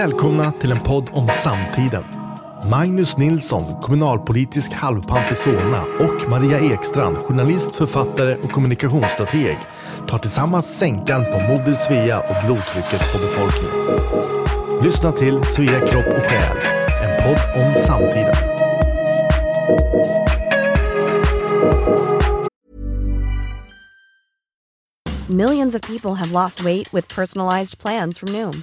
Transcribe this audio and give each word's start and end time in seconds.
Välkomna 0.00 0.52
till 0.52 0.72
en 0.72 0.80
podd 0.80 1.10
om 1.12 1.28
samtiden. 1.28 2.04
Magnus 2.70 3.16
Nilsson, 3.16 3.80
kommunalpolitisk 3.82 4.72
halvpamp 4.72 5.32
i 5.32 5.34
Solna 5.34 5.82
och 5.82 6.30
Maria 6.30 6.60
Ekstrand, 6.60 7.16
journalist, 7.16 7.76
författare 7.76 8.36
och 8.36 8.50
kommunikationsstrateg 8.50 9.58
tar 10.08 10.18
tillsammans 10.18 10.78
sänkan 10.78 11.24
på 11.24 11.38
Moder 11.38 11.74
Svea 11.74 12.20
och 12.20 12.46
blodtrycket 12.46 13.12
på 13.12 13.18
befolkningen. 13.18 14.84
Lyssna 14.84 15.12
till 15.12 15.44
Svea 15.44 15.86
kropp 15.86 16.06
och 16.06 16.22
själ, 16.22 16.56
en 17.02 17.24
podd 17.24 17.62
om 17.62 17.74
samtiden. 17.74 18.34
Millions 25.28 25.74
of 25.74 25.82
people 25.82 26.14
have 26.14 26.32
lost 26.32 26.60
weight 26.60 26.94
with 26.94 27.14
personalized 27.14 27.78
plans 27.78 28.18
from 28.18 28.32
Noom, 28.32 28.62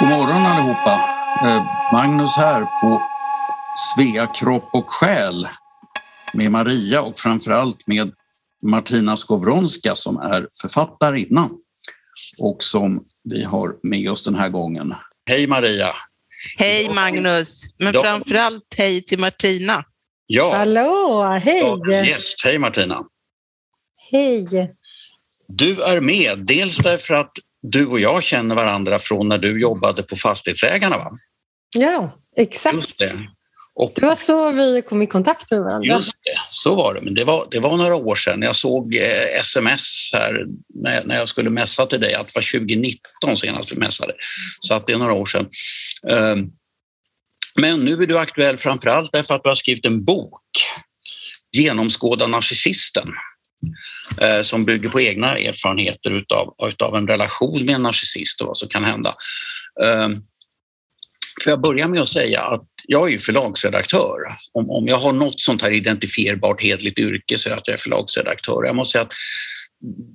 God 0.00 0.08
morgon 0.08 0.46
allihopa. 0.46 1.00
Eh, 1.44 1.62
Magnus 1.92 2.36
här 2.36 2.60
på 2.80 3.02
Svea 3.94 4.26
kropp 4.26 4.68
och 4.72 4.90
själ 4.90 5.48
med 6.34 6.50
Maria 6.50 7.02
och 7.02 7.18
framförallt 7.18 7.86
med 7.86 8.12
Martina 8.62 9.16
Skowronska 9.16 9.94
som 9.94 10.16
är 10.16 10.48
författarinna 10.62 11.48
och 12.38 12.62
som 12.64 13.04
vi 13.24 13.44
har 13.44 13.76
med 13.82 14.10
oss 14.10 14.24
den 14.24 14.34
här 14.34 14.48
gången. 14.48 14.94
Hej 15.30 15.46
Maria! 15.46 15.88
Hej 16.58 16.94
Magnus, 16.94 17.62
men 17.78 17.94
Ja. 17.94 18.02
framförallt 18.02 18.74
hej 18.76 19.04
till 19.04 19.18
Martina. 19.20 19.84
Ja, 20.26 20.56
Hallå, 20.56 21.22
hej! 21.42 21.62
dagens 21.62 22.08
gäst. 22.08 22.44
Hej 22.44 22.58
Martina! 22.58 22.98
Hej! 24.10 24.74
Du 25.48 25.82
är 25.82 26.00
med, 26.00 26.38
dels 26.38 26.76
därför 26.76 27.14
att 27.14 27.32
du 27.62 27.86
och 27.86 28.00
jag 28.00 28.22
känner 28.22 28.54
varandra 28.54 28.98
från 28.98 29.28
när 29.28 29.38
du 29.38 29.60
jobbade 29.60 30.02
på 30.02 30.16
Fastighetsägarna 30.16 30.98
va? 30.98 31.18
Ja, 31.76 32.12
exakt. 32.36 32.98
Det. 32.98 33.28
Och 33.80 33.92
Det 33.94 34.06
var 34.06 34.14
så 34.14 34.52
vi 34.52 34.82
kom 34.82 35.02
i 35.02 35.06
kontakt 35.06 35.50
med 35.50 35.60
varandra. 35.60 35.96
Just 35.96 36.12
det, 36.24 36.40
så 36.48 36.74
var 36.74 36.94
det. 36.94 37.00
Men 37.00 37.14
det 37.14 37.24
var, 37.24 37.48
det 37.50 37.58
var 37.58 37.76
några 37.76 37.96
år 37.96 38.14
sedan. 38.14 38.42
Jag 38.42 38.56
såg 38.56 38.94
eh, 38.94 39.40
sms 39.40 40.10
här 40.12 40.46
när, 40.74 41.04
när 41.04 41.16
jag 41.16 41.28
skulle 41.28 41.50
mässa 41.50 41.86
till 41.86 42.00
dig 42.00 42.14
att 42.14 42.26
det 42.26 42.32
var 42.34 42.58
2019 42.58 43.36
senast 43.36 43.72
vi 43.72 43.76
mässade. 43.76 44.12
Så 44.60 44.74
att 44.74 44.86
det 44.86 44.92
är 44.92 44.98
några 44.98 45.12
år 45.12 45.26
sedan. 45.26 45.48
Ehm, 46.10 46.50
men 47.60 47.80
nu 47.80 48.02
är 48.02 48.06
du 48.06 48.18
aktuell 48.18 48.56
framför 48.56 48.90
allt 48.90 49.12
därför 49.12 49.34
att 49.34 49.42
du 49.42 49.48
har 49.48 49.56
skrivit 49.56 49.86
en 49.86 50.04
bok, 50.04 50.42
Genomskåda 51.56 52.26
narcissisten, 52.26 53.08
eh, 53.08 53.12
Eh, 54.20 54.42
som 54.42 54.64
bygger 54.64 54.88
på 54.88 55.00
egna 55.00 55.38
erfarenheter 55.38 56.10
utav, 56.10 56.54
utav 56.68 56.96
en 56.96 57.08
relation 57.08 57.64
med 57.64 57.74
en 57.74 57.82
narcissist 57.82 58.40
och 58.40 58.46
vad 58.46 58.56
som 58.56 58.68
kan 58.68 58.84
hända. 58.84 59.14
Ehm, 59.84 60.22
får 61.44 61.50
jag 61.50 61.60
börja 61.60 61.88
med 61.88 62.00
att 62.00 62.08
säga 62.08 62.40
att 62.40 62.64
jag 62.86 63.08
är 63.08 63.12
ju 63.12 63.18
förlagsredaktör. 63.18 64.18
Om, 64.52 64.70
om 64.70 64.86
jag 64.86 64.98
har 64.98 65.12
något 65.12 65.40
sånt 65.40 65.62
här 65.62 65.70
identifierbart 65.70 66.62
hedligt 66.62 66.98
yrke 66.98 67.38
så 67.38 67.48
är 67.48 67.50
det 67.50 67.58
att 67.58 67.68
jag 67.68 67.74
är 67.74 67.78
förlagsredaktör. 67.78 68.64
Jag 68.66 68.76
måste 68.76 68.92
säga 68.92 69.02
att 69.02 69.12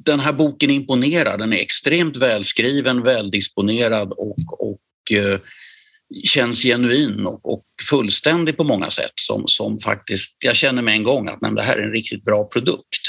den 0.05 0.19
här 0.19 0.33
boken 0.33 0.69
imponerar. 0.69 1.37
Den 1.37 1.53
är 1.53 1.57
extremt 1.57 2.17
välskriven, 2.17 3.03
väldisponerad 3.03 4.11
och, 4.11 4.37
och 4.59 5.17
eh, 5.17 5.39
känns 6.23 6.63
genuin 6.63 7.25
och, 7.25 7.53
och 7.53 7.63
fullständig 7.89 8.57
på 8.57 8.63
många 8.63 8.89
sätt 8.89 9.11
som, 9.15 9.43
som 9.47 9.79
faktiskt, 9.79 10.35
jag 10.45 10.55
känner 10.55 10.81
med 10.81 10.93
en 10.93 11.03
gång 11.03 11.27
att 11.27 11.41
nej, 11.41 11.51
det 11.55 11.61
här 11.61 11.77
är 11.77 11.83
en 11.83 11.91
riktigt 11.91 12.23
bra 12.23 12.43
produkt. 12.43 13.01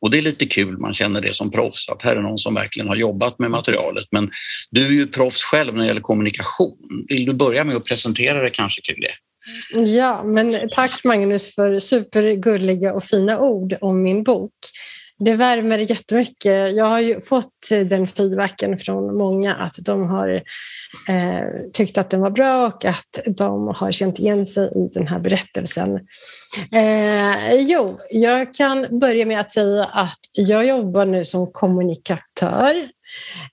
Och 0.00 0.10
det 0.10 0.18
är 0.18 0.22
lite 0.22 0.46
kul, 0.46 0.78
man 0.78 0.94
känner 0.94 1.20
det 1.20 1.34
som 1.34 1.50
proffs, 1.50 1.88
att 1.88 2.02
här 2.02 2.16
är 2.16 2.20
någon 2.20 2.38
som 2.38 2.54
verkligen 2.54 2.88
har 2.88 2.96
jobbat 2.96 3.38
med 3.38 3.50
materialet. 3.50 4.04
Men 4.10 4.30
du 4.70 4.86
är 4.86 4.90
ju 4.90 5.06
proffs 5.06 5.42
själv 5.42 5.74
när 5.74 5.82
det 5.82 5.88
gäller 5.88 6.00
kommunikation. 6.00 7.06
Vill 7.08 7.24
du 7.24 7.32
börja 7.32 7.64
med 7.64 7.76
att 7.76 7.84
presentera 7.84 8.42
det 8.42 8.50
kanske 8.50 8.82
kring 8.82 9.00
det? 9.00 9.12
Ja, 9.80 10.24
men 10.24 10.68
tack 10.70 11.04
Magnus 11.04 11.54
för 11.54 11.78
supergulliga 11.78 12.94
och 12.94 13.04
fina 13.04 13.40
ord 13.40 13.76
om 13.80 14.02
min 14.02 14.22
bok. 14.22 14.52
Det 15.18 15.34
värmer 15.34 15.78
jättemycket. 15.78 16.76
Jag 16.76 16.84
har 16.84 17.00
ju 17.00 17.20
fått 17.20 17.68
den 17.70 18.06
feedbacken 18.06 18.78
från 18.78 19.16
många 19.16 19.54
att 19.54 19.72
de 19.80 20.08
har 20.08 20.42
eh, 21.08 21.70
tyckt 21.72 21.98
att 21.98 22.10
den 22.10 22.20
var 22.20 22.30
bra 22.30 22.66
och 22.66 22.84
att 22.84 23.36
de 23.36 23.68
har 23.76 23.92
känt 23.92 24.18
igen 24.18 24.46
sig 24.46 24.66
i 24.66 24.90
den 24.94 25.08
här 25.08 25.18
berättelsen. 25.18 25.94
Eh, 26.72 27.54
jo, 27.54 27.98
jag 28.10 28.54
kan 28.54 28.98
börja 29.00 29.26
med 29.26 29.40
att 29.40 29.50
säga 29.50 29.84
att 29.84 30.18
jag 30.32 30.66
jobbar 30.66 31.06
nu 31.06 31.24
som 31.24 31.52
kommunikatör 31.52 32.88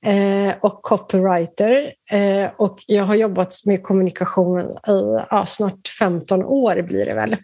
eh, 0.05 0.53
och 0.61 0.81
copywriter 0.81 1.93
eh, 2.13 2.51
och 2.57 2.77
jag 2.87 3.03
har 3.03 3.15
jobbat 3.15 3.53
med 3.65 3.83
kommunikation 3.83 4.61
i 4.87 5.25
ja, 5.29 5.45
snart 5.47 5.87
15 5.99 6.43
år 6.43 6.81
blir 6.81 7.05
det 7.05 7.13
väl 7.13 7.35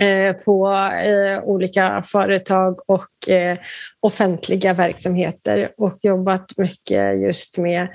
Eh, 0.00 0.32
på 0.32 0.68
eh, 1.04 1.44
olika 1.44 2.02
företag 2.02 2.78
och 2.86 3.28
eh, 3.28 3.58
offentliga 4.00 4.74
verksamheter 4.74 5.72
och 5.76 5.96
jobbat 6.02 6.58
mycket 6.58 7.22
just 7.22 7.58
med 7.58 7.88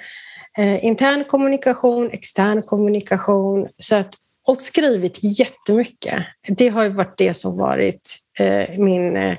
eh, 0.57 0.85
intern 0.85 1.23
kommunikation, 1.23 2.09
extern 2.11 2.61
kommunikation 2.61 3.67
så 3.79 3.95
att, 3.95 4.13
och 4.47 4.61
skrivit 4.61 5.19
jättemycket. 5.21 6.23
Det 6.47 6.67
har 6.67 6.83
ju 6.83 6.89
varit 6.89 7.17
det 7.17 7.33
som 7.33 7.57
varit 7.57 8.17
eh, 8.39 8.79
min 8.79 9.17
eh, 9.17 9.37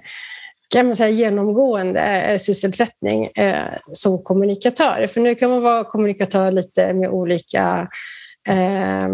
kan 0.75 0.87
man 0.87 0.97
säga, 0.97 1.09
genomgående 1.09 2.39
sysselsättning 2.41 3.29
som 3.93 4.23
kommunikatör. 4.23 5.07
För 5.07 5.21
nu 5.21 5.35
kan 5.35 5.51
man 5.51 5.63
vara 5.63 5.85
kommunikatör 5.85 6.53
lite 6.53 6.95
med 6.95 7.09
olika 7.09 7.89
eh, 8.49 9.09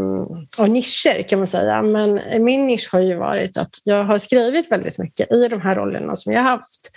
och 0.59 0.71
nischer 0.71 1.23
kan 1.23 1.39
man 1.39 1.47
säga. 1.47 1.83
Men 1.83 2.21
min 2.45 2.67
nisch 2.67 2.93
har 2.93 3.01
ju 3.01 3.17
varit 3.17 3.57
att 3.57 3.71
jag 3.85 4.05
har 4.05 4.19
skrivit 4.19 4.73
väldigt 4.73 4.99
mycket 4.99 5.33
i 5.33 5.49
de 5.49 5.61
här 5.61 5.77
rollerna 5.77 6.17
som 6.17 6.33
jag 6.33 6.43
har 6.43 6.51
haft. 6.51 6.91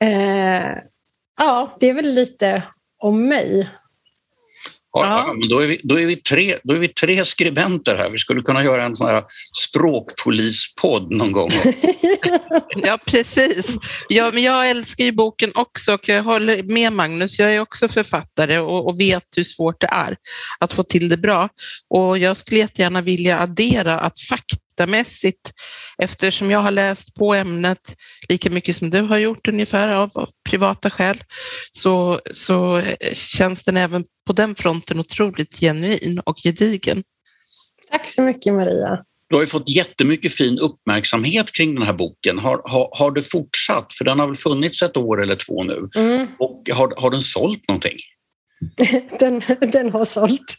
Eh, 0.00 0.78
ja, 1.36 1.76
det 1.80 1.90
är 1.90 1.94
väl 1.94 2.10
lite 2.10 2.62
om 2.98 3.28
mig. 3.28 3.70
Ja, 4.96 5.34
men 5.38 5.48
då, 5.48 5.58
är 5.58 5.66
vi, 5.66 5.80
då, 5.82 6.00
är 6.00 6.06
vi 6.06 6.16
tre, 6.16 6.56
då 6.64 6.74
är 6.74 6.78
vi 6.78 6.88
tre 6.88 7.24
skribenter 7.24 7.96
här. 7.96 8.10
Vi 8.10 8.18
skulle 8.18 8.42
kunna 8.42 8.64
göra 8.64 8.82
en 8.82 8.96
sån 8.96 9.06
här 9.06 9.22
språkpolispodd 9.68 11.10
någon 11.10 11.32
gång. 11.32 11.50
Ja, 12.76 12.98
precis. 13.06 13.76
Ja, 14.08 14.30
men 14.34 14.42
jag 14.42 14.70
älskar 14.70 15.04
ju 15.04 15.12
boken 15.12 15.52
också 15.54 15.94
och 15.94 16.08
jag 16.08 16.22
håller 16.22 16.62
med 16.62 16.92
Magnus. 16.92 17.38
Jag 17.38 17.54
är 17.54 17.60
också 17.60 17.88
författare 17.88 18.58
och, 18.58 18.88
och 18.88 19.00
vet 19.00 19.24
hur 19.36 19.44
svårt 19.44 19.80
det 19.80 19.88
är 19.92 20.16
att 20.60 20.72
få 20.72 20.82
till 20.82 21.08
det 21.08 21.16
bra. 21.16 21.48
Och 21.90 22.18
jag 22.18 22.36
skulle 22.36 22.60
jättegärna 22.60 23.00
vilja 23.00 23.40
addera 23.40 23.98
att 23.98 24.18
faktamässigt, 24.74 25.52
eftersom 25.98 26.50
jag 26.50 26.58
har 26.58 26.70
läst 26.70 27.14
på 27.14 27.34
ämnet 27.34 27.96
lika 28.28 28.50
mycket 28.50 28.76
som 28.76 28.90
du 28.90 29.00
har 29.00 29.18
gjort 29.18 29.48
ungefär 29.48 29.90
av, 29.90 30.10
av 30.14 30.28
privata 30.50 30.90
skäl, 30.90 31.24
så, 31.72 32.20
så 32.32 32.82
känns 33.12 33.64
den 33.64 33.76
även 33.76 34.04
på 34.26 34.32
den 34.32 34.54
fronten 34.54 35.00
otroligt 35.00 35.60
genuin 35.60 36.20
och 36.24 36.36
gedigen. 36.44 37.02
Tack 37.90 38.08
så 38.08 38.22
mycket 38.22 38.54
Maria. 38.54 38.98
Du 39.28 39.36
har 39.36 39.42
ju 39.42 39.46
fått 39.46 39.68
jättemycket 39.68 40.32
fin 40.32 40.58
uppmärksamhet 40.58 41.52
kring 41.52 41.74
den 41.74 41.82
här 41.82 41.92
boken. 41.92 42.38
Har, 42.38 42.60
har, 42.64 42.88
har 42.98 43.10
det 43.10 43.22
fortsatt? 43.22 43.94
För 43.94 44.04
den 44.04 44.20
har 44.20 44.26
väl 44.26 44.36
funnits 44.36 44.82
ett 44.82 44.96
år 44.96 45.22
eller 45.22 45.34
två 45.36 45.62
nu. 45.62 45.88
Mm, 45.96 46.26
Och 46.38 46.62
har, 46.72 46.94
har 46.96 47.10
den 47.10 47.22
sålt 47.22 47.68
någonting? 47.68 47.98
den, 49.18 49.42
den 49.72 49.90
har 49.92 50.04
sålt. 50.04 50.56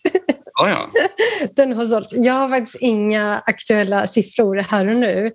Ja, 0.59 0.69
ja. 0.69 0.89
Den 1.55 1.73
har 1.73 1.85
sålt. 1.85 2.09
Jag 2.11 2.33
har 2.33 2.49
faktiskt 2.49 2.77
inga 2.81 3.39
aktuella 3.45 4.07
siffror 4.07 4.55
här 4.55 4.87
och 4.87 4.95
nu. 4.95 5.31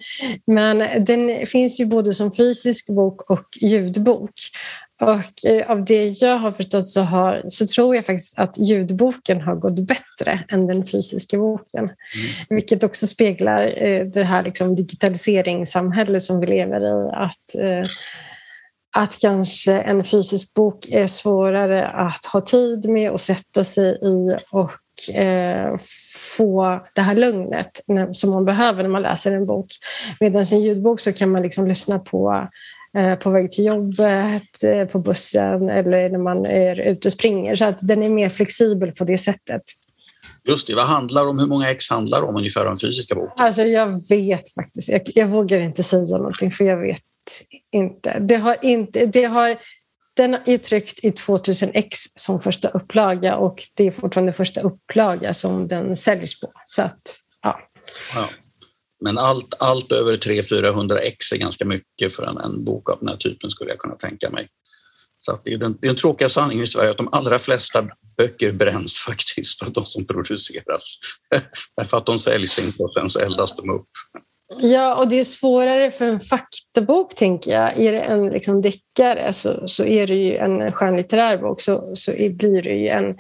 Men 0.47 1.05
den 1.05 1.47
finns 1.47 1.81
ju 1.81 1.87
både 1.87 2.15
som 2.15 2.33
fysisk 2.33 2.87
bok 2.87 3.31
och 3.31 3.47
ljudbok. 3.61 4.33
Och 5.01 5.51
eh, 5.51 5.71
av 5.71 5.85
det 5.85 6.05
jag 6.05 6.37
har 6.37 6.53
förstått 6.53 6.89
så, 6.89 7.01
har, 7.01 7.43
så 7.49 7.67
tror 7.67 7.97
jag 7.97 8.07
faktiskt 8.07 8.39
att 8.39 8.59
ljudboken 8.59 9.41
har 9.41 9.55
gått 9.55 9.87
bättre 9.87 10.45
än 10.53 10.67
den 10.67 10.87
fysiska 10.87 11.39
boken. 11.39 11.91
Vilket 12.49 12.83
också 12.83 13.07
speglar 13.07 13.83
eh, 13.83 14.07
det 14.07 14.25
här 14.25 14.43
liksom 14.43 14.77
digitaliseringssamhället 14.77 16.23
som 16.23 16.41
vi 16.41 16.47
lever 16.47 16.81
i. 16.81 17.11
Att, 17.13 17.55
eh, 17.55 17.91
att 18.97 19.19
kanske 19.21 19.73
en 19.73 20.05
fysisk 20.05 20.55
bok 20.55 20.89
är 20.91 21.07
svårare 21.07 21.87
att 21.87 22.27
ha 22.27 22.41
tid 22.41 22.89
med 22.89 23.11
och 23.11 23.21
sätta 23.21 23.65
sig 23.65 23.99
i 24.03 24.37
och 24.51 24.73
eh, 25.15 25.77
få 26.37 26.81
det 26.95 27.01
här 27.01 27.15
lugnet 27.15 27.81
som 28.13 28.31
man 28.31 28.45
behöver 28.45 28.83
när 28.83 28.91
man 28.91 29.03
läser 29.03 29.37
en 29.37 29.47
bok. 29.47 29.67
Medan 30.21 30.45
en 30.53 30.61
ljudbok 30.61 31.01
så 31.01 31.13
kan 31.13 31.31
man 31.31 31.43
liksom 31.43 31.67
lyssna 31.67 31.99
på 31.99 32.49
eh, 32.97 33.15
på 33.15 33.31
väg 33.31 33.51
till 33.51 33.65
jobbet, 33.65 34.63
eh, 34.65 34.85
på 34.85 34.99
bussen 34.99 35.71
eller 35.71 36.11
när 36.11 36.19
man 36.19 36.47
är 36.47 36.81
ute 36.81 37.09
och 37.09 37.13
springer. 37.13 37.55
Så 37.55 37.65
att 37.65 37.79
den 37.89 38.03
är 38.03 38.11
mer 38.11 38.29
flexibel 38.29 38.93
på 38.93 39.05
det 39.05 39.19
sättet. 39.19 39.63
Just 40.49 40.67
det, 40.67 40.75
vad 40.75 40.87
handlar 40.87 41.27
om? 41.27 41.39
Hur 41.39 41.47
många 41.47 41.71
ex 41.71 41.91
handlar 41.91 42.23
om 42.23 42.37
ungefär 42.37 42.67
om 42.67 42.77
fysiska 42.77 43.15
boken? 43.15 43.33
Alltså 43.37 43.63
jag 43.63 44.09
vet 44.09 44.55
faktiskt, 44.55 44.89
jag, 44.89 45.03
jag 45.15 45.27
vågar 45.27 45.61
inte 45.61 45.83
säga 45.83 46.17
någonting 46.17 46.51
för 46.51 46.65
jag 46.65 46.77
vet 46.77 47.03
inte. 47.73 48.19
Det 48.19 48.37
har 48.37 48.57
inte, 48.63 49.07
det 49.07 49.25
har, 49.25 49.59
den 50.17 50.35
är 50.35 50.59
tryckt 50.59 51.05
i 51.05 51.13
2000 51.13 51.71
ex 51.75 51.99
som 52.17 52.41
första 52.41 52.69
upplaga 52.69 53.37
och 53.37 53.63
det 53.75 53.87
är 53.87 53.91
fortfarande 53.91 54.33
första 54.33 54.61
upplaga 54.61 55.35
som 55.35 55.69
den 55.69 55.97
säljs 55.97 56.41
på. 56.41 56.53
Så 56.65 56.83
att, 56.83 57.01
ja. 57.43 57.61
ja. 58.15 58.29
Men 59.05 59.19
allt, 59.19 59.55
allt 59.59 59.93
över 59.93 60.17
300-400 60.17 60.99
ex 61.03 61.33
är 61.33 61.37
ganska 61.37 61.65
mycket 61.65 62.15
för 62.15 62.27
en, 62.27 62.37
en 62.37 62.65
bok 62.65 62.91
av 62.91 62.99
den 63.01 63.09
här 63.09 63.17
typen 63.17 63.51
skulle 63.51 63.71
jag 63.71 63.79
kunna 63.79 63.95
tänka 63.95 64.31
mig. 64.31 64.49
Så 65.23 65.41
det 65.45 65.53
är 65.53 65.59
den, 65.59 65.79
det 65.81 65.87
är 65.87 65.89
den 65.89 65.97
tråkiga 65.97 66.29
sanningen 66.29 66.65
i 66.65 66.67
Sverige 66.67 66.91
att 66.91 66.97
de 66.97 67.09
allra 67.13 67.39
flesta 67.39 67.89
böcker 68.17 68.53
bränns 68.53 68.99
faktiskt 69.07 69.63
av 69.63 69.73
de 69.73 69.87
som 69.87 70.07
produceras. 70.07 70.97
Därför 71.77 71.97
att 71.97 72.07
de 72.07 72.19
säljs 72.19 72.59
inte 72.59 72.83
och 72.83 72.95
sen 72.95 73.11
så 73.11 73.19
eldas 73.19 73.57
de 73.57 73.71
upp. 73.71 73.89
Ja, 74.59 74.95
och 74.95 75.09
det 75.09 75.21
är 75.21 75.25
svårare 75.25 75.91
för 75.91 76.07
en 76.07 76.21
faktabok, 76.21 77.15
tänker 77.15 77.51
jag. 77.51 77.79
Är 77.79 77.93
det 77.93 78.01
en 78.01 78.29
liksom 78.29 78.63
deckare 78.63 79.33
så, 79.33 79.69
så 79.69 79.85
är 79.85 80.07
det 80.07 80.15
ju 80.15 80.37
en 80.37 80.73
skönlitterär 80.73 81.39
bok 81.39 81.61
så, 81.61 81.91
så 81.95 82.11
blir 82.11 82.63
det 82.63 82.75
ju 82.75 82.89
en... 82.89 83.19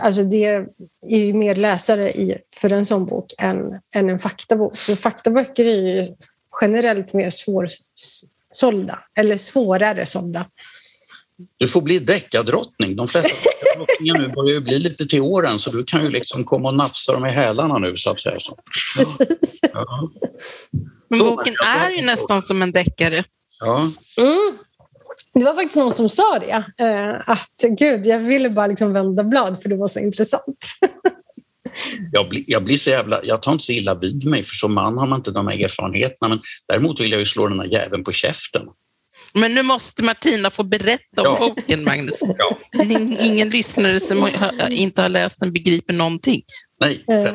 Alltså 0.00 0.22
det 0.22 0.44
är 0.44 0.66
ju 1.10 1.32
mer 1.32 1.54
läsare 1.54 2.12
i, 2.12 2.38
för 2.56 2.72
en 2.72 2.86
sån 2.86 3.06
bok 3.06 3.26
än, 3.38 3.80
än 3.94 4.10
en 4.10 4.18
faktabok. 4.18 4.76
Så 4.76 4.96
faktaböcker 4.96 5.64
är 5.64 5.76
ju 5.76 6.14
generellt 6.60 7.12
mer 7.12 7.30
svårsålda, 7.30 8.98
eller 9.16 9.38
svårare 9.38 10.06
sålda. 10.06 10.46
Du 11.58 11.68
får 11.68 11.82
bli 11.82 11.98
deckardrottning. 11.98 12.96
De 12.96 13.06
flesta 13.06 13.28
deckardrottningar 13.28 14.18
nu 14.18 14.28
börjar 14.28 14.54
ju 14.54 14.60
bli 14.60 14.78
lite 14.78 15.06
till 15.06 15.20
åren 15.20 15.58
så 15.58 15.70
du 15.70 15.84
kan 15.84 16.02
ju 16.04 16.10
liksom 16.10 16.44
komma 16.44 16.68
och 16.68 16.74
nafsa 16.74 17.12
dem 17.12 17.26
i 17.26 17.30
hälarna 17.30 17.78
nu 17.78 17.96
så 17.96 18.10
att 18.10 18.20
säga. 18.20 18.38
Så. 18.38 18.58
Precis. 18.96 19.58
Ja. 19.72 20.10
Men 21.08 21.18
boken 21.18 21.54
är 21.66 21.90
ju 21.90 22.02
nästan 22.02 22.42
som 22.42 22.62
en 22.62 22.72
deckare. 22.72 23.24
Ja. 23.60 23.90
Mm. 24.18 24.58
Det 25.34 25.44
var 25.44 25.54
faktiskt 25.54 25.76
någon 25.76 25.92
som 25.92 26.08
sa 26.08 26.38
det, 26.38 26.64
eh, 26.84 27.30
att 27.30 27.78
gud, 27.78 28.06
jag 28.06 28.18
ville 28.18 28.50
bara 28.50 28.66
liksom 28.66 28.92
vända 28.92 29.24
blad 29.24 29.62
för 29.62 29.68
det 29.68 29.76
var 29.76 29.88
så 29.88 29.98
intressant. 29.98 30.66
jag, 32.12 32.28
blir, 32.28 32.44
jag 32.46 32.64
blir 32.64 32.76
så 32.76 32.90
jävla, 32.90 33.20
jag 33.22 33.42
tar 33.42 33.52
inte 33.52 33.64
så 33.64 33.72
illa 33.72 33.94
vid 33.94 34.26
mig 34.26 34.44
för 34.44 34.54
som 34.54 34.74
man 34.74 34.98
har 34.98 35.06
man 35.06 35.18
inte 35.18 35.30
de 35.30 35.48
här 35.48 35.64
erfarenheterna 35.64 36.28
men 36.28 36.40
däremot 36.68 37.00
vill 37.00 37.10
jag 37.10 37.18
ju 37.18 37.26
slå 37.26 37.48
den 37.48 37.60
här 37.60 37.66
jäveln 37.66 38.04
på 38.04 38.12
käften. 38.12 38.62
Men 39.34 39.54
nu 39.54 39.62
måste 39.62 40.02
Martina 40.02 40.50
få 40.50 40.62
berätta 40.62 41.22
om 41.22 41.36
ja. 41.40 41.48
boken, 41.48 41.84
Magnus. 41.84 42.20
Ja. 42.38 42.56
Ingen 43.20 43.48
lyssnare 43.50 44.00
som 44.00 44.28
inte 44.70 45.02
har 45.02 45.08
läst 45.08 45.40
den 45.40 45.52
begriper 45.52 45.92
någonting. 45.92 46.42
Nej. 46.80 47.04
Eh, 47.10 47.34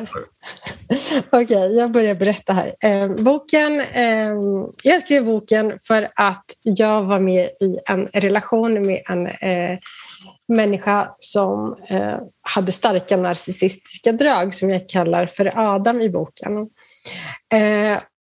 Okej, 1.32 1.44
okay, 1.44 1.76
jag 1.76 1.90
börjar 1.90 2.14
berätta 2.14 2.52
här. 2.52 2.72
Eh, 2.84 3.08
boken, 3.08 3.80
eh, 3.80 4.30
jag 4.84 5.00
skrev 5.00 5.24
boken 5.24 5.78
för 5.86 6.08
att 6.16 6.44
jag 6.64 7.02
var 7.02 7.20
med 7.20 7.44
i 7.44 7.78
en 7.88 8.06
relation 8.06 8.86
med 8.86 9.02
en 9.10 9.26
eh, 9.26 9.78
människa 10.48 11.08
som 11.18 11.76
eh, 11.88 12.16
hade 12.42 12.72
starka 12.72 13.16
narcissistiska 13.16 14.12
drag 14.12 14.54
som 14.54 14.70
jag 14.70 14.88
kallar 14.88 15.26
för 15.26 15.52
Adam 15.54 16.00
i 16.00 16.08
boken. 16.08 16.52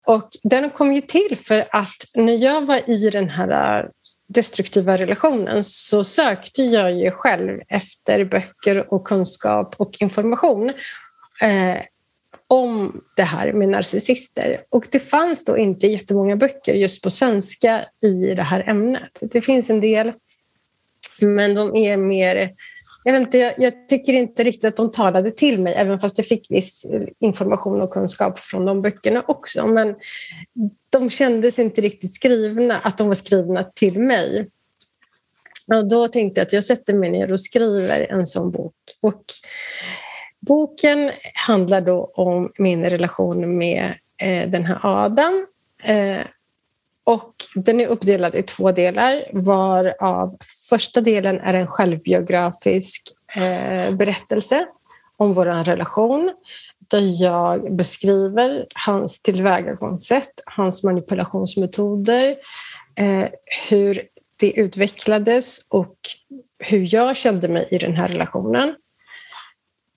Och 0.08 0.28
den 0.42 0.70
kom 0.70 0.92
ju 0.92 1.00
till 1.00 1.38
för 1.38 1.68
att 1.70 2.04
när 2.14 2.32
jag 2.32 2.66
var 2.66 2.90
i 2.90 3.10
den 3.10 3.30
här 3.30 3.78
äh, 3.80 3.86
destruktiva 4.28 4.98
relationen 4.98 5.64
så 5.64 6.04
sökte 6.04 6.62
jag 6.62 6.92
ju 6.92 7.10
själv 7.10 7.60
efter 7.68 8.24
böcker 8.24 8.94
och 8.94 9.06
kunskap 9.06 9.74
och 9.78 9.90
information 10.00 10.68
eh, 11.40 11.76
om 12.46 13.00
det 13.16 13.22
här 13.22 13.52
med 13.52 13.68
narcissister. 13.68 14.60
Och 14.68 14.86
det 14.90 15.00
fanns 15.00 15.44
då 15.44 15.58
inte 15.58 15.86
jättemånga 15.86 16.36
böcker 16.36 16.74
just 16.74 17.02
på 17.02 17.10
svenska 17.10 17.84
i 18.04 18.34
det 18.34 18.42
här 18.42 18.68
ämnet. 18.68 19.20
Det 19.20 19.40
finns 19.40 19.70
en 19.70 19.80
del, 19.80 20.12
men 21.20 21.54
de 21.54 21.76
är 21.76 21.96
mer 21.96 22.50
jag, 23.08 23.12
vet 23.12 23.20
inte, 23.20 23.38
jag, 23.38 23.54
jag, 23.58 23.88
tycker 23.88 24.12
inte 24.12 24.44
riktigt 24.44 24.64
att 24.64 24.76
de 24.76 24.90
talade 24.90 25.30
till 25.30 25.60
mig, 25.60 25.74
även 25.74 25.98
fast 25.98 26.18
jag 26.18 26.26
fick 26.26 26.50
viss 26.50 26.86
information 27.20 27.80
och 27.80 27.90
kunskap 27.90 28.38
från 28.38 28.64
de 28.64 28.82
böckerna 28.82 29.24
också. 29.26 29.66
Men 29.66 29.94
de 30.90 31.10
kändes 31.10 31.58
inte 31.58 31.80
riktigt 31.80 32.14
skrivna, 32.14 32.78
att 32.78 32.98
de 32.98 33.08
var 33.08 33.14
skrivna 33.14 33.64
till 33.64 34.00
mig. 34.00 34.48
Och 35.74 35.88
då 35.88 36.08
tänkte 36.08 36.40
jag 36.40 36.46
att 36.46 36.52
jag 36.52 36.64
sätter 36.64 36.94
mig 36.94 37.10
ner 37.10 37.32
och 37.32 37.40
skriver 37.40 38.12
en 38.12 38.26
sån 38.26 38.50
bok. 38.50 38.74
Och 39.00 39.24
boken 40.40 41.10
handlar 41.46 41.80
då 41.80 42.12
om 42.14 42.52
min 42.58 42.84
relation 42.84 43.58
med 43.58 43.94
eh, 44.22 44.50
den 44.50 44.64
här 44.64 44.80
Adam. 44.82 45.46
Eh, 45.84 46.20
och 47.08 47.34
den 47.54 47.80
är 47.80 47.86
uppdelad 47.86 48.34
i 48.34 48.42
två 48.42 48.72
delar 48.72 49.24
varav 49.32 50.36
första 50.68 51.00
delen 51.00 51.40
är 51.40 51.54
en 51.54 51.66
självbiografisk 51.66 53.02
eh, 53.36 53.94
berättelse 53.94 54.66
om 55.16 55.34
vår 55.34 55.44
relation 55.44 56.34
där 56.90 57.22
jag 57.22 57.76
beskriver 57.76 58.66
hans 58.86 59.22
tillvägagångssätt, 59.22 60.30
hans 60.46 60.82
manipulationsmetoder, 60.82 62.36
eh, 62.98 63.28
hur 63.70 64.02
det 64.36 64.58
utvecklades 64.58 65.58
och 65.70 65.96
hur 66.58 66.94
jag 66.94 67.16
kände 67.16 67.48
mig 67.48 67.68
i 67.70 67.78
den 67.78 67.96
här 67.96 68.08
relationen. 68.08 68.74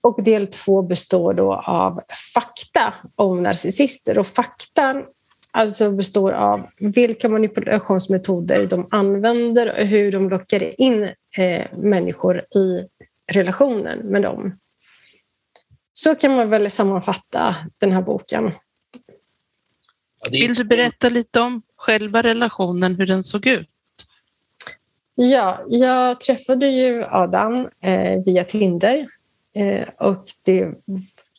Och 0.00 0.24
del 0.24 0.46
två 0.46 0.82
består 0.82 1.34
då 1.34 1.54
av 1.54 2.00
fakta 2.34 2.94
om 3.16 3.42
narcissister. 3.42 4.18
Och 4.18 4.26
fakta 4.26 5.02
alltså 5.52 5.90
består 5.90 6.32
av 6.32 6.66
vilka 6.78 7.28
manipulationsmetoder 7.28 8.66
de 8.66 8.88
använder 8.90 9.80
och 9.80 9.86
hur 9.86 10.12
de 10.12 10.30
lockar 10.30 10.80
in 10.80 11.02
eh, 11.38 11.78
människor 11.78 12.38
i 12.38 12.88
relationen 13.32 13.98
med 13.98 14.22
dem. 14.22 14.58
Så 15.92 16.14
kan 16.14 16.36
man 16.36 16.50
väl 16.50 16.70
sammanfatta 16.70 17.56
den 17.78 17.92
här 17.92 18.02
boken. 18.02 18.52
Vill 20.30 20.54
du 20.54 20.64
berätta 20.64 21.08
lite 21.08 21.40
om 21.40 21.62
själva 21.76 22.22
relationen, 22.22 22.94
hur 22.94 23.06
den 23.06 23.22
såg 23.22 23.46
ut? 23.46 23.68
Ja, 25.14 25.64
jag 25.68 26.20
träffade 26.20 26.66
ju 26.66 27.04
Adam 27.04 27.68
eh, 27.82 28.24
via 28.26 28.44
Tinder 28.44 29.08
eh, 29.54 29.88
och 29.98 30.24
det 30.42 30.68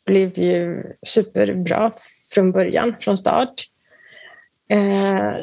blev 0.06 0.40
ju 0.40 0.84
superbra 1.06 1.92
från 2.34 2.52
början, 2.52 2.96
från 3.00 3.18
start. 3.18 3.68
Eh, 4.70 5.36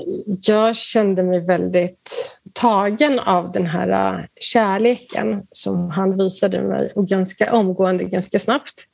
jag 0.42 0.76
kände 0.76 1.22
mig 1.22 1.40
väldigt 1.46 2.36
tagen 2.52 3.18
av 3.18 3.52
den 3.52 3.66
här 3.66 4.18
eh, 4.18 4.24
kärleken 4.40 5.42
som 5.52 5.90
han 5.90 6.16
visade 6.16 6.62
mig 6.62 6.92
och 6.94 7.06
ganska 7.06 7.52
omgående, 7.52 8.04
ganska 8.04 8.38
snabbt. 8.38 8.86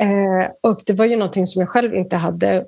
Eh, 0.00 0.52
och 0.60 0.82
det 0.86 0.92
var 0.92 1.04
ju 1.04 1.16
någonting 1.16 1.46
som 1.46 1.60
jag 1.60 1.68
själv 1.68 1.94
inte 1.94 2.16
hade 2.16 2.66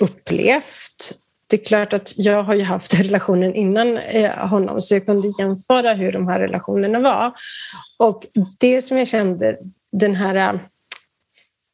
upplevt. 0.00 1.12
Det 1.46 1.60
är 1.60 1.64
klart 1.64 1.92
att 1.92 2.18
jag 2.18 2.42
har 2.42 2.54
ju 2.54 2.62
haft 2.62 2.94
relationen 3.00 3.54
innan 3.54 3.98
eh, 3.98 4.48
honom 4.48 4.80
så 4.80 4.94
jag 4.94 5.06
kunde 5.06 5.32
jämföra 5.38 5.94
hur 5.94 6.12
de 6.12 6.28
här 6.28 6.40
relationerna 6.40 7.00
var. 7.00 7.32
Och 7.98 8.26
det 8.58 8.82
som 8.82 8.98
jag 8.98 9.08
kände, 9.08 9.58
den 9.92 10.14
här 10.14 10.36
eh, 10.36 10.60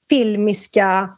filmiska 0.08 1.16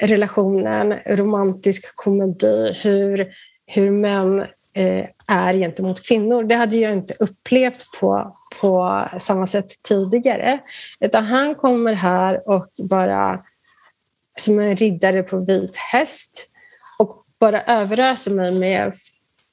relationen, 0.00 0.94
romantisk 1.06 1.96
komedi, 1.96 2.76
hur, 2.82 3.32
hur 3.66 3.90
män 3.90 4.40
eh, 4.74 5.06
är 5.28 5.54
gentemot 5.54 6.06
kvinnor. 6.06 6.44
Det 6.44 6.54
hade 6.54 6.76
jag 6.76 6.92
inte 6.92 7.14
upplevt 7.20 7.84
på, 8.00 8.36
på 8.60 9.04
samma 9.18 9.46
sätt 9.46 9.82
tidigare. 9.82 10.60
Utan 11.00 11.24
han 11.24 11.54
kommer 11.54 11.94
här 11.94 12.48
och 12.48 12.68
bara 12.78 13.40
som 14.38 14.58
en 14.58 14.76
riddare 14.76 15.22
på 15.22 15.38
vit 15.38 15.76
häst 15.76 16.50
och 16.98 17.24
bara 17.40 17.62
överöser 17.62 18.30
mig 18.30 18.52
med 18.52 18.92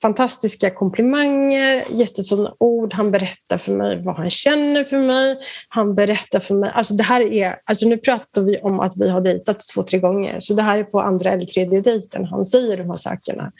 fantastiska 0.01 0.69
komplimanger, 0.69 1.83
jättefina 1.89 2.53
ord. 2.59 2.93
Han 2.93 3.11
berättar 3.11 3.57
för 3.57 3.71
mig 3.71 4.01
vad 4.03 4.15
han 4.15 4.29
känner 4.29 4.83
för 4.83 4.97
mig. 4.97 5.37
Han 5.69 5.95
berättar 5.95 6.39
för 6.39 6.55
mig... 6.55 6.71
Alltså 6.73 6.93
det 6.93 7.03
här 7.03 7.21
är, 7.21 7.55
alltså 7.65 7.87
nu 7.87 7.97
pratar 7.97 8.41
vi 8.41 8.57
om 8.57 8.79
att 8.79 8.93
vi 8.97 9.09
har 9.09 9.21
dejtat 9.21 9.59
två, 9.73 9.83
tre 9.83 9.99
gånger. 9.99 10.35
Så 10.39 10.53
det 10.53 10.61
här 10.61 10.79
är 10.79 10.83
på 10.83 11.01
andra 11.01 11.31
eller 11.31 11.45
tredje 11.45 11.81
dejten 11.81 12.25
han 12.25 12.45
säger 12.45 12.77
de 12.77 12.89
här 12.89 12.97
sakerna. 12.97 13.51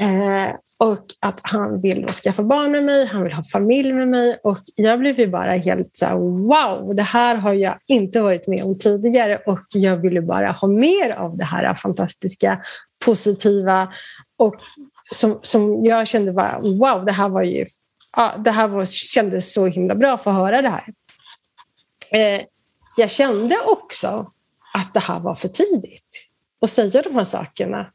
Eh, 0.00 0.54
och 0.78 1.06
att 1.20 1.40
han 1.42 1.80
vill 1.80 2.08
skaffa 2.08 2.42
barn 2.42 2.72
med 2.72 2.84
mig, 2.84 3.06
han 3.06 3.22
vill 3.22 3.32
ha 3.32 3.42
familj 3.42 3.92
med 3.92 4.08
mig 4.08 4.40
och 4.44 4.58
jag 4.74 4.98
blev 4.98 5.20
ju 5.20 5.26
bara 5.26 5.54
helt 5.54 5.96
så 5.96 6.06
här, 6.06 6.16
wow, 6.16 6.94
det 6.94 7.02
här 7.02 7.34
har 7.34 7.52
jag 7.52 7.78
inte 7.86 8.20
varit 8.20 8.46
med 8.46 8.62
om 8.64 8.78
tidigare 8.78 9.36
och 9.46 9.60
jag 9.70 9.96
ville 9.96 10.22
bara 10.22 10.50
ha 10.50 10.68
mer 10.68 11.10
av 11.10 11.36
det 11.36 11.44
här 11.44 11.74
fantastiska, 11.74 12.60
positiva 13.04 13.88
och 14.38 14.56
som, 15.10 15.38
som 15.42 15.84
jag 15.84 16.08
kände 16.08 16.32
bara, 16.32 16.60
wow, 16.60 17.04
det 17.04 17.12
här 17.12 17.28
var 17.28 17.42
ju 17.42 17.66
ja, 18.16 18.40
det 18.44 18.50
här 18.50 18.68
var, 18.68 18.84
kändes 18.84 19.52
så 19.52 19.66
himla 19.66 19.94
bra 19.94 20.14
att 20.14 20.22
få 20.22 20.30
höra 20.30 20.62
det 20.62 20.70
här. 20.70 20.94
Eh, 22.12 22.44
jag 22.96 23.10
kände 23.10 23.56
också 23.66 24.32
att 24.74 24.94
det 24.94 25.00
här 25.00 25.20
var 25.20 25.34
för 25.34 25.48
tidigt 25.48 26.30
att 26.60 26.70
säga 26.70 27.02
de 27.02 27.14
här 27.14 27.24
sakerna. 27.24 27.92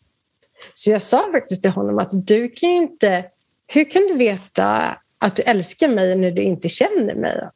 Så 0.73 0.89
jag 0.89 1.01
sa 1.01 1.31
faktiskt 1.31 1.61
till 1.61 1.71
honom 1.71 1.97
att 1.97 2.27
du 2.27 2.49
kan 2.49 2.69
inte... 2.69 3.25
Hur 3.67 3.89
kan 3.89 4.01
du 4.01 4.13
veta 4.13 4.97
att 5.17 5.35
du 5.35 5.41
älskar 5.41 5.87
mig 5.87 6.15
när 6.15 6.31
du 6.31 6.41
inte 6.41 6.69
känner 6.69 7.15
mig? 7.15 7.49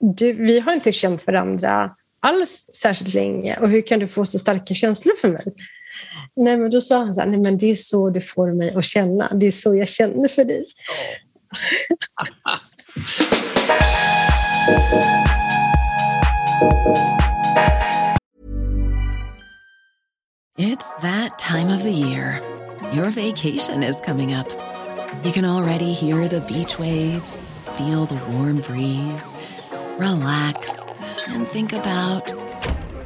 Du, 0.00 0.32
vi 0.32 0.60
har 0.60 0.72
inte 0.72 0.92
känt 0.92 1.26
varandra 1.26 1.94
alls 2.20 2.70
särskilt 2.74 3.14
länge 3.14 3.56
och 3.60 3.68
hur 3.68 3.80
kan 3.80 3.98
du 3.98 4.08
få 4.08 4.24
så 4.24 4.38
starka 4.38 4.74
känslor 4.74 5.14
för 5.20 5.28
mig? 5.28 5.44
Nej, 6.36 6.56
men 6.56 6.70
då 6.70 6.80
sa 6.80 6.98
han 7.04 7.14
så 7.14 7.20
här, 7.20 7.28
nej 7.28 7.40
men 7.40 7.58
det 7.58 7.70
är 7.70 7.76
så 7.76 8.10
du 8.10 8.20
får 8.20 8.52
mig 8.52 8.74
att 8.74 8.84
känna. 8.84 9.28
Det 9.34 9.46
är 9.46 9.52
så 9.52 9.74
jag 9.74 9.88
känner 9.88 10.28
för 10.28 10.44
dig. 10.44 10.64
It's 20.58 21.00
that 21.02 21.38
time 21.38 21.70
of 21.70 21.82
the 21.82 21.92
year. 21.92 22.40
Your 22.92 23.10
vacation 23.10 23.82
is 23.82 24.00
coming 24.00 24.34
up. 24.34 24.48
You 25.24 25.32
can 25.32 25.44
already 25.44 25.92
hear 25.92 26.26
the 26.28 26.40
beach 26.40 26.78
waves, 26.78 27.52
feel 27.76 28.06
the 28.06 28.16
warm 28.32 28.60
breeze, 28.60 29.34
relax, 29.98 30.80
and 31.28 31.46
think 31.46 31.72
about 31.72 32.32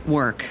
work. 0.07 0.51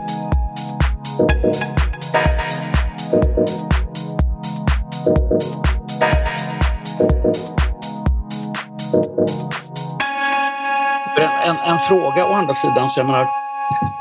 En, 11.45 11.57
en, 11.57 11.79
fråga 11.79 12.25
å 12.25 12.33
andra 12.33 12.53
sidan, 12.53 12.89
så 12.89 12.99
jag 12.99 13.07
menar, 13.07 13.27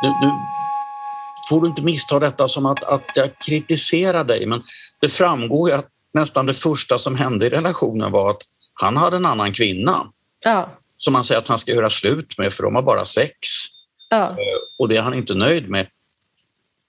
nu, 0.03 0.09
nu 0.09 0.33
får 1.49 1.61
du 1.61 1.67
inte 1.67 1.83
missta 1.83 2.19
detta 2.19 2.49
som 2.49 2.67
att, 2.67 2.85
att 2.85 3.05
jag 3.15 3.39
kritiserar 3.39 4.25
dig, 4.25 4.47
men 4.47 4.63
det 5.01 5.09
framgår 5.09 5.69
ju 5.71 5.75
att 5.75 5.87
nästan 6.15 6.47
det 6.47 6.55
första 6.55 6.99
som 6.99 7.17
hände 7.17 7.47
i 7.47 7.51
relationen 7.51 8.13
var 8.13 8.31
att 8.31 8.43
han 8.75 8.97
hade 8.97 9.17
en 9.17 9.27
annan 9.27 9.53
kvinna 9.53 10.07
Ja, 10.45 10.69
som 10.99 11.15
han 11.15 11.25
säger 11.25 11.39
att 11.41 11.49
han 11.49 11.59
ska 11.59 11.73
göra 11.73 11.91
slut 11.91 12.39
med 12.39 12.53
för 12.53 12.63
de 12.63 12.75
har 12.75 12.83
bara 12.83 13.05
sex. 13.05 13.35
ja. 14.09 14.29
Eh, 14.31 14.37
Och 14.79 14.89
det 14.89 14.97
är 14.97 15.03
han 15.03 15.15
inte 15.15 15.35
nöjd 15.35 15.69
med. 15.69 15.87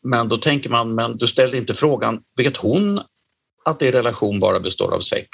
Men 0.03 0.29
då 0.29 0.37
tänker 0.37 0.69
man, 0.69 0.95
men 0.95 1.17
du 1.17 1.27
ställde 1.27 1.57
inte 1.57 1.73
frågan, 1.73 2.21
vet 2.37 2.57
hon 2.57 3.01
att 3.65 3.81
er 3.81 3.91
relation 3.91 4.39
bara 4.39 4.59
består 4.59 4.93
av 4.95 4.99
sex? 4.99 5.27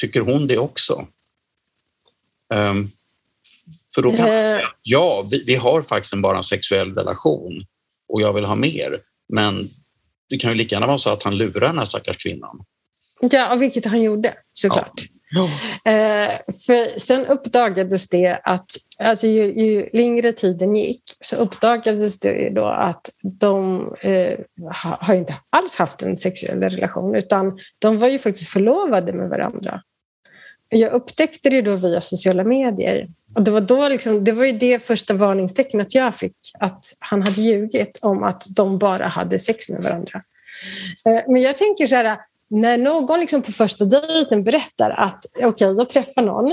Tycker 0.00 0.20
hon 0.20 0.46
det 0.46 0.58
också? 0.58 1.06
Ehm, 2.54 2.90
för 3.94 4.02
då 4.02 4.10
kan 4.10 4.18
man 4.20 4.28
Eh. 4.28 4.56
säga, 4.56 4.60
ja, 4.82 5.26
vi, 5.30 5.44
vi 5.46 5.54
har 5.54 5.82
faktiskt 5.82 6.14
bara 6.22 6.36
en 6.36 6.44
sexuell 6.44 6.94
relation 6.94 7.64
och 8.08 8.20
jag 8.20 8.32
vill 8.32 8.44
ha 8.44 8.54
mer. 8.54 9.00
Men 9.28 9.70
det 10.28 10.36
kan 10.36 10.50
ju 10.50 10.56
lika 10.56 10.74
gärna 10.74 10.86
vara 10.86 10.98
så 10.98 11.10
att 11.10 11.22
han 11.22 11.36
lurar 11.36 11.60
den 11.60 11.78
här 11.78 11.84
stackars 11.84 12.16
kvinnan. 12.16 12.64
ja, 13.20 13.54
vilket 13.54 13.86
han 13.86 14.02
gjorde 14.02 14.34
såklart. 14.52 15.02
Eh, 15.84 16.38
för 16.66 16.98
sen 16.98 17.26
uppdagades 17.26 18.08
det 18.08 18.40
att 18.44 18.70
alltså 18.98 19.26
ju, 19.26 19.52
ju 19.52 19.88
längre 19.92 20.32
tiden 20.32 20.76
gick 20.76 21.02
så 21.20 21.36
uppdagades 21.36 22.20
det 22.20 22.32
ju 22.32 22.50
då 22.50 22.64
att 22.64 23.10
de 23.22 23.86
eh, 24.00 24.38
ha, 24.82 24.98
har 25.00 25.14
inte 25.14 25.34
alls 25.50 25.76
haft 25.76 26.02
en 26.02 26.16
sexuell 26.16 26.62
relation 26.62 27.14
utan 27.14 27.58
de 27.78 27.98
var 27.98 28.08
ju 28.08 28.18
faktiskt 28.18 28.50
förlovade 28.50 29.12
med 29.12 29.28
varandra. 29.28 29.82
Jag 30.68 30.92
upptäckte 30.92 31.50
det 31.50 31.62
då 31.62 31.76
via 31.76 32.00
sociala 32.00 32.44
medier. 32.44 33.08
Och 33.34 33.42
det, 33.42 33.50
var 33.50 33.60
då 33.60 33.88
liksom, 33.88 34.24
det 34.24 34.32
var 34.32 34.44
ju 34.44 34.52
det 34.52 34.78
första 34.78 35.14
varningstecknet 35.14 35.94
jag 35.94 36.16
fick, 36.16 36.36
att 36.58 36.84
han 36.98 37.22
hade 37.22 37.40
ljugit 37.40 37.98
om 38.02 38.22
att 38.22 38.44
de 38.56 38.78
bara 38.78 39.06
hade 39.06 39.38
sex 39.38 39.68
med 39.68 39.82
varandra. 39.82 40.22
Eh, 41.06 41.22
Men 41.28 41.42
jag 41.42 41.58
tänker 41.58 41.86
så 41.86 41.94
här, 41.94 42.18
när 42.52 42.78
någon 42.78 43.20
liksom 43.20 43.42
på 43.42 43.52
första 43.52 43.84
dejten 43.84 44.44
berättar 44.44 44.90
att 44.90 45.24
okej, 45.42 45.74
jag 45.76 45.88
träffar 45.88 46.22
någon 46.22 46.52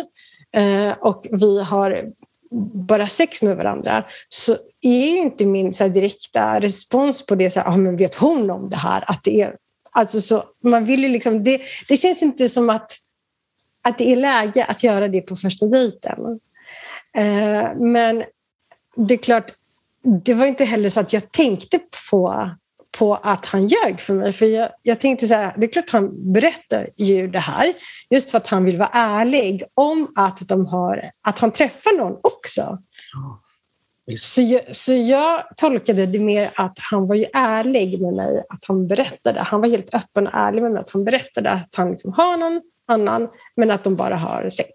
eh, 0.54 0.92
och 0.92 1.28
vi 1.32 1.64
har 1.64 2.06
bara 2.88 3.08
sex 3.08 3.42
med 3.42 3.58
varandra 3.58 4.06
så 4.30 4.52
är 4.82 5.18
inte 5.18 5.46
min 5.46 5.74
så 5.74 5.84
här, 5.84 5.92
direkta 5.92 6.60
respons 6.60 7.26
på 7.26 7.36
det 7.36 7.52
så 7.52 7.60
här, 7.60 7.68
ah, 7.68 7.78
men 7.78 7.96
vet 7.96 8.16
hon 8.16 8.52
om 8.52 8.70
det 8.70 8.78
här? 8.78 9.04
Att 9.08 9.24
det, 9.24 9.42
är, 9.42 9.56
alltså, 9.92 10.22
så, 10.22 10.44
man 10.64 10.86
vill 10.86 11.04
ju 11.04 11.10
liksom, 11.10 11.44
det, 11.44 11.62
det 11.88 11.98
känns 11.98 12.24
inte 12.24 12.50
som 12.50 12.70
att, 12.70 12.92
att 13.82 13.98
det 13.98 14.12
är 14.12 14.16
läge 14.16 14.66
att 14.66 14.84
göra 14.84 15.08
det 15.08 15.22
på 15.22 15.36
första 15.36 15.66
dejten. 15.66 16.40
Eh, 17.16 17.76
men 17.76 18.24
det 18.96 19.14
är 19.14 19.18
klart, 19.18 19.52
det 20.24 20.34
var 20.34 20.46
inte 20.46 20.66
heller 20.66 20.90
så 20.90 21.00
att 21.00 21.14
jag 21.14 21.32
tänkte 21.32 21.80
på 22.12 22.50
på 23.00 23.16
att 23.16 23.46
han 23.46 23.68
ljög 23.68 24.02
för 24.02 24.14
mig. 24.14 24.34
För 24.34 24.46
jag, 24.46 24.70
jag 24.84 25.00
tänkte 25.00 25.28
så 25.28 25.34
här, 25.34 25.54
det 25.58 25.66
är 25.66 25.72
klart 25.72 25.90
han 25.90 26.34
berättar 26.34 26.88
ju 26.98 27.28
det 27.28 27.40
här 27.40 27.74
just 28.10 28.32
för 28.32 28.38
att 28.38 28.48
han 28.48 28.66
vill 28.66 28.78
vara 28.78 28.90
ärlig 28.94 29.64
om 29.74 30.14
att, 30.16 30.48
de 30.48 30.66
har, 30.66 31.04
att 31.22 31.40
han 31.40 31.52
träffar 31.52 31.98
någon 31.98 32.18
också. 32.24 32.78
Så 34.18 34.42
jag, 34.42 34.76
så 34.76 34.94
jag 34.94 35.44
tolkade 35.56 36.06
det 36.06 36.20
mer 36.20 36.52
att 36.56 36.78
han 36.92 37.08
var 37.08 37.16
ju 37.16 37.26
ärlig 37.34 38.02
med 38.02 38.14
mig, 38.14 38.44
att 38.50 38.64
han 38.68 38.88
berättade. 38.88 39.40
Han 39.40 39.62
var 39.62 39.68
helt 39.68 39.96
öppen 39.96 40.28
och 40.28 40.34
ärlig 40.34 40.62
med 40.62 40.72
mig, 40.72 40.82
att 40.82 40.92
han 40.92 41.04
berättade 41.04 41.52
att 41.52 41.76
han 41.76 41.92
liksom 41.92 42.14
har 42.14 42.38
någon 42.38 42.62
annan, 42.88 43.28
men 43.56 43.72
att 43.72 43.84
de 43.84 43.96
bara 43.96 44.16
har 44.16 44.50
sex. 44.50 44.72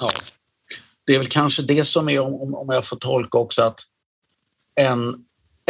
Ja. 0.00 0.10
Det 1.06 1.14
är 1.14 1.18
väl 1.18 1.28
kanske 1.28 1.62
det 1.62 1.84
som 1.84 2.08
är, 2.08 2.20
om, 2.20 2.54
om 2.54 2.68
jag 2.70 2.86
får 2.86 2.96
tolka 2.96 3.38
också, 3.38 3.62
att 3.62 3.80
en, 4.80 5.14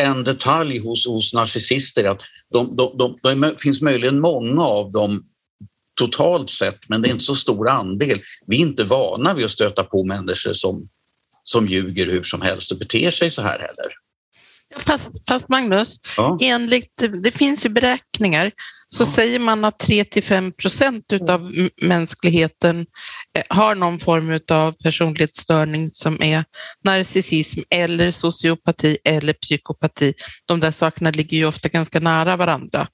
en 0.00 0.24
detalj 0.24 0.78
hos, 0.78 1.06
hos 1.06 1.34
narcissister 1.34 2.04
är 2.04 2.08
att 2.08 2.22
de, 2.52 2.76
de, 2.76 2.98
de, 2.98 3.16
de, 3.22 3.40
det 3.40 3.60
finns 3.60 3.82
möjligen 3.82 4.20
många 4.20 4.62
av 4.62 4.92
dem 4.92 5.24
totalt 5.98 6.50
sett, 6.50 6.88
men 6.88 7.02
det 7.02 7.08
är 7.08 7.10
inte 7.10 7.24
så 7.24 7.34
stor 7.34 7.68
andel. 7.68 8.20
Vi 8.46 8.56
är 8.56 8.60
inte 8.60 8.84
vana 8.84 9.34
vid 9.34 9.44
att 9.44 9.50
stöta 9.50 9.84
på 9.84 10.04
människor 10.04 10.52
som, 10.52 10.88
som 11.44 11.68
ljuger 11.68 12.06
hur 12.06 12.22
som 12.22 12.42
helst 12.42 12.72
och 12.72 12.78
beter 12.78 13.10
sig 13.10 13.30
så 13.30 13.42
här 13.42 13.58
heller. 13.58 14.03
Fast, 14.81 15.28
fast 15.28 15.49
Magnus, 15.49 16.00
Ja. 16.16 16.38
enligt, 16.40 17.02
det 17.23 17.31
finns 17.31 17.66
ju 17.66 17.69
beräkningar, 17.69 18.52
så 18.88 19.07
säger 19.07 19.38
man 19.38 19.64
att 19.64 19.81
3-5 19.88 20.52
procent 20.52 21.04
av 21.28 21.52
mänskligheten 21.83 22.87
eh, 23.38 23.43
har 23.49 23.75
någon 23.75 23.99
form 23.99 24.40
av 24.50 24.73
personlighetsstörning 24.73 25.90
som 25.95 26.23
är 26.23 26.45
narcissism 26.85 27.61
eller 27.71 28.11
sociopati 28.11 28.97
eller 29.04 29.33
psykopati. 29.33 30.14
De 30.47 30.61
där 30.61 30.71
sakerna 30.71 31.11
ligger 31.11 31.37
ju 31.37 31.47
ofta 31.47 31.69
ganska 31.69 32.00
nära 32.00 32.37
varandra. 32.37 32.88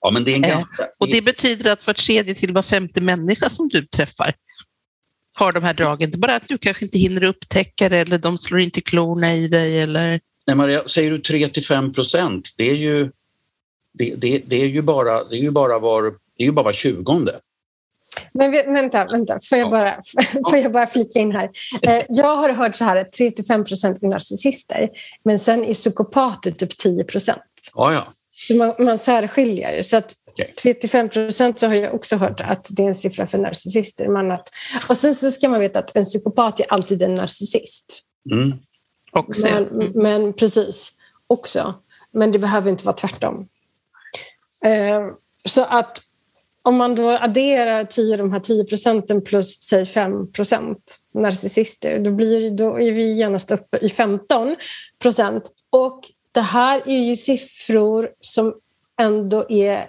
Ja, 0.00 0.10
men 0.10 0.24
det 0.24 0.32
är 0.32 0.36
en 0.36 0.44
Eh, 0.44 0.50
ganska... 0.50 0.88
Och 0.98 1.08
det 1.08 1.22
betyder 1.22 1.70
att 1.72 1.86
var 1.86 1.94
tredje 1.94 2.34
till 2.34 2.52
var 2.52 2.62
femte 2.62 3.00
människa 3.00 3.48
som 3.48 3.68
du 3.68 3.86
träffar 3.86 4.32
har 5.34 5.52
de 5.52 5.62
här 5.62 5.74
dragen. 5.74 6.08
Inte 6.08 6.18
bara 6.18 6.36
att 6.36 6.48
du 6.48 6.58
kanske 6.58 6.84
inte 6.84 6.98
hinner 6.98 7.24
upptäcka 7.24 7.88
det 7.88 7.98
eller 7.98 8.18
de 8.18 8.38
slår 8.38 8.60
inte 8.60 8.80
klorna 8.80 9.34
i 9.34 9.48
dig 9.48 9.80
eller 9.80 10.20
Nej, 10.46 10.56
Maria, 10.56 10.88
säger 10.88 11.10
du 11.10 11.18
3 11.18 11.48
till 11.48 11.64
5 11.66 11.92
procent, 11.92 12.48
det 12.56 12.70
är 12.70 12.74
ju, 12.74 13.10
det, 13.92 14.14
det, 14.16 14.42
det 14.46 14.56
är 14.56 14.66
ju 14.66 14.82
bara, 14.82 15.24
det 15.24 15.36
är 15.36 15.40
ju 15.40 15.50
bara 15.50 15.78
var, 15.78 16.02
det 16.02 16.44
är 16.44 16.46
ju 16.46 16.52
bara 16.52 16.64
var 16.64 16.72
tjugonde. 16.72 17.40
Men 18.32 18.52
vänta, 18.52 19.04
vänta. 19.04 19.38
Får, 19.48 19.58
jag 19.58 19.70
bara, 19.70 20.00
får 20.50 20.58
jag 20.58 20.72
bara 20.72 20.86
flika 20.86 21.18
in 21.18 21.32
här? 21.32 21.50
Eh, 21.82 22.04
jag 22.08 22.36
har 22.36 22.50
hört 22.50 22.76
så 22.76 22.84
här 22.84 23.08
3-5 23.18 23.64
procent 23.64 24.02
är 24.02 24.08
narcissister, 24.08 24.90
men 25.24 25.38
sen 25.38 25.64
är 25.64 25.74
psykopater 25.74 26.50
typ 26.50 26.76
10 26.76 27.04
procent. 27.04 27.42
Ja, 27.74 27.92
ja. 27.92 28.12
Man, 28.56 28.74
man 28.78 28.98
särskiljer. 28.98 29.82
Så 29.82 29.96
att 29.96 30.14
3-5 30.64 31.08
procent 31.08 31.58
så 31.58 31.66
har 31.66 31.74
jag 31.74 31.94
också 31.94 32.16
hört 32.16 32.40
att 32.40 32.66
det 32.70 32.82
är 32.82 32.88
en 32.88 32.94
siffra 32.94 33.26
för 33.26 33.38
narcissister. 33.38 34.08
Men 34.08 34.30
att, 34.30 34.48
och 34.88 34.96
sen 34.96 35.14
så 35.14 35.30
ska 35.30 35.48
man 35.48 35.60
veta 35.60 35.78
att 35.78 35.96
en 35.96 36.04
psykopat 36.04 36.60
är 36.60 36.66
alltid 36.72 37.02
en 37.02 37.14
narcissist. 37.14 38.02
Mm. 38.32 38.58
Också. 39.12 39.46
Men, 39.46 39.92
men 39.94 40.32
precis, 40.32 40.92
också. 41.26 41.74
Men 42.10 42.32
det 42.32 42.38
behöver 42.38 42.70
inte 42.70 42.84
vara 42.84 42.96
tvärtom. 42.96 43.48
Eh, 44.64 45.06
så 45.44 45.64
att 45.64 45.98
om 46.62 46.76
man 46.76 46.94
då 46.94 47.10
adderar 47.10 47.84
10, 47.84 48.16
de 48.16 48.32
här 48.32 48.40
10 48.40 48.64
procenten 48.64 49.24
plus 49.24 49.60
säg 49.60 49.86
5 49.86 50.32
procent 50.32 50.98
narcissister, 51.12 51.98
då, 51.98 52.10
blir, 52.10 52.50
då 52.50 52.80
är 52.80 52.92
vi 52.92 53.12
genast 53.12 53.50
uppe 53.50 53.76
i 53.76 53.88
15 53.88 54.56
procent. 54.98 55.44
Och 55.70 56.00
det 56.32 56.40
här 56.40 56.82
är 56.86 56.98
ju 56.98 57.16
siffror 57.16 58.10
som 58.20 58.54
ändå 59.00 59.46
är 59.48 59.86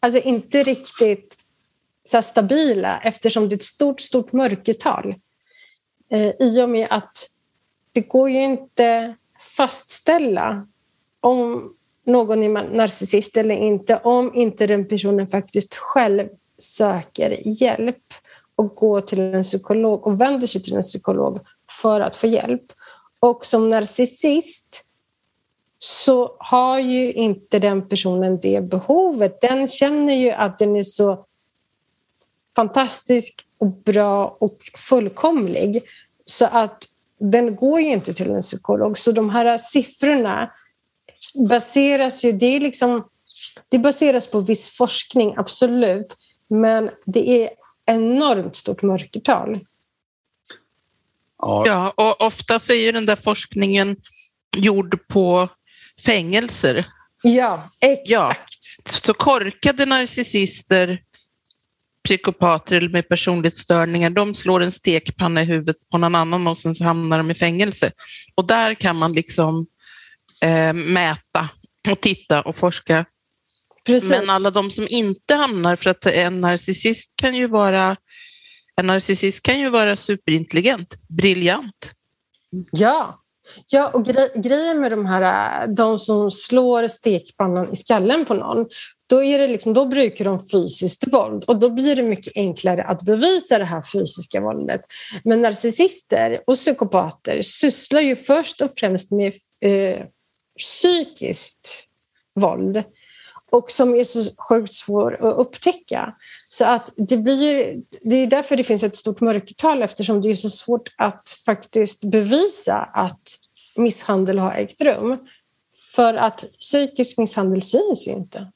alltså 0.00 0.20
inte 0.20 0.62
riktigt 0.62 1.36
så 2.04 2.22
stabila 2.22 3.00
eftersom 3.04 3.48
det 3.48 3.54
är 3.54 3.56
ett 3.56 3.62
stort, 3.62 4.00
stort 4.00 4.32
mörkertal. 4.32 5.14
Eh, 6.10 6.32
I 6.38 6.62
och 6.62 6.68
med 6.68 6.86
att 6.90 7.31
det 7.92 8.00
går 8.00 8.30
ju 8.30 8.42
inte 8.42 9.14
fastställa 9.56 10.66
om 11.20 11.72
någon 12.06 12.42
är 12.42 12.48
narcissist 12.48 13.36
eller 13.36 13.54
inte 13.54 13.96
om 13.96 14.34
inte 14.34 14.66
den 14.66 14.88
personen 14.88 15.26
faktiskt 15.26 15.74
själv 15.74 16.28
söker 16.58 17.62
hjälp 17.62 18.14
och 18.56 18.74
går 18.74 19.00
till 19.00 19.20
en 19.20 19.42
psykolog 19.42 20.06
och 20.06 20.20
vänder 20.20 20.46
sig 20.46 20.62
till 20.62 20.74
en 20.74 20.82
psykolog 20.82 21.38
för 21.82 22.00
att 22.00 22.16
få 22.16 22.26
hjälp. 22.26 22.72
Och 23.20 23.46
som 23.46 23.70
narcissist 23.70 24.84
så 25.78 26.36
har 26.38 26.78
ju 26.78 27.12
inte 27.12 27.58
den 27.58 27.88
personen 27.88 28.40
det 28.40 28.64
behovet. 28.64 29.40
Den 29.40 29.66
känner 29.66 30.14
ju 30.14 30.30
att 30.30 30.58
den 30.58 30.76
är 30.76 30.82
så 30.82 31.24
fantastisk 32.56 33.46
och 33.58 33.66
bra 33.66 34.36
och 34.40 34.56
fullkomlig 34.76 35.82
så 36.24 36.44
att 36.44 36.84
den 37.30 37.56
går 37.56 37.80
ju 37.80 37.86
inte 37.86 38.14
till 38.14 38.30
en 38.30 38.42
psykolog. 38.42 38.98
Så 38.98 39.12
de 39.12 39.30
här 39.30 39.58
siffrorna 39.58 40.52
baseras 41.34 42.24
ju... 42.24 42.32
Det, 42.32 42.46
är 42.46 42.60
liksom, 42.60 43.08
det 43.68 43.78
baseras 43.78 44.26
på 44.26 44.40
viss 44.40 44.68
forskning, 44.68 45.34
absolut. 45.36 46.16
Men 46.48 46.90
det 47.06 47.44
är 47.44 47.50
enormt 47.86 48.56
stort 48.56 48.82
mörkertal. 48.82 49.60
Ja, 51.38 51.64
ja 51.66 51.92
och 51.96 52.20
ofta 52.20 52.58
så 52.58 52.72
är 52.72 52.76
ju 52.76 52.92
den 52.92 53.06
där 53.06 53.16
forskningen 53.16 53.96
gjord 54.56 55.08
på 55.08 55.48
fängelser. 56.04 56.86
Ja, 57.22 57.68
exakt. 57.80 58.08
Ja. 58.10 58.34
Så 58.84 59.14
korkade 59.14 59.86
narcissister, 59.86 61.02
psykopater 62.04 62.76
eller 62.76 62.88
med 62.88 63.08
personlighetsstörningar, 63.08 64.10
de 64.10 64.34
slår 64.34 64.62
en 64.62 64.72
stekpanna 64.72 65.42
i 65.42 65.44
huvudet 65.44 65.76
på 65.90 65.98
någon 65.98 66.14
annan 66.14 66.46
och 66.46 66.58
sen 66.58 66.74
så 66.74 66.84
hamnar 66.84 67.18
de 67.18 67.30
i 67.30 67.34
fängelse. 67.34 67.92
Och 68.34 68.46
där 68.46 68.74
kan 68.74 68.96
man 68.96 69.12
liksom 69.12 69.66
eh, 70.42 70.72
mäta 70.72 71.48
och 71.90 72.00
titta 72.00 72.42
och 72.42 72.56
forska. 72.56 73.04
Precis. 73.86 74.10
Men 74.10 74.30
alla 74.30 74.50
de 74.50 74.70
som 74.70 74.86
inte 74.90 75.34
hamnar, 75.34 75.76
för 75.76 75.90
att 75.90 76.06
en 76.06 76.40
narcissist 76.40 77.16
kan 77.16 77.34
ju 77.34 77.46
vara 77.46 77.96
en 78.76 78.86
narcissist 78.86 79.42
kan 79.42 79.60
ju 79.60 79.68
vara 79.68 79.96
superintelligent, 79.96 80.94
briljant. 81.08 81.92
Ja, 82.72 83.22
Ja, 83.66 83.88
och 83.88 84.04
gre 84.04 84.28
grejen 84.36 84.80
med 84.80 84.92
de 84.92 85.06
här 85.06 85.66
de 85.66 85.98
som 85.98 86.30
slår 86.30 86.88
stekpannan 86.88 87.72
i 87.72 87.76
skallen 87.76 88.24
på 88.24 88.34
någon, 88.34 88.66
då, 89.12 89.24
är 89.24 89.38
det 89.38 89.48
liksom, 89.48 89.74
då 89.74 89.86
brukar 89.86 90.24
de 90.24 90.48
fysiskt 90.48 91.12
våld 91.12 91.44
och 91.44 91.58
då 91.58 91.70
blir 91.70 91.96
det 91.96 92.02
mycket 92.02 92.32
enklare 92.36 92.82
att 92.82 93.02
bevisa 93.02 93.58
det 93.58 93.64
här 93.64 93.82
fysiska 93.92 94.40
våldet. 94.40 94.80
Men 95.24 95.42
narcissister 95.42 96.42
och 96.46 96.54
psykopater 96.54 97.42
sysslar 97.42 98.00
ju 98.00 98.16
först 98.16 98.60
och 98.60 98.70
främst 98.76 99.10
med 99.10 99.32
eh, 99.60 100.06
psykiskt 100.58 101.88
våld 102.34 102.82
och 103.50 103.70
som 103.70 103.94
är 103.94 104.04
så 104.04 104.24
sjukt 104.48 104.72
svår 104.72 105.14
att 105.14 105.38
upptäcka. 105.38 106.14
Så 106.48 106.64
att 106.64 106.92
det, 106.96 107.16
blir, 107.16 107.82
det 108.00 108.16
är 108.16 108.26
därför 108.26 108.56
det 108.56 108.64
finns 108.64 108.82
ett 108.82 108.96
stort 108.96 109.20
mörkertal 109.20 109.82
eftersom 109.82 110.22
det 110.22 110.30
är 110.30 110.34
så 110.34 110.50
svårt 110.50 110.88
att 110.98 111.28
faktiskt 111.46 112.04
bevisa 112.04 112.76
att 112.76 113.36
misshandel 113.76 114.38
har 114.38 114.52
ägt 114.52 114.82
rum. 114.82 115.18
För 115.94 116.14
att 116.14 116.44
psykisk 116.60 117.18
misshandel 117.18 117.62
syns 117.62 118.06
ju 118.06 118.12
inte. 118.12 118.46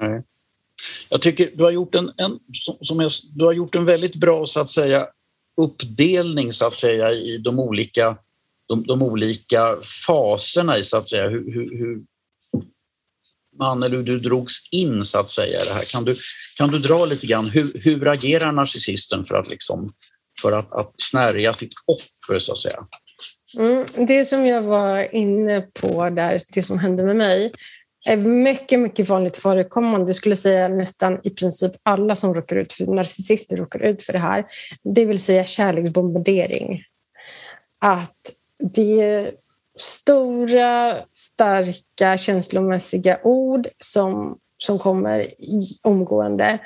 Nej. 0.00 0.22
Jag 1.08 1.22
tycker 1.22 1.50
du 1.54 1.64
har 1.64 1.70
gjort 1.70 1.94
en, 1.94 2.12
en 2.16 2.38
som 2.80 3.00
jag, 3.00 3.12
du 3.34 3.44
har 3.44 3.52
gjort 3.52 3.74
en 3.74 3.84
väldigt 3.84 4.16
bra 4.16 4.46
så 4.46 4.60
att 4.60 4.70
säga 4.70 5.06
uppdelning 5.60 6.52
så 6.52 6.66
att 6.66 6.74
säga 6.74 7.10
i 7.12 7.38
de 7.38 7.58
olika, 7.58 8.16
de, 8.68 8.86
de 8.86 9.02
olika 9.02 9.76
faserna 10.06 10.78
i 10.78 10.82
så 10.82 10.96
att 10.96 11.08
säga 11.08 11.28
hur, 11.28 11.52
hur, 11.52 11.78
hur 11.78 12.02
man 13.58 13.82
eller 13.82 14.02
du 14.02 14.18
drogs 14.18 14.68
in 14.70 15.04
så 15.04 15.18
att 15.18 15.30
säga 15.30 15.62
i 15.62 15.64
det 15.64 15.74
här. 15.74 15.84
Kan 15.84 16.04
du, 16.04 16.16
kan 16.56 16.70
du 16.70 16.78
dra 16.78 17.04
lite 17.04 17.26
grann, 17.26 17.50
hur, 17.50 17.80
hur 17.84 18.08
agerar 18.08 18.52
narcissisten 18.52 19.24
för 19.24 19.34
att, 19.34 19.50
liksom, 19.50 19.88
för 20.42 20.52
att, 20.52 20.72
att 20.72 20.92
snärja 20.96 21.54
sitt 21.54 21.72
offer 21.86 22.38
så 22.38 22.52
att 22.52 22.58
säga? 22.58 22.86
Mm, 23.58 23.84
det 24.06 24.24
som 24.24 24.46
jag 24.46 24.62
var 24.62 25.14
inne 25.14 25.60
på 25.60 26.10
där, 26.10 26.40
det 26.48 26.62
som 26.62 26.78
hände 26.78 27.02
med 27.02 27.16
mig, 27.16 27.52
är 28.06 28.16
mycket, 28.16 28.80
mycket 28.80 29.08
vanligt 29.08 29.36
förekommande. 29.36 30.08
Jag 30.08 30.16
skulle 30.16 30.36
säga 30.36 30.68
nästan 30.68 31.18
i 31.24 31.30
princip 31.30 31.72
alla 31.82 32.16
som 32.16 32.34
råkar 32.34 32.56
ut 32.56 32.72
för 32.72 32.86
narcissister 32.86 33.56
råkar 33.56 33.80
ut 33.80 34.02
för 34.02 34.12
det 34.12 34.18
här. 34.18 34.44
Det 34.94 35.04
vill 35.04 35.22
säga 35.22 35.44
kärleksbombardering. 35.44 36.82
Att 37.80 38.32
det 38.74 39.00
är 39.00 39.30
stora, 39.78 41.04
starka, 41.12 42.18
känslomässiga 42.18 43.18
ord 43.22 43.68
som, 43.78 44.38
som 44.58 44.78
kommer 44.78 45.20
i, 45.20 45.78
omgående. 45.82 46.58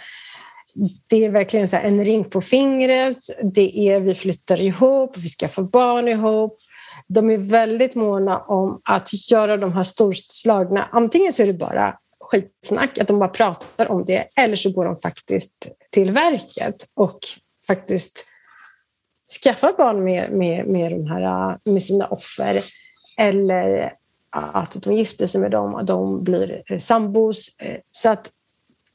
Det 1.07 1.25
är 1.25 1.31
verkligen 1.31 1.69
så 1.69 1.77
en 1.77 2.05
ring 2.05 2.25
på 2.25 2.41
fingret. 2.41 3.19
Det 3.55 3.79
är 3.79 4.01
vi 4.01 4.15
flyttar 4.15 4.61
ihop, 4.61 5.17
vi 5.17 5.29
ska 5.29 5.49
få 5.49 5.63
barn 5.63 6.09
ihop 6.09 6.59
de 7.13 7.31
är 7.31 7.39
väldigt 7.39 7.95
måna 7.95 8.39
om 8.39 8.81
att 8.85 9.31
göra 9.31 9.57
de 9.57 9.73
här 9.73 9.85
storslagna... 9.85 10.89
Antingen 10.93 11.33
så 11.33 11.43
är 11.43 11.47
det 11.47 11.53
bara 11.53 11.99
skitsnack, 12.21 12.99
att 12.99 13.09
de 13.09 13.19
bara 13.19 13.29
pratar 13.29 13.91
om 13.91 14.05
det, 14.05 14.29
eller 14.37 14.57
så 14.57 14.71
går 14.71 14.85
de 14.85 14.97
faktiskt 14.97 15.69
till 15.91 16.11
verket 16.11 16.87
och 16.95 17.19
faktiskt 17.67 18.27
skaffar 19.43 19.73
barn 19.79 20.05
med, 20.05 20.33
med, 20.33 20.67
med, 20.67 20.93
de 20.93 21.07
här, 21.07 21.59
med 21.65 21.83
sina 21.83 22.07
offer. 22.07 22.65
Eller 23.19 23.93
att 24.31 24.83
de 24.83 24.93
gifter 24.93 25.27
sig 25.27 25.41
med 25.41 25.51
dem 25.51 25.75
och 25.75 25.85
de 25.85 26.25
blir 26.25 26.63
eh, 26.67 26.79
sambos. 26.79 27.57
Eh, 27.59 27.81
så 27.91 28.09
att 28.09 28.31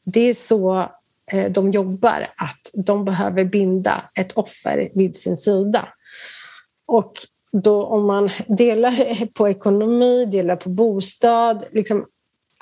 det 0.04 0.30
är 0.30 0.34
så 0.34 0.91
eh, 1.32 1.51
de 1.51 1.71
jobbar, 1.71 2.28
att 2.38 2.86
de 2.86 3.06
behöver 3.06 3.45
binda 3.45 4.10
ett 4.19 4.32
offer 4.32 4.91
vid 4.93 5.17
sin 5.17 5.38
sida. 5.38 5.88
Och 6.86 7.13
då 7.63 7.84
om 7.84 8.06
man 8.06 8.30
delar 8.48 9.26
på 9.34 9.50
ekonomi, 9.50 10.26
delar 10.26 10.56
på 10.56 10.70
bostad, 10.70 11.65
liksom 11.72 12.06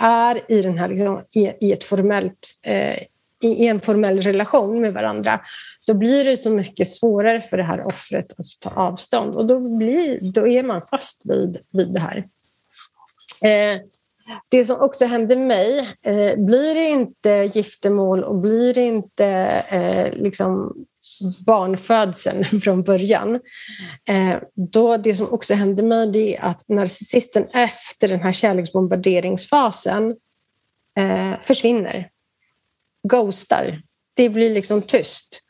är 0.01 0.51
i, 0.51 0.61
den 0.61 0.77
här, 0.77 0.87
liksom, 0.87 1.21
i, 1.35 1.67
i, 1.67 1.73
ett 1.73 1.83
formellt, 1.83 2.51
eh, 2.63 2.97
i 3.43 3.67
en 3.67 3.79
formell 3.79 4.21
relation 4.21 4.81
med 4.81 4.93
varandra, 4.93 5.39
då 5.87 5.93
blir 5.93 6.25
det 6.25 6.37
så 6.37 6.49
mycket 6.49 6.87
svårare 6.87 7.41
för 7.41 7.57
det 7.57 7.63
här 7.63 7.87
offret 7.87 8.39
att 8.39 8.45
ta 8.61 8.81
avstånd 8.81 9.35
och 9.35 9.45
då, 9.45 9.77
blir, 9.77 10.19
då 10.21 10.47
är 10.47 10.63
man 10.63 10.81
fast 10.81 11.25
vid, 11.25 11.57
vid 11.71 11.93
det 11.93 11.99
här. 11.99 12.17
Eh, 13.43 13.81
det 14.49 14.65
som 14.65 14.81
också 14.81 15.05
hände 15.05 15.35
mig, 15.35 15.79
eh, 16.01 16.37
blir 16.37 16.75
det 16.75 16.89
inte 16.89 17.29
giftermål 17.29 18.23
och 18.23 18.35
blir 18.35 18.73
det 18.73 18.81
inte 18.81 19.25
eh, 19.69 20.13
liksom 20.13 20.75
barnfödseln 21.45 22.45
från 22.63 22.83
början. 22.83 23.39
Eh, 24.07 24.37
då 24.55 24.97
det 24.97 25.15
som 25.15 25.33
också 25.33 25.53
hände 25.53 25.83
mig 25.83 26.07
det 26.07 26.37
är 26.37 26.41
att 26.41 26.69
narcissisten 26.69 27.47
efter 27.53 28.07
den 28.07 28.19
här 28.19 28.31
kärleksbombarderingsfasen 28.31 30.15
eh, 30.97 31.41
försvinner. 31.41 32.09
Ghostar. 33.07 33.81
Det 34.13 34.29
blir 34.29 34.49
liksom 34.49 34.81
tyst. 34.81 35.41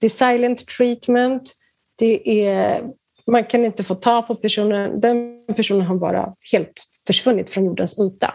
Det 0.00 0.06
är 0.06 0.10
silent 0.10 0.66
treatment. 0.66 1.52
Det 1.98 2.46
är 2.46 2.82
Man 3.26 3.44
kan 3.44 3.64
inte 3.64 3.84
få 3.84 3.94
ta 3.94 4.22
på 4.22 4.34
personen. 4.34 5.00
Den 5.00 5.44
personen 5.56 5.86
har 5.86 5.96
bara 5.96 6.34
helt 6.52 6.84
försvunnit 7.06 7.50
från 7.50 7.64
jordens 7.64 7.98
yta. 7.98 8.34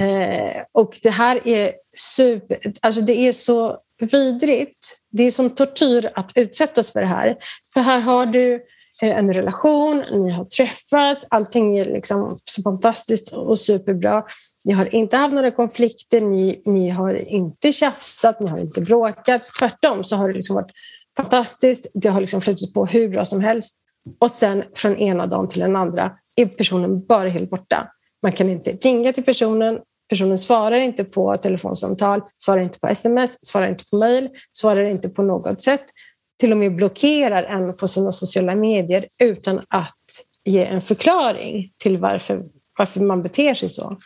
Eh, 0.00 0.62
och 0.72 0.98
det 1.02 1.10
här 1.10 1.48
är 1.48 1.72
super... 1.96 2.58
Alltså 2.80 3.00
det 3.00 3.18
är 3.18 3.32
så 3.32 3.78
vidrigt. 4.00 4.96
Det 5.10 5.22
är 5.22 5.30
som 5.30 5.50
tortyr 5.50 6.10
att 6.14 6.32
utsättas 6.34 6.92
för 6.92 7.00
det 7.00 7.06
här. 7.06 7.36
För 7.72 7.80
här 7.80 8.00
har 8.00 8.26
du 8.26 8.54
eh, 9.02 9.18
en 9.18 9.32
relation, 9.32 10.04
ni 10.12 10.30
har 10.30 10.44
träffats, 10.44 11.26
allting 11.30 11.78
är 11.78 11.84
liksom 11.84 12.38
så 12.44 12.62
fantastiskt 12.62 13.32
och 13.32 13.58
superbra. 13.58 14.24
Ni 14.64 14.72
har 14.72 14.94
inte 14.94 15.16
haft 15.16 15.34
några 15.34 15.50
konflikter, 15.50 16.20
ni, 16.20 16.62
ni 16.66 16.90
har 16.90 17.14
inte 17.14 17.72
tjafsat, 17.72 18.40
ni 18.40 18.48
har 18.48 18.58
inte 18.58 18.80
bråkat. 18.80 19.42
Tvärtom 19.58 20.04
så 20.04 20.16
har 20.16 20.28
det 20.28 20.34
liksom 20.34 20.56
varit 20.56 20.72
fantastiskt. 21.16 21.86
Det 21.94 22.08
har 22.08 22.20
liksom 22.20 22.40
flutit 22.40 22.74
på 22.74 22.86
hur 22.86 23.08
bra 23.08 23.24
som 23.24 23.40
helst. 23.40 23.82
Och 24.20 24.30
sen 24.30 24.64
från 24.74 24.96
ena 24.96 25.26
dagen 25.26 25.48
till 25.48 25.60
den 25.60 25.76
andra 25.76 26.12
är 26.36 26.46
personen 26.46 27.06
bara 27.06 27.28
helt 27.28 27.50
borta. 27.50 27.88
Man 28.22 28.32
kan 28.32 28.50
inte 28.50 28.70
ringa 28.70 29.12
till 29.12 29.24
personen, 29.24 29.78
personen 30.10 30.38
svarar 30.38 30.76
inte 30.76 31.04
på 31.04 31.34
telefonsamtal, 31.34 32.20
svarar 32.44 32.60
inte 32.60 32.78
på 32.80 32.86
sms, 32.86 33.46
svarar 33.46 33.68
inte 33.68 33.84
på 33.90 33.96
mejl, 33.96 34.28
svarar 34.52 34.84
inte 34.84 35.08
på 35.08 35.22
något 35.22 35.62
sätt. 35.62 35.84
Till 36.38 36.52
och 36.52 36.58
med 36.58 36.76
blockerar 36.76 37.42
en 37.42 37.76
på 37.76 37.88
sina 37.88 38.12
sociala 38.12 38.54
medier 38.54 39.04
utan 39.18 39.58
att 39.58 39.94
ge 40.44 40.64
en 40.64 40.82
förklaring 40.82 41.72
till 41.82 41.98
varför, 41.98 42.42
varför 42.78 43.00
man 43.00 43.22
beter 43.22 43.54
sig 43.54 43.68
så. 43.68 43.96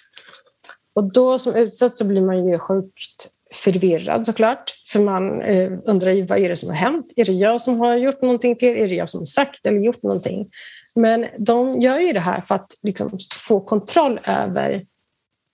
Och 0.95 1.13
då 1.13 1.39
som 1.39 1.55
utsatt 1.55 1.95
så 1.95 2.05
blir 2.05 2.23
man 2.23 2.49
ju 2.49 2.59
sjukt 2.59 3.29
förvirrad 3.55 4.27
såklart. 4.27 4.75
För 4.93 5.01
man 5.01 5.43
eh, 5.43 5.73
undrar 5.85 6.11
ju 6.11 6.27
vad 6.27 6.39
är 6.39 6.49
det 6.49 6.57
som 6.57 6.69
har 6.69 6.77
hänt? 6.77 7.13
Är 7.17 7.25
det 7.25 7.33
jag 7.33 7.61
som 7.61 7.81
har 7.81 7.97
gjort 7.97 8.23
någonting 8.23 8.57
fel? 8.57 8.77
Är 8.77 8.89
det 8.89 8.95
jag 8.95 9.09
som 9.09 9.21
har 9.21 9.25
sagt 9.25 9.67
eller 9.67 9.79
gjort 9.79 10.03
någonting? 10.03 10.49
Men 10.95 11.27
de 11.39 11.81
gör 11.81 11.99
ju 11.99 12.13
det 12.13 12.21
här 12.21 12.41
för 12.41 12.55
att 12.55 12.73
liksom 12.83 13.19
få 13.37 13.61
kontroll 13.61 14.21
över, 14.25 14.85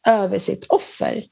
över 0.06 0.38
sitt 0.38 0.66
offer. 0.68 1.24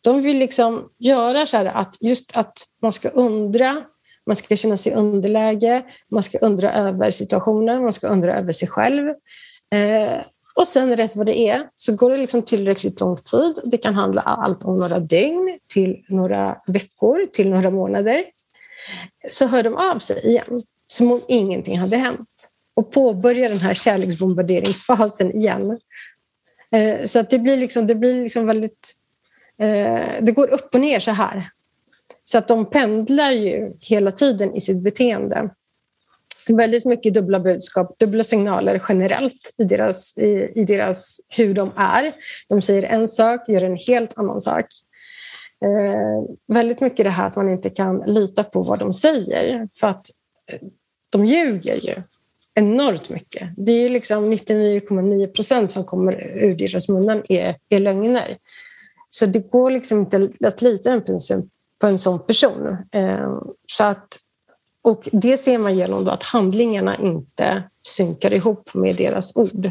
De 0.00 0.22
vill 0.22 0.38
liksom 0.38 0.88
göra 0.98 1.46
så 1.46 1.56
här 1.56 1.64
att 1.64 1.96
just 2.00 2.36
att 2.36 2.58
man 2.82 2.92
ska 2.92 3.08
undra, 3.08 3.84
man 4.26 4.36
ska 4.36 4.56
känna 4.56 4.76
sig 4.76 4.94
underläge, 4.94 5.82
man 6.10 6.22
ska 6.22 6.38
undra 6.38 6.72
över 6.72 7.10
situationen, 7.10 7.82
man 7.82 7.92
ska 7.92 8.08
undra 8.08 8.38
över 8.38 8.52
sig 8.52 8.68
själv. 8.68 9.08
Eh, 9.74 10.22
och 10.54 10.68
sen 10.68 10.96
rätt 10.96 11.16
vad 11.16 11.26
det 11.26 11.38
är 11.38 11.68
så 11.74 11.96
går 11.96 12.10
det 12.10 12.16
liksom 12.16 12.42
tillräckligt 12.42 13.00
lång 13.00 13.16
tid. 13.16 13.58
Det 13.64 13.78
kan 13.78 13.94
handla 13.94 14.20
allt 14.20 14.64
om 14.64 14.78
några 14.78 14.98
dygn 14.98 15.58
till 15.72 16.04
några 16.08 16.56
veckor 16.66 17.26
till 17.32 17.50
några 17.50 17.70
månader. 17.70 18.24
Så 19.30 19.46
hör 19.46 19.62
de 19.62 19.76
av 19.76 19.98
sig 19.98 20.26
igen 20.26 20.62
som 20.86 21.12
om 21.12 21.20
ingenting 21.28 21.78
hade 21.78 21.96
hänt 21.96 22.48
och 22.74 22.92
påbörjar 22.92 23.48
den 23.48 23.58
här 23.58 23.74
kärleksbombarderingsfasen 23.74 25.36
igen. 25.36 25.78
Eh, 26.76 27.04
så 27.04 27.18
att 27.18 27.30
det 27.30 27.38
blir 27.38 27.56
liksom, 27.56 27.86
det 27.86 27.94
blir 27.94 28.22
liksom 28.22 28.46
väldigt... 28.46 28.94
Eh, 29.60 30.20
det 30.20 30.32
går 30.32 30.50
upp 30.50 30.74
och 30.74 30.80
ner 30.80 31.00
så 31.00 31.10
här. 31.10 31.50
Så 32.24 32.38
att 32.38 32.48
de 32.48 32.70
pendlar 32.70 33.30
ju 33.30 33.72
hela 33.80 34.12
tiden 34.12 34.54
i 34.54 34.60
sitt 34.60 34.82
beteende 34.82 35.50
väldigt 36.56 36.84
mycket 36.84 37.14
dubbla 37.14 37.40
budskap, 37.40 37.98
dubbla 37.98 38.24
signaler 38.24 38.82
generellt 38.88 39.54
i 39.58 39.64
deras, 39.64 40.18
i, 40.18 40.52
i 40.54 40.64
deras 40.64 41.20
hur 41.28 41.54
de 41.54 41.72
är. 41.76 42.14
De 42.48 42.62
säger 42.62 42.82
en 42.82 43.08
sak, 43.08 43.48
gör 43.48 43.62
en 43.62 43.76
helt 43.76 44.18
annan 44.18 44.40
sak. 44.40 44.66
Eh, 45.64 46.54
väldigt 46.54 46.80
mycket 46.80 47.04
det 47.04 47.10
här 47.10 47.26
att 47.26 47.36
man 47.36 47.50
inte 47.50 47.70
kan 47.70 48.02
lita 48.06 48.44
på 48.44 48.62
vad 48.62 48.78
de 48.78 48.92
säger 48.92 49.68
för 49.80 49.88
att 49.88 50.06
eh, 50.52 50.68
de 51.10 51.24
ljuger 51.24 51.76
ju 51.76 52.02
enormt 52.58 53.08
mycket. 53.08 53.48
Det 53.56 53.72
är 53.72 53.90
liksom 53.90 54.32
99,9 54.32 55.26
procent 55.26 55.72
som 55.72 55.84
kommer 55.84 56.12
ur 56.44 56.54
deras 56.54 56.88
munnar 56.88 57.22
är, 57.28 57.56
är 57.68 57.80
lögner. 57.80 58.36
Så 59.10 59.26
det 59.26 59.50
går 59.50 59.70
liksom 59.70 59.98
inte 59.98 60.28
att 60.40 60.62
lita 60.62 61.00
på 61.80 61.86
en, 61.86 61.98
sån 61.98 62.26
person. 62.26 62.76
Eh, 62.92 63.32
så 63.72 63.84
att 63.84 64.18
och 64.82 65.08
det 65.12 65.36
ser 65.36 65.58
man 65.58 65.76
genom 65.76 66.08
att 66.08 66.22
handlingarna 66.22 66.96
inte 66.96 67.62
synkar 67.86 68.32
ihop 68.32 68.74
med 68.74 68.96
deras 68.96 69.36
ord. 69.36 69.70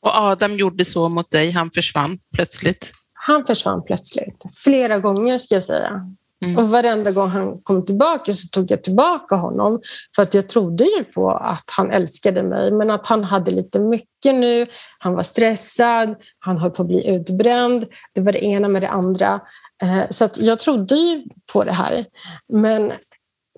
Och 0.00 0.16
Adam 0.16 0.54
gjorde 0.54 0.84
så 0.84 1.08
mot 1.08 1.30
dig, 1.30 1.50
han 1.50 1.70
försvann 1.70 2.18
plötsligt? 2.34 2.92
Han 3.12 3.46
försvann 3.46 3.84
plötsligt, 3.84 4.44
flera 4.64 4.98
gånger 4.98 5.38
ska 5.38 5.54
jag 5.54 5.62
säga. 5.62 6.16
Mm. 6.44 6.58
Och 6.58 6.68
varenda 6.68 7.10
gång 7.10 7.28
han 7.28 7.62
kom 7.62 7.84
tillbaka 7.84 8.32
så 8.32 8.48
tog 8.48 8.70
jag 8.70 8.82
tillbaka 8.82 9.34
honom 9.34 9.80
för 10.16 10.22
att 10.22 10.34
jag 10.34 10.48
trodde 10.48 10.84
ju 10.84 11.04
på 11.04 11.30
att 11.30 11.70
han 11.76 11.90
älskade 11.90 12.42
mig 12.42 12.72
men 12.72 12.90
att 12.90 13.06
han 13.06 13.24
hade 13.24 13.50
lite 13.50 13.80
mycket 13.80 14.34
nu. 14.34 14.66
Han 14.98 15.14
var 15.14 15.22
stressad, 15.22 16.14
han 16.38 16.58
höll 16.58 16.70
på 16.70 16.82
att 16.82 16.88
bli 16.88 17.08
utbränd. 17.08 17.84
Det 18.14 18.20
var 18.20 18.32
det 18.32 18.44
ena 18.44 18.68
med 18.68 18.82
det 18.82 18.88
andra. 18.88 19.40
Eh, 19.82 20.02
så 20.10 20.24
att 20.24 20.38
jag 20.38 20.60
trodde 20.60 20.94
ju 20.94 21.24
på 21.52 21.64
det 21.64 21.72
här. 21.72 22.06
Men 22.52 22.92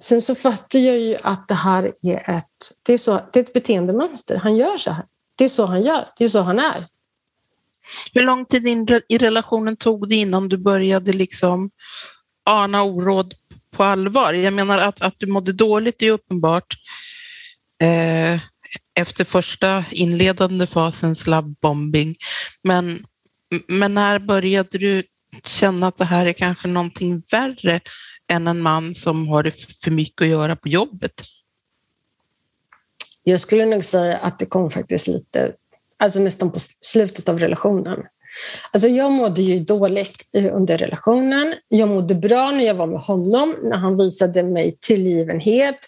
Sen 0.01 0.23
så 0.23 0.35
fattar 0.35 0.79
jag 0.79 0.99
ju 0.99 1.17
att 1.23 1.49
det 1.49 1.55
här 1.55 1.93
är 2.03 2.37
ett, 2.37 2.45
det 2.83 2.93
är, 2.93 2.99
så, 2.99 3.21
det 3.33 3.39
är 3.39 3.45
ett 3.45 3.53
beteendemönster. 3.53 4.37
Han 4.37 4.57
gör 4.57 4.79
så 4.79 4.91
här. 4.91 5.05
Det 5.37 5.45
är 5.45 5.49
så 5.49 5.67
han 5.67 5.83
gör. 5.83 6.09
Det 6.19 6.25
är 6.25 6.29
så 6.29 6.41
han 6.41 6.59
är. 6.59 6.87
Hur 8.15 8.21
lång 8.21 8.45
tid 8.45 8.67
in 8.67 9.01
i 9.09 9.19
relationen 9.19 9.77
tog 9.77 10.09
det 10.09 10.15
innan 10.15 10.49
du 10.49 10.57
började 10.57 11.13
liksom 11.13 11.71
ana 12.49 12.83
oråd 12.83 13.35
på 13.71 13.85
allvar? 13.85 14.33
Jag 14.33 14.55
menar 14.55 14.79
att, 14.79 15.01
att 15.01 15.15
du 15.19 15.27
mådde 15.27 15.53
dåligt 15.53 16.03
är 16.03 16.11
uppenbart 16.11 16.75
eh, 17.83 18.41
efter 18.95 19.25
första 19.25 19.85
inledande 19.91 20.67
fasens 20.67 21.27
lovebombing. 21.27 22.17
Men, 22.63 23.07
men 23.67 23.95
när 23.95 24.19
började 24.19 24.79
du 24.79 25.03
känna 25.45 25.87
att 25.87 25.97
det 25.97 26.05
här 26.05 26.27
är 26.27 26.33
kanske 26.33 26.69
någonting 26.69 27.23
värre 27.31 27.81
än 28.29 28.49
en 28.49 28.61
man 28.61 28.95
som 28.95 29.29
har 29.29 29.53
för 29.85 29.91
mycket 29.91 30.23
att 30.23 30.29
göra 30.29 30.57
på 30.57 30.69
jobbet? 30.69 31.23
Jag 33.23 33.41
skulle 33.41 33.67
nog 33.67 33.85
säga 33.85 34.17
att 34.17 34.39
det 34.39 34.47
kom 34.47 34.71
faktiskt 34.71 35.07
lite, 35.07 35.53
alltså 35.97 36.19
nästan 36.19 36.53
på 36.53 36.59
slutet 36.81 37.29
av 37.29 37.39
relationen. 37.39 38.05
Alltså 38.73 38.89
jag 38.89 39.13
mådde 39.13 39.43
ju 39.43 39.61
dåligt 39.61 40.29
under 40.53 40.79
relationen. 40.79 41.55
Jag 41.69 41.89
mådde 41.89 42.15
bra 42.15 42.51
när 42.51 42.65
jag 42.65 42.75
var 42.75 42.87
med 42.87 43.01
honom, 43.01 43.57
när 43.63 43.77
han 43.77 43.97
visade 43.97 44.43
mig 44.43 44.77
tillgivenhet, 44.81 45.79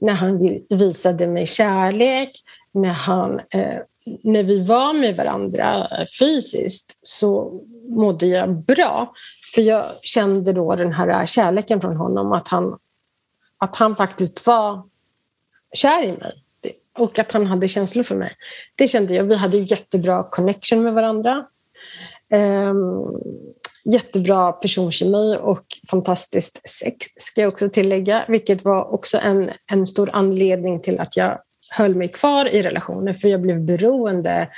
när 0.00 0.12
han 0.12 0.58
visade 0.70 1.26
mig 1.26 1.46
kärlek, 1.46 2.30
när, 2.72 2.88
han, 2.88 3.40
eh, 3.50 3.78
när 4.22 4.42
vi 4.42 4.64
var 4.64 4.92
med 4.92 5.16
varandra 5.16 5.88
fysiskt 6.18 6.98
så 7.02 7.60
mådde 7.88 8.26
jag 8.26 8.64
bra. 8.64 9.12
För 9.54 9.62
jag 9.62 9.98
kände 10.02 10.52
då 10.52 10.74
den 10.74 10.92
här 10.92 11.26
kärleken 11.26 11.80
från 11.80 11.96
honom, 11.96 12.32
att 12.32 12.48
han, 12.48 12.78
att 13.58 13.76
han 13.76 13.96
faktiskt 13.96 14.46
var 14.46 14.82
kär 15.72 16.04
i 16.04 16.12
mig 16.12 16.42
och 16.98 17.18
att 17.18 17.32
han 17.32 17.46
hade 17.46 17.68
känslor 17.68 18.02
för 18.02 18.14
mig. 18.14 18.32
Det 18.74 18.88
kände 18.88 19.14
jag. 19.14 19.24
Vi 19.24 19.34
hade 19.34 19.58
jättebra 19.58 20.22
connection 20.30 20.82
med 20.82 20.94
varandra. 20.94 21.46
Eh, 22.32 22.74
jättebra 23.92 24.52
personkemi 24.52 25.38
och 25.40 25.64
fantastiskt 25.90 26.68
sex, 26.68 27.06
ska 27.16 27.40
jag 27.40 27.52
också 27.52 27.68
tillägga, 27.68 28.24
vilket 28.28 28.64
var 28.64 28.92
också 28.92 29.18
en, 29.18 29.50
en 29.70 29.86
stor 29.86 30.10
anledning 30.12 30.80
till 30.80 30.98
att 30.98 31.16
jag 31.16 31.38
höll 31.70 31.94
mig 31.94 32.08
kvar 32.08 32.54
i 32.54 32.62
relationen, 32.62 33.14
för 33.14 33.28
jag 33.28 33.40
blev 33.40 33.64
beroende 33.64 34.48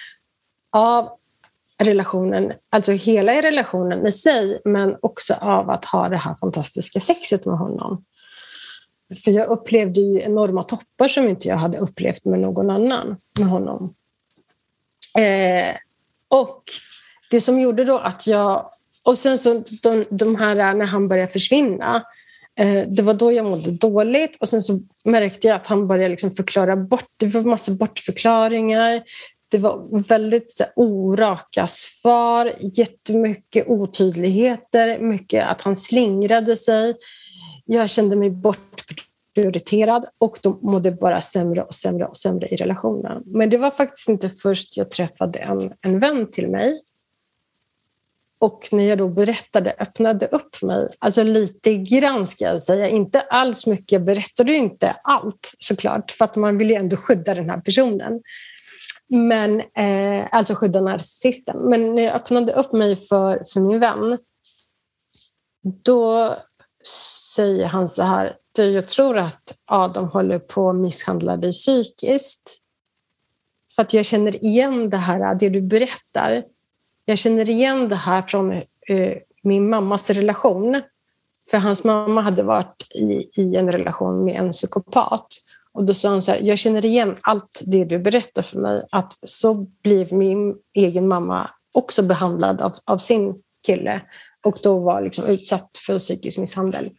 av 0.72 1.08
relationen, 1.82 2.52
alltså 2.70 2.92
hela 2.92 3.32
relationen 3.42 4.06
i 4.06 4.12
sig, 4.12 4.60
men 4.64 4.96
också 5.02 5.34
av 5.40 5.70
att 5.70 5.84
ha 5.84 6.08
det 6.08 6.16
här 6.16 6.34
fantastiska 6.34 7.00
sexet 7.00 7.46
med 7.46 7.58
honom. 7.58 8.04
För 9.24 9.30
jag 9.30 9.48
upplevde 9.48 10.00
ju 10.00 10.20
enorma 10.22 10.62
toppar 10.62 11.08
som 11.08 11.28
inte 11.28 11.48
jag 11.48 11.56
hade 11.56 11.78
upplevt 11.78 12.24
med 12.24 12.40
någon 12.40 12.70
annan, 12.70 13.16
med 13.38 13.48
honom. 13.48 13.94
Eh, 15.18 15.76
och 16.28 16.62
det 17.30 17.40
som 17.40 17.60
gjorde 17.60 17.84
då 17.84 17.98
att 17.98 18.26
jag... 18.26 18.70
Och 19.02 19.18
sen 19.18 19.38
så 19.38 19.64
de, 19.82 20.04
de 20.10 20.36
här 20.36 20.74
när 20.74 20.86
han 20.86 21.08
började 21.08 21.32
försvinna, 21.32 22.04
eh, 22.58 22.88
det 22.88 23.02
var 23.02 23.14
då 23.14 23.32
jag 23.32 23.46
mådde 23.46 23.70
dåligt 23.70 24.36
och 24.40 24.48
sen 24.48 24.62
så 24.62 24.80
märkte 25.04 25.46
jag 25.46 25.56
att 25.56 25.66
han 25.66 25.88
började 25.88 26.10
liksom 26.10 26.30
förklara 26.30 26.76
bort, 26.76 27.08
det 27.16 27.26
var 27.26 27.42
massa 27.42 27.72
bortförklaringar 27.72 29.02
det 29.50 29.58
var 29.58 30.08
väldigt 30.08 30.52
så, 30.52 30.64
oraka 30.76 31.66
svar, 31.68 32.52
jättemycket 32.60 33.68
otydligheter, 33.68 34.98
mycket 34.98 35.48
att 35.48 35.62
han 35.62 35.76
slingrade 35.76 36.56
sig. 36.56 36.94
Jag 37.64 37.90
kände 37.90 38.16
mig 38.16 38.30
bortprioriterad 38.30 40.04
och 40.18 40.38
de 40.42 40.58
mådde 40.62 40.90
bara 40.90 41.20
sämre 41.20 41.62
och 41.62 41.74
sämre 41.74 42.06
och 42.06 42.16
sämre 42.16 42.46
i 42.46 42.56
relationen. 42.56 43.22
Men 43.26 43.50
det 43.50 43.58
var 43.58 43.70
faktiskt 43.70 44.08
inte 44.08 44.28
först 44.28 44.76
jag 44.76 44.90
träffade 44.90 45.38
en, 45.38 45.72
en 45.80 45.98
vän 45.98 46.30
till 46.30 46.48
mig 46.48 46.80
och 48.40 48.68
när 48.72 48.84
jag 48.84 48.98
då 48.98 49.08
berättade, 49.08 49.74
öppnade 49.78 50.26
upp 50.26 50.62
mig, 50.62 50.88
alltså 50.98 51.22
lite 51.22 51.76
grann 51.76 52.26
ska 52.26 52.44
jag 52.44 52.62
säga, 52.62 52.88
inte 52.88 53.20
alls 53.20 53.66
mycket, 53.66 53.92
jag 53.92 54.04
berättade 54.04 54.52
ju 54.52 54.58
inte 54.58 54.96
allt 55.04 55.54
såklart, 55.58 56.10
för 56.10 56.24
att 56.24 56.36
man 56.36 56.58
vill 56.58 56.70
ju 56.70 56.76
ändå 56.76 56.96
skydda 56.96 57.34
den 57.34 57.50
här 57.50 57.60
personen. 57.60 58.20
Men, 59.08 59.60
eh, 59.60 60.28
alltså 60.32 60.54
skydda 60.54 60.80
narcissisten. 60.80 61.56
Men 61.58 61.94
när 61.94 62.02
jag 62.02 62.14
öppnade 62.14 62.52
upp 62.52 62.72
mig 62.72 62.96
för, 62.96 63.42
för 63.52 63.60
min 63.60 63.80
vän, 63.80 64.18
då 65.84 66.36
säger 67.34 67.66
han 67.66 67.88
så 67.88 68.02
här, 68.02 68.36
du, 68.56 68.64
jag 68.64 68.88
tror 68.88 69.18
att 69.18 69.42
Adam 69.66 70.08
håller 70.08 70.38
på 70.38 70.70
att 70.70 70.76
misshandla 70.76 71.36
dig 71.36 71.52
psykiskt. 71.52 72.58
För 73.74 73.82
att 73.82 73.94
jag 73.94 74.06
känner 74.06 74.44
igen 74.44 74.90
det 74.90 74.96
här, 74.96 75.34
det 75.34 75.48
du 75.48 75.60
berättar. 75.60 76.44
Jag 77.04 77.18
känner 77.18 77.50
igen 77.50 77.88
det 77.88 77.96
här 77.96 78.22
från 78.22 78.52
eh, 78.52 79.16
min 79.42 79.70
mammas 79.70 80.10
relation. 80.10 80.82
För 81.50 81.58
hans 81.58 81.84
mamma 81.84 82.20
hade 82.20 82.42
varit 82.42 82.86
i, 82.94 83.40
i 83.40 83.56
en 83.56 83.72
relation 83.72 84.24
med 84.24 84.40
en 84.40 84.50
psykopat. 84.50 85.26
Och 85.72 85.84
då 85.84 85.94
sa 85.94 86.08
han 86.08 86.22
så 86.22 86.30
här, 86.30 86.40
jag 86.40 86.58
känner 86.58 86.84
igen 86.84 87.16
allt 87.22 87.62
det 87.66 87.84
du 87.84 87.98
berättar 87.98 88.42
för 88.42 88.58
mig, 88.58 88.82
att 88.90 89.12
så 89.12 89.54
blev 89.82 90.12
min 90.12 90.54
egen 90.74 91.08
mamma 91.08 91.50
också 91.74 92.02
behandlad 92.02 92.60
av, 92.60 92.74
av 92.84 92.98
sin 92.98 93.34
kille 93.66 94.02
och 94.44 94.58
då 94.62 94.78
var 94.78 95.02
liksom 95.02 95.26
utsatt 95.26 95.70
för 95.86 95.98
psykisk 95.98 96.38
misshandel. 96.38 96.90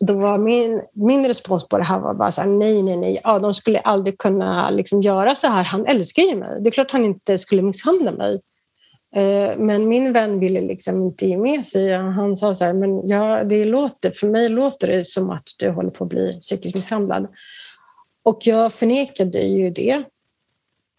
Då 0.00 0.14
var 0.14 0.38
min, 0.38 0.82
min 0.92 1.26
respons 1.26 1.68
på 1.68 1.78
det 1.78 1.84
här 1.84 1.98
var 1.98 2.14
bara 2.14 2.32
så 2.32 2.40
här, 2.40 2.48
nej, 2.48 2.82
nej, 2.82 2.96
nej, 2.96 3.20
ja, 3.24 3.38
de 3.38 3.54
skulle 3.54 3.78
aldrig 3.78 4.18
kunna 4.18 4.70
liksom 4.70 5.02
göra 5.02 5.34
så 5.34 5.46
här. 5.46 5.64
Han 5.64 5.86
älskar 5.86 6.22
ju 6.22 6.36
mig. 6.36 6.60
Det 6.62 6.68
är 6.68 6.70
klart 6.70 6.90
han 6.90 7.04
inte 7.04 7.38
skulle 7.38 7.62
misshandla 7.62 8.12
mig. 8.12 8.40
Eh, 9.16 9.58
men 9.58 9.88
min 9.88 10.12
vän 10.12 10.40
ville 10.40 10.60
liksom 10.60 11.02
inte 11.02 11.26
ge 11.26 11.36
med 11.36 11.66
sig. 11.66 11.92
Han 11.92 12.36
sa 12.36 12.54
så 12.54 12.64
här, 12.64 12.72
men 12.72 13.08
ja, 13.08 13.44
det 13.44 13.64
låter, 13.64 14.10
för 14.10 14.28
mig 14.28 14.48
låter 14.48 14.86
det 14.86 15.04
som 15.04 15.30
att 15.30 15.48
du 15.58 15.70
håller 15.70 15.90
på 15.90 16.04
att 16.04 16.10
bli 16.10 16.38
psykiskt 16.40 16.74
misshandlad. 16.74 17.26
Och 18.22 18.46
jag 18.46 18.72
förnekade 18.72 19.38
ju 19.38 19.70
det. 19.70 20.04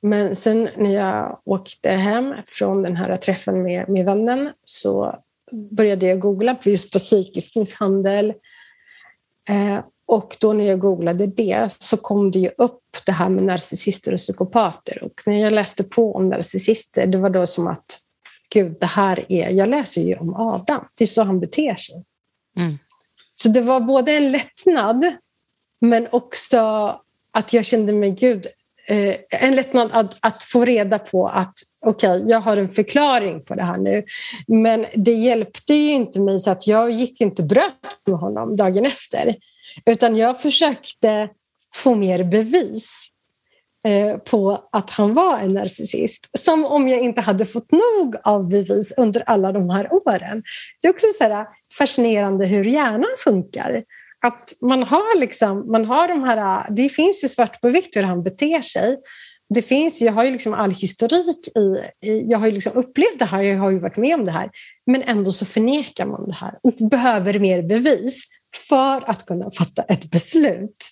Men 0.02 0.36
sen 0.36 0.70
när 0.78 0.94
jag 0.94 1.40
åkte 1.44 1.90
hem 1.90 2.36
från 2.46 2.84
den 2.84 2.96
här 2.96 3.18
träffen 3.18 3.64
med, 3.64 3.90
med 3.90 4.06
vännen 4.06 4.50
så 4.64 5.16
började 5.52 6.08
jag 6.08 6.20
googla 6.20 6.58
just 6.64 6.94
på 6.94 7.00
psykisk 7.00 7.56
misshandel. 7.56 8.34
Eh, 9.50 9.80
och 10.06 10.38
då 10.42 10.54
när 10.54 10.66
jag 10.66 10.80
googlade 10.80 11.28
det 11.28 11.70
så 11.80 11.98
kom 11.98 12.32
det 12.32 12.40
ju 12.40 12.50
upp 12.58 12.82
det 13.06 13.12
här 13.12 13.30
med 13.30 13.44
narcissister 13.44 14.14
och 14.14 14.18
psykopater. 14.18 15.04
Och 15.04 15.22
när 15.26 15.42
jag 15.42 15.54
läste 15.54 15.84
på 15.84 16.16
om 16.16 16.30
narcissister, 16.30 17.08
det 17.08 17.18
var 17.18 17.30
då 17.30 17.46
som 17.46 17.68
att 17.68 17.97
gud, 18.54 18.78
det 18.80 18.86
här 18.86 19.26
är... 19.30 19.50
Jag 19.50 19.70
läser 19.70 20.02
ju 20.02 20.16
om 20.16 20.36
Adam. 20.36 20.88
Det 20.98 21.04
är 21.04 21.08
så 21.08 21.24
han 21.24 21.40
beter 21.40 21.76
sig. 21.76 22.04
Mm. 22.58 22.78
Så 23.36 23.50
det 23.50 23.62
var 23.62 23.80
både 23.80 24.12
en 24.12 24.32
lättnad, 24.32 25.16
men 25.82 26.08
också 26.12 26.58
att 27.32 27.54
jag 27.54 27.66
kände 27.66 27.94
mig, 27.94 28.12
gud, 28.12 28.48
eh, 28.88 29.16
en 29.30 29.56
lättnad 29.56 29.90
att, 29.94 30.18
att, 30.20 30.44
få 30.44 30.66
reda 30.66 31.00
på 31.00 31.28
att 31.28 31.54
okej, 31.82 32.10
okay, 32.10 32.32
jag 32.32 32.40
har 32.40 32.58
en 32.58 32.70
förklaring 32.70 33.44
på 33.44 33.56
det 33.56 33.64
här 33.64 33.78
nu. 33.78 34.04
Men 34.48 34.86
det 34.96 35.12
hjälpte 35.12 35.74
ju 35.74 35.92
inte 35.92 36.20
mig 36.20 36.40
så 36.40 36.50
att 36.50 36.68
jag 36.68 36.92
gick 36.92 37.22
inte 37.22 37.44
bröt 37.44 38.00
med 38.06 38.20
honom 38.20 38.56
dagen 38.56 38.86
efter. 38.86 39.36
Utan 39.86 40.16
jag 40.16 40.42
försökte 40.42 41.30
få 41.74 41.96
mer 41.96 42.24
bevis 42.24 43.08
Eh, 43.86 44.18
på 44.18 44.70
att 44.72 44.90
han 44.90 45.14
var 45.14 45.40
en 45.40 45.54
narcissist. 45.54 46.30
Som 46.34 46.66
om 46.66 46.90
jag 46.90 47.02
inte 47.02 47.22
hade 47.22 47.46
fått 47.46 47.72
nog 47.72 48.16
av 48.24 48.50
bevis 48.50 48.94
under 48.98 49.24
alla 49.26 49.52
de 49.52 49.70
här 49.70 49.94
åren. 49.94 50.44
Det 50.82 50.88
är 50.88 50.94
också 50.94 51.08
så 51.18 51.24
här 51.24 51.46
fascinerande 51.78 52.46
hur 52.46 52.64
hjärnan 52.64 53.16
funkar. 53.24 53.84
Att 54.26 54.54
man 54.62 54.84
har, 54.84 55.20
liksom, 55.20 55.72
man 55.72 55.86
har 55.86 56.08
de 56.08 56.24
här... 56.24 56.66
Det 56.72 56.90
finns 56.90 57.24
ju 57.24 57.28
svart 57.28 57.62
på 57.62 57.70
vitt 57.70 57.96
hur 57.96 58.04
han 58.04 58.24
beter 58.24 58.62
sig. 58.62 58.98
Det 59.54 59.62
finns, 59.62 60.02
jag 60.02 60.14
har 60.14 60.24
ju 60.24 60.32
liksom 60.32 60.54
all 60.54 60.72
historik 60.72 61.48
i, 61.58 61.60
i 62.10 62.26
jag 62.28 62.40
har 62.40 62.46
ju 62.48 62.54
liksom 62.54 62.74
upplevt 62.76 63.20
det 63.20 63.26
här, 63.26 63.42
jag 63.42 63.60
har 63.60 63.72
ju 63.72 63.80
varit 63.80 63.98
med 63.98 64.16
om 64.16 64.26
det 64.26 64.32
här. 64.32 64.50
Men 64.86 65.04
ändå 65.04 65.32
så 65.32 65.46
förnekar 65.46 66.06
man 66.06 66.28
det 66.28 66.36
här 66.36 66.60
och 66.64 66.90
behöver 66.90 67.40
mer 67.40 67.62
bevis 67.62 68.24
för 68.70 69.10
att 69.10 69.26
kunna 69.26 69.52
fatta 69.52 69.82
ett 69.82 70.12
beslut. 70.12 70.90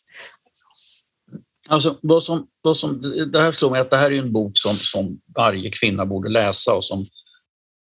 Alltså, 1.67 1.97
vad 2.01 2.23
som, 2.23 2.47
vad 2.61 2.77
som, 2.77 3.01
det 3.31 3.39
här 3.39 3.51
slår 3.51 3.71
mig 3.71 3.81
att 3.81 3.91
det 3.91 3.97
här 3.97 4.11
är 4.11 4.19
en 4.19 4.33
bok 4.33 4.51
som, 4.57 4.75
som 4.75 5.19
varje 5.35 5.69
kvinna 5.69 6.05
borde 6.05 6.29
läsa 6.29 6.73
och 6.73 6.85
som 6.85 7.05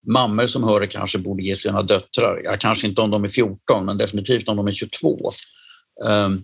mammor 0.07 0.47
som 0.47 0.63
hör 0.63 0.79
det 0.79 0.87
kanske 0.87 1.17
borde 1.17 1.43
ge 1.43 1.55
sina 1.55 1.83
döttrar. 1.83 2.41
Ja, 2.43 2.55
kanske 2.59 2.87
inte 2.87 3.01
om 3.01 3.11
de 3.11 3.23
är 3.23 3.27
14, 3.27 3.85
men 3.85 3.97
definitivt 3.97 4.49
om 4.49 4.57
de 4.57 4.67
är 4.67 4.73
22. 4.73 5.31
Um, 6.05 6.11
ehm. 6.11 6.43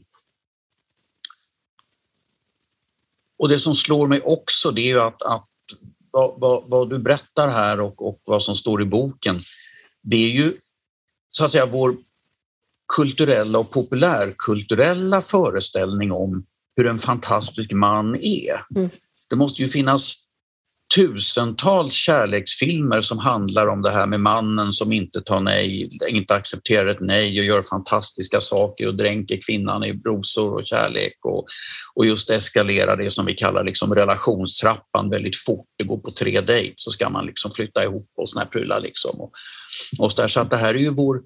och 3.39 3.49
det 3.49 3.59
som 3.59 3.75
slår 3.75 4.07
mig 4.07 4.21
också 4.21 4.71
det 4.71 4.81
är 4.81 4.93
ju 4.93 4.99
att, 4.99 5.21
att 5.21 5.47
vad, 6.11 6.39
vad, 6.39 6.63
vad, 6.69 6.89
du 6.89 6.99
berättar 6.99 7.49
här 7.49 7.79
och, 7.79 8.07
och 8.07 8.21
vad 8.23 8.43
som 8.43 8.55
står 8.55 8.81
i 8.81 8.85
boken, 8.85 9.41
det 10.01 10.15
är 10.15 10.29
ju 10.29 10.57
så 11.29 11.45
att 11.45 11.51
säga 11.51 11.65
vår 11.65 11.97
kulturella 12.95 13.59
och 13.59 13.71
populärkulturella 13.71 15.21
föreställning 15.21 16.11
om 16.11 16.45
hur 16.75 16.87
en 16.87 16.97
fantastisk 16.97 17.71
man 17.71 18.15
är. 18.15 18.61
Mm. 18.75 18.89
Det 19.29 19.35
måste 19.35 19.61
ju 19.61 19.67
finnas 19.67 20.25
tusentals 20.95 21.93
kärleksfilmer 21.93 23.01
som 23.01 23.19
handlar 23.19 23.67
om 23.67 23.81
det 23.81 23.89
här 23.89 24.07
med 24.07 24.19
mannen 24.19 24.73
som 24.73 24.91
inte 24.91 25.21
tar 25.21 25.39
nej, 25.39 25.89
inte 26.07 26.35
accepterar 26.35 26.87
ett 26.87 27.01
nej 27.01 27.39
och 27.39 27.45
gör 27.45 27.61
fantastiska 27.61 28.41
saker 28.41 28.87
och 28.87 28.95
dränker 28.95 29.39
kvinnan 29.47 29.83
i 29.83 29.93
brosor 29.93 30.53
och 30.53 30.67
kärlek 30.67 31.17
och, 31.23 31.45
och 31.95 32.05
just 32.05 32.29
eskalerar 32.29 32.97
det 32.97 33.11
som 33.11 33.25
vi 33.25 33.33
kallar 33.33 33.63
liksom 33.63 33.95
relationstrappan 33.95 35.09
väldigt 35.09 35.35
fort. 35.35 35.65
Det 35.77 35.83
går 35.83 35.97
på 35.97 36.11
tre 36.11 36.41
dejt 36.41 36.73
så 36.75 36.91
ska 36.91 37.09
man 37.09 37.25
liksom 37.25 37.51
flytta 37.51 37.83
ihop 37.83 38.09
och 38.17 38.29
såna 38.29 38.43
här 38.43 38.49
prylar 38.49 38.79
liksom. 38.81 39.21
Och, 39.21 39.31
och 39.99 40.11
så, 40.11 40.21
där. 40.21 40.27
så 40.27 40.39
att 40.39 40.49
det 40.49 40.57
här 40.57 40.75
är 40.75 40.79
ju 40.79 40.89
vår, 40.89 41.21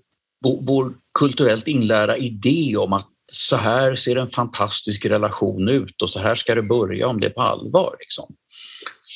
vår, 0.46 0.60
vår 0.62 0.94
kulturellt 1.20 1.68
inlärda 1.68 2.18
idé 2.18 2.78
om 2.78 2.94
att 2.94 3.08
så 3.32 3.56
här 3.56 3.96
ser 3.96 4.16
en 4.16 4.28
fantastisk 4.28 5.06
relation 5.06 5.70
ut 5.70 6.02
och 6.02 6.10
så 6.10 6.20
här 6.20 6.36
ska 6.36 6.56
det 6.56 6.64
börja 6.64 7.08
om 7.08 7.20
det 7.20 7.28
är 7.28 7.32
på 7.32 7.42
allvar. 7.42 7.96
Liksom. 8.00 8.36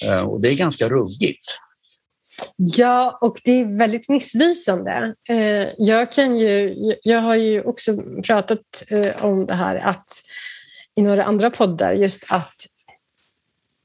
Eh, 0.05 0.29
och 0.29 0.41
det 0.41 0.49
är 0.49 0.55
ganska 0.55 0.89
ruggigt. 0.89 1.59
Ja, 2.57 3.17
och 3.21 3.37
det 3.43 3.51
är 3.51 3.77
väldigt 3.77 4.09
missvisande. 4.09 5.15
Eh, 5.29 5.67
jag, 5.77 6.11
kan 6.11 6.37
ju, 6.37 6.75
jag 7.03 7.21
har 7.21 7.35
ju 7.35 7.63
också 7.63 7.97
pratat 8.25 8.83
eh, 8.89 9.25
om 9.25 9.45
det 9.45 9.53
här 9.53 9.75
att 9.75 10.09
i 10.95 11.01
några 11.01 11.23
andra 11.23 11.49
poddar, 11.49 11.93
just 11.93 12.31
att 12.31 12.55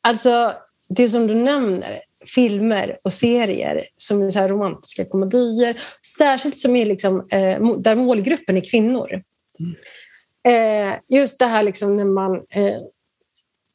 alltså 0.03 0.55
det 0.89 1.09
som 1.09 1.27
du 1.27 1.35
nämner, 1.35 2.01
filmer 2.35 2.99
och 3.05 3.13
serier 3.13 3.89
som 3.97 4.33
så 4.33 4.49
romantiska 4.49 5.05
komedier, 5.05 5.77
särskilt 6.19 6.59
som 6.59 6.77
är 6.77 6.87
liksom, 6.87 7.29
där 7.79 7.95
målgruppen 7.95 8.57
är 8.57 8.71
kvinnor. 8.71 9.09
Mm. 9.11 9.75
Just 11.09 11.39
det 11.39 11.47
här 11.47 11.63
liksom 11.63 11.97
när 11.97 12.05
man 12.05 12.43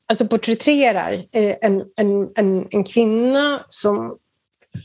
alltså 0.08 0.28
porträtterar 0.28 1.14
eh, 1.14 1.56
en, 1.62 1.84
en, 1.96 2.30
en, 2.36 2.68
en 2.70 2.84
kvinna 2.84 3.66
som, 3.70 4.18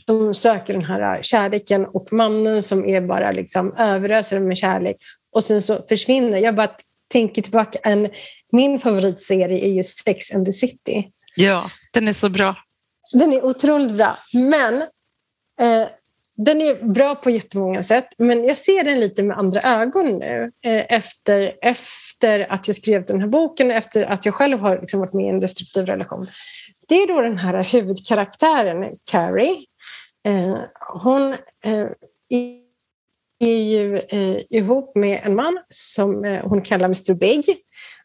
som 0.05 0.33
söker 0.33 0.73
den 0.73 0.85
här 0.85 1.21
kärleken 1.21 1.85
och 1.85 2.13
mannen 2.13 2.63
som 2.63 2.85
är 2.85 3.01
bara 3.01 3.31
liksom 3.31 3.73
överöser 3.73 4.39
med 4.39 4.57
kärlek 4.57 4.95
och 5.31 5.43
sen 5.43 5.61
så 5.61 5.81
försvinner. 5.89 6.37
Jag 6.37 6.55
bara 6.55 6.71
tänker 7.07 7.41
tillbaka, 7.41 7.79
en, 7.83 8.09
min 8.51 8.79
favoritserie 8.79 9.65
är 9.65 9.69
ju 9.69 9.83
Sex 9.83 10.31
and 10.31 10.45
the 10.45 10.51
City. 10.51 11.11
Ja, 11.35 11.71
den 11.93 12.07
är 12.07 12.13
så 12.13 12.29
bra. 12.29 12.55
Den 13.13 13.33
är 13.33 13.45
otroligt 13.45 13.91
bra, 13.91 14.17
men 14.33 14.81
eh, 15.61 15.87
den 16.45 16.61
är 16.61 16.83
bra 16.83 17.15
på 17.15 17.29
jättemånga 17.29 17.83
sätt, 17.83 18.07
men 18.17 18.43
jag 18.43 18.57
ser 18.57 18.83
den 18.83 18.99
lite 18.99 19.23
med 19.23 19.37
andra 19.37 19.61
ögon 19.61 20.19
nu 20.19 20.51
eh, 20.65 20.93
efter, 20.93 21.53
efter 21.61 22.51
att 22.51 22.67
jag 22.67 22.75
skrev 22.75 23.05
den 23.05 23.21
här 23.21 23.27
boken, 23.27 23.71
och 23.71 23.77
efter 23.77 24.03
att 24.03 24.25
jag 24.25 24.35
själv 24.35 24.59
har 24.59 24.79
liksom 24.79 24.99
varit 24.99 25.13
med 25.13 25.25
i 25.25 25.29
en 25.29 25.39
destruktiv 25.39 25.85
relation. 25.85 26.27
Det 26.87 26.95
är 26.95 27.07
då 27.07 27.21
den 27.21 27.37
här 27.37 27.63
huvudkaraktären, 27.63 28.97
Carrie. 29.11 29.65
Eh, 30.27 30.57
hon 31.03 31.33
eh, 31.63 31.87
är 33.39 33.63
ju 33.63 34.01
ihop 34.49 34.95
med 34.95 35.19
en 35.23 35.35
man 35.35 35.59
som 35.69 36.39
hon 36.43 36.61
kallar 36.61 36.85
Mr 36.85 37.13
Big. 37.13 37.57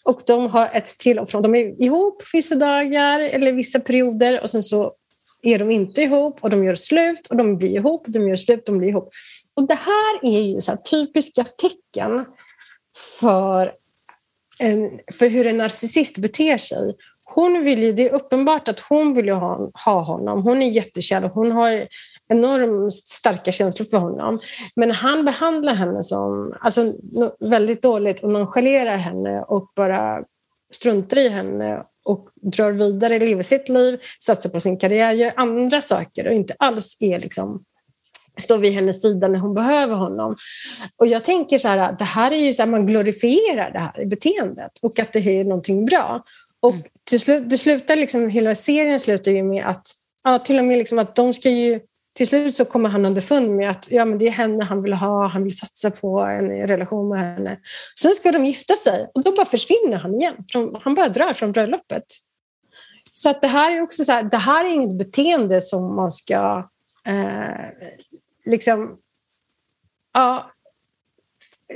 Och 0.05 0.21
de 0.27 0.47
har 0.47 0.71
ett 0.73 0.99
till 0.99 1.19
och 1.19 1.29
från. 1.29 1.43
De 1.43 1.55
är 1.55 1.83
ihop 1.83 2.23
vissa 2.33 2.55
dagar 2.55 3.21
eller 3.21 3.53
vissa 3.53 3.81
perioder 3.81 4.41
och 4.41 4.51
sen 4.51 4.63
så 4.63 4.93
är 5.45 5.59
de 5.59 5.71
inte 5.71 6.03
ihop 6.03 6.39
och 6.41 6.51
de 6.51 6.65
gör 6.65 6.75
slut 6.75 7.27
och 7.27 7.37
de 7.37 7.57
blir 7.57 7.77
ihop, 7.77 8.05
de 8.07 8.29
gör 8.29 8.37
slut, 8.37 8.67
de 8.67 8.79
blir 8.79 8.89
ihop. 8.89 9.11
Och 9.55 9.69
det 9.69 9.75
här 9.75 10.19
är 10.23 10.41
ju 10.41 10.61
så 10.61 10.77
typiska 10.91 11.45
tecken 11.45 12.25
för, 13.21 13.73
en, 14.59 15.01
för 15.13 15.29
hur 15.29 15.47
en 15.47 15.57
narcissist 15.57 16.19
beter 16.19 16.59
sig. 16.59 16.95
hon 17.25 17.65
vill 17.65 17.83
ju, 17.83 17.93
det 17.93 18.09
är 18.09 18.15
uppenbart 18.15 18.69
att 18.69 18.81
hon 18.81 19.15
vill 19.15 19.29
ha, 19.29 19.71
ha 19.85 20.01
honom. 20.01 20.43
Hon 20.43 20.63
är 20.63 20.71
jättekär 20.71 21.25
och 21.25 21.31
hon 21.31 21.53
har 21.53 21.87
enormt 22.29 22.95
starka 22.95 23.53
känslor 23.53 23.87
för 23.87 23.99
honom. 23.99 24.41
Men 24.77 24.91
han 24.91 25.25
behandlar 25.25 25.75
henne 25.75 26.03
som 26.03 26.55
alltså, 26.61 26.95
väldigt 27.41 27.83
dåligt 27.83 28.25
och 28.25 28.31
nonchalerar 28.31 28.97
henne 28.97 29.43
och 29.43 29.73
bara 29.77 30.25
struntar 30.73 31.19
i 31.19 31.29
henne 31.29 31.85
och 32.05 32.29
drar 32.43 32.73
vidare, 32.73 33.19
lever 33.19 33.43
sitt 33.43 33.69
liv, 33.69 34.01
satsar 34.21 34.51
på 34.51 34.61
sin 34.61 34.79
karriär, 34.79 35.13
gör 35.13 35.33
andra 35.37 35.83
saker 35.83 36.27
och 36.27 36.35
inte 36.35 36.55
alls 36.59 36.97
är 37.01 37.21
liksom 37.21 37.65
står 38.41 38.59
vid 38.59 38.73
hennes 38.73 39.03
sida 39.03 39.29
när 39.29 39.39
hon 39.39 39.55
behöver 39.55 39.95
honom. 39.95 40.37
Och 40.97 41.07
jag 41.07 41.25
tänker 41.25 41.59
så 41.59 41.69
här, 41.69 41.97
det 41.99 42.05
här 42.05 42.31
är 42.31 42.37
ju 42.47 42.55
så 42.55 42.63
här, 42.63 42.71
man 42.71 42.87
glorifierar 42.87 43.71
det 43.71 43.79
här 43.79 44.05
beteendet 44.07 44.73
och 44.83 44.99
att 44.99 45.13
det 45.13 45.19
är 45.19 45.45
någonting 45.45 45.87
bra. 45.87 46.25
Och 46.61 46.73
mm. 46.73 46.85
till 47.05 47.21
slut, 47.21 47.51
det 47.51 47.59
slutar 47.59 47.97
liksom, 47.97 48.29
hela 48.29 48.55
serien 48.55 49.01
slutar 49.01 49.33
ju 49.33 49.43
med 49.43 49.67
att, 49.67 49.87
ja, 50.25 50.39
till 50.39 50.59
och 50.59 50.65
med 50.65 50.79
liksom 50.79 50.99
att 50.99 51.17
de 51.17 51.35
ska 51.35 51.51
ju 51.51 51.81
till 52.15 52.29
slut 52.29 52.55
så 52.55 52.65
kommer 52.65 52.89
han 52.89 53.05
underfund 53.05 53.51
med 53.51 53.71
att 53.71 53.89
ja, 53.91 54.05
men 54.05 54.19
det 54.19 54.27
är 54.27 54.31
henne 54.31 54.65
han 54.65 54.83
vill 54.83 54.93
ha, 54.93 55.27
han 55.27 55.45
vill 55.45 55.59
satsa 55.59 55.91
på 55.91 56.21
en 56.21 56.67
relation 56.69 57.09
med 57.09 57.21
henne. 57.21 57.59
Sen 58.01 58.15
ska 58.15 58.33
de 58.33 58.45
gifta 58.45 58.77
sig 58.77 59.11
och 59.15 59.25
då 59.25 59.33
bara 59.33 59.47
försvinner 59.47 59.97
han 59.97 60.15
igen. 60.15 60.35
Han 60.81 60.95
bara 60.95 61.09
drar 61.09 61.33
från 61.33 61.53
bröllopet. 61.53 62.05
Så 63.15 63.31
att 63.31 63.41
det 63.43 63.49
här 63.49 63.73
är 63.73 63.83
också 63.83 64.05
så 64.05 64.13
här, 64.13 64.23
det 64.23 64.37
här 64.37 64.65
är 64.65 64.69
inget 64.69 64.99
beteende 64.99 65.63
som 65.63 65.97
man 65.97 66.13
ska 66.13 66.71
eh, 67.07 67.69
liksom, 68.45 68.99
ja, 70.13 70.51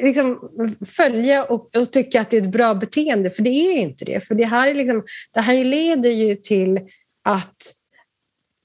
liksom 0.02 0.50
följa 0.86 1.44
och, 1.44 1.76
och, 1.76 1.92
tycka 1.92 2.20
att 2.20 2.30
det 2.30 2.36
är 2.36 2.42
ett 2.42 2.52
bra 2.52 2.74
beteende, 2.74 3.30
för 3.30 3.42
det 3.42 3.50
är 3.50 3.78
inte 3.78 4.04
det. 4.04 4.20
För 4.24 4.34
det 4.34 4.44
här, 4.44 4.68
är 4.68 4.74
liksom, 4.74 5.04
det 5.34 5.40
här 5.40 5.64
leder 5.64 6.10
ju 6.10 6.36
till 6.36 6.80
att 7.24 7.77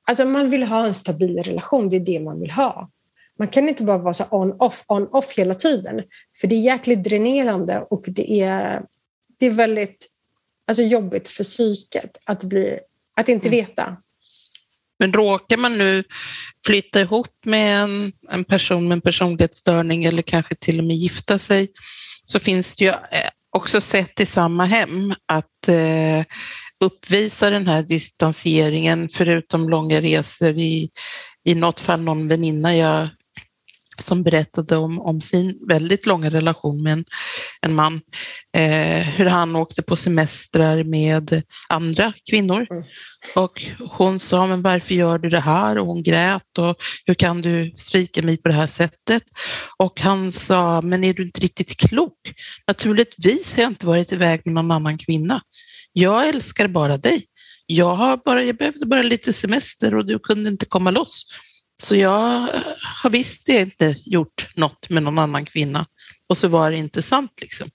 alltså 0.07 0.25
man 0.25 0.49
vill 0.49 0.63
ha 0.63 0.87
en 0.87 0.93
stabil 0.93 1.43
relation, 1.43 1.89
det 1.89 1.95
är 1.95 1.99
det 1.99 2.19
man 2.19 2.39
vill 2.39 2.51
ha. 2.51 2.89
Man 3.39 3.47
kan 3.47 3.69
inte 3.69 3.83
bara 3.83 3.97
vara 3.97 4.13
så 4.13 4.25
on-off, 4.31 4.83
on-off 4.87 5.37
hela 5.37 5.55
tiden, 5.55 6.03
för 6.41 6.47
det 6.47 6.55
är 6.55 6.61
jäkligt 6.61 7.03
dränerande 7.03 7.85
och 7.89 8.03
det 8.07 8.41
är, 8.41 8.81
det 9.39 9.45
är 9.45 9.51
väldigt 9.51 10.07
alltså 10.67 10.83
jobbigt 10.83 11.27
för 11.27 11.43
psyket 11.43 12.17
att, 12.25 12.43
bli, 12.43 12.79
att 13.15 13.29
inte 13.29 13.47
mm. 13.47 13.65
veta. 13.65 13.97
Men 14.99 15.13
råkar 15.13 15.57
man 15.57 15.77
nu 15.77 16.03
flytta 16.65 17.01
ihop 17.01 17.45
med 17.45 17.83
en, 17.83 18.13
en 18.29 18.43
person 18.43 18.87
med 18.87 18.95
en 18.95 19.01
personlighetsstörning 19.01 20.05
eller 20.05 20.21
kanske 20.21 20.55
till 20.55 20.79
och 20.79 20.85
med 20.85 20.95
gifta 20.95 21.39
sig 21.39 21.67
så 22.25 22.39
finns 22.39 22.75
det 22.75 22.83
ju 22.83 22.89
eh, 22.89 23.29
också 23.49 23.81
sett 23.81 24.19
i 24.19 24.25
samma 24.25 24.65
hem 24.65 25.13
att 25.25 25.67
eh, 25.67 26.25
uppvisa 26.83 27.49
den 27.49 27.67
här 27.67 27.83
distanseringen 27.83 29.09
förutom 29.09 29.69
långa 29.69 30.01
resor 30.01 30.57
i, 30.57 30.89
i 31.45 31.55
något 31.55 31.79
fall 31.79 32.01
någon 32.01 32.27
väninna 32.27 32.75
jag 32.75 33.09
som 33.97 34.23
berättade 34.23 34.77
om, 34.77 34.99
om 34.99 35.21
sin 35.21 35.59
väldigt 35.67 36.05
långa 36.05 36.29
relation 36.29 36.83
med 36.83 36.93
en, 36.93 37.05
en 37.61 37.75
man. 37.75 38.01
Eh, 38.57 39.05
hur 39.05 39.25
han 39.25 39.55
åkte 39.55 39.81
på 39.81 39.95
semestrar 39.95 40.83
med 40.83 41.43
andra 41.69 42.13
kvinnor. 42.29 42.67
Mm. 42.71 42.83
Och 43.35 43.63
hon 43.89 44.19
sa, 44.19 44.47
men 44.47 44.61
varför 44.61 44.95
gör 44.95 45.17
du 45.17 45.29
det 45.29 45.39
här? 45.39 45.77
Och 45.77 45.87
hon 45.87 46.03
grät 46.03 46.57
och 46.57 46.75
hur 47.05 47.13
kan 47.13 47.41
du 47.41 47.73
svika 47.77 48.21
mig 48.21 48.37
på 48.37 48.47
det 48.47 48.55
här 48.55 48.67
sättet? 48.67 49.23
Och 49.77 50.01
han 50.01 50.31
sa, 50.31 50.81
men 50.81 51.03
är 51.03 51.13
du 51.13 51.23
inte 51.23 51.41
riktigt 51.41 51.77
klok? 51.77 52.33
Naturligtvis 52.67 53.55
har 53.55 53.63
jag 53.63 53.71
inte 53.71 53.87
varit 53.87 54.11
iväg 54.11 54.41
med 54.45 54.53
någon 54.53 54.71
annan 54.71 54.97
kvinna. 54.97 55.41
Jag 55.93 56.29
älskar 56.29 56.67
bara 56.67 56.97
dig. 56.97 57.27
Jag, 57.65 57.95
har 57.95 58.17
bara, 58.17 58.43
jag 58.43 58.55
behövde 58.55 58.85
bara 58.85 59.01
lite 59.01 59.33
semester 59.33 59.95
och 59.95 60.05
du 60.05 60.19
kunde 60.19 60.49
inte 60.49 60.65
komma 60.65 60.91
loss. 60.91 61.25
Så 61.81 61.95
jag 61.95 62.55
eh, 62.55 62.61
har 63.03 63.09
visst 63.09 63.49
inte 63.49 63.95
gjort 64.05 64.49
något 64.55 64.89
med 64.89 65.03
någon 65.03 65.19
annan 65.19 65.45
kvinna. 65.45 65.87
Och 66.27 66.37
så 66.37 66.47
var 66.47 66.71
det 66.71 66.77
inte 66.77 67.01
sant 67.01 67.31
liksom. 67.41 67.69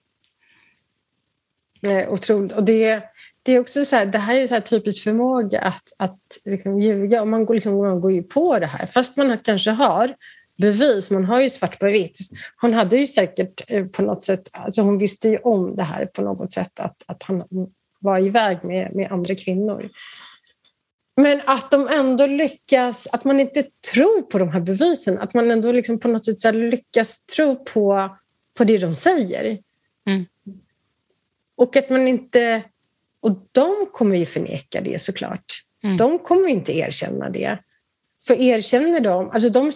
Nej, 1.81 2.09
otroligt. 2.09 2.52
Och 2.52 2.64
det, 2.64 3.02
det 3.42 3.52
är 3.52 3.61
också 3.61 3.85
så 3.85 3.96
här, 3.96 4.07
det 4.07 4.18
här 4.18 4.35
är 4.35 4.46
så 4.46 4.54
här 4.54 4.61
typisk 4.61 5.04
förmåga 5.04 5.61
att, 5.61 5.92
att 5.98 6.18
liksom 6.44 6.81
ljuga. 6.81 7.22
Och 7.22 7.28
man 7.28 7.46
går, 7.46 7.54
liksom, 7.54 7.78
man 7.78 8.00
går 8.00 8.12
ju 8.12 8.22
på 8.22 8.59
det 8.59 8.66
här. 8.66 8.87
Fast 8.87 9.16
man 9.16 9.38
kanske 9.38 9.70
har 9.70 10.14
bevis, 10.59 11.11
man 11.11 11.24
har 11.24 11.40
ju 11.40 11.50
svart 11.50 11.78
på 11.78 11.87
vitt. 11.87 12.18
Hon 12.61 12.74
hade 12.74 12.96
ju 12.96 13.07
säkert 13.07 13.70
eh, 13.70 13.87
på 13.87 14.02
något 14.02 14.24
sätt, 14.24 14.48
alltså 14.52 14.83
hon 14.83 14.98
visste 14.98 15.28
ju 15.28 15.37
om 15.37 15.76
det 15.76 15.83
här 15.83 16.07
på 16.07 16.22
något 16.22 16.52
sätt, 16.52 16.81
att, 16.81 17.02
att 17.07 17.22
han 17.22 17.44
var 17.99 18.27
iväg 18.27 18.65
med, 18.65 18.95
med 18.95 19.13
andra 19.13 19.35
kvinnor. 19.35 19.91
Men 21.17 21.41
att 21.45 21.71
de 21.71 21.89
ändå 21.89 22.27
lyckas, 22.27 23.09
att 23.13 23.25
man 23.25 23.41
inte 23.41 23.65
tror 23.93 24.23
på 24.23 24.39
de 24.39 24.49
här 24.49 24.61
bevisen, 24.61 25.19
att 25.19 25.35
man 25.35 25.51
ändå 25.51 25.73
liksom 25.73 26.01
på 26.01 26.09
något 26.09 26.25
sätt 26.25 26.55
lyckas 26.55 27.27
tro 27.27 27.65
på, 27.65 28.17
på 28.57 28.65
det 28.65 28.79
de 28.79 28.95
säger. 28.95 29.45
Mm. 30.09 30.27
Och 31.57 31.77
att 31.77 31.91
man 31.91 32.09
inte... 32.09 32.63
Och 33.21 33.49
de 33.53 33.87
kommer 33.93 34.17
ju 34.17 34.27
förneka 34.27 34.81
det 34.81 35.01
såklart. 35.01 35.45
Mm. 35.85 35.97
De 35.97 36.19
kommer 36.19 36.49
inte 36.49 36.77
erkänna 36.77 37.31
det. 37.31 37.59
För 38.27 38.41
erkänner 38.41 39.01
de, 39.01 39.31
alltså 39.31 39.49
de... 39.49 39.73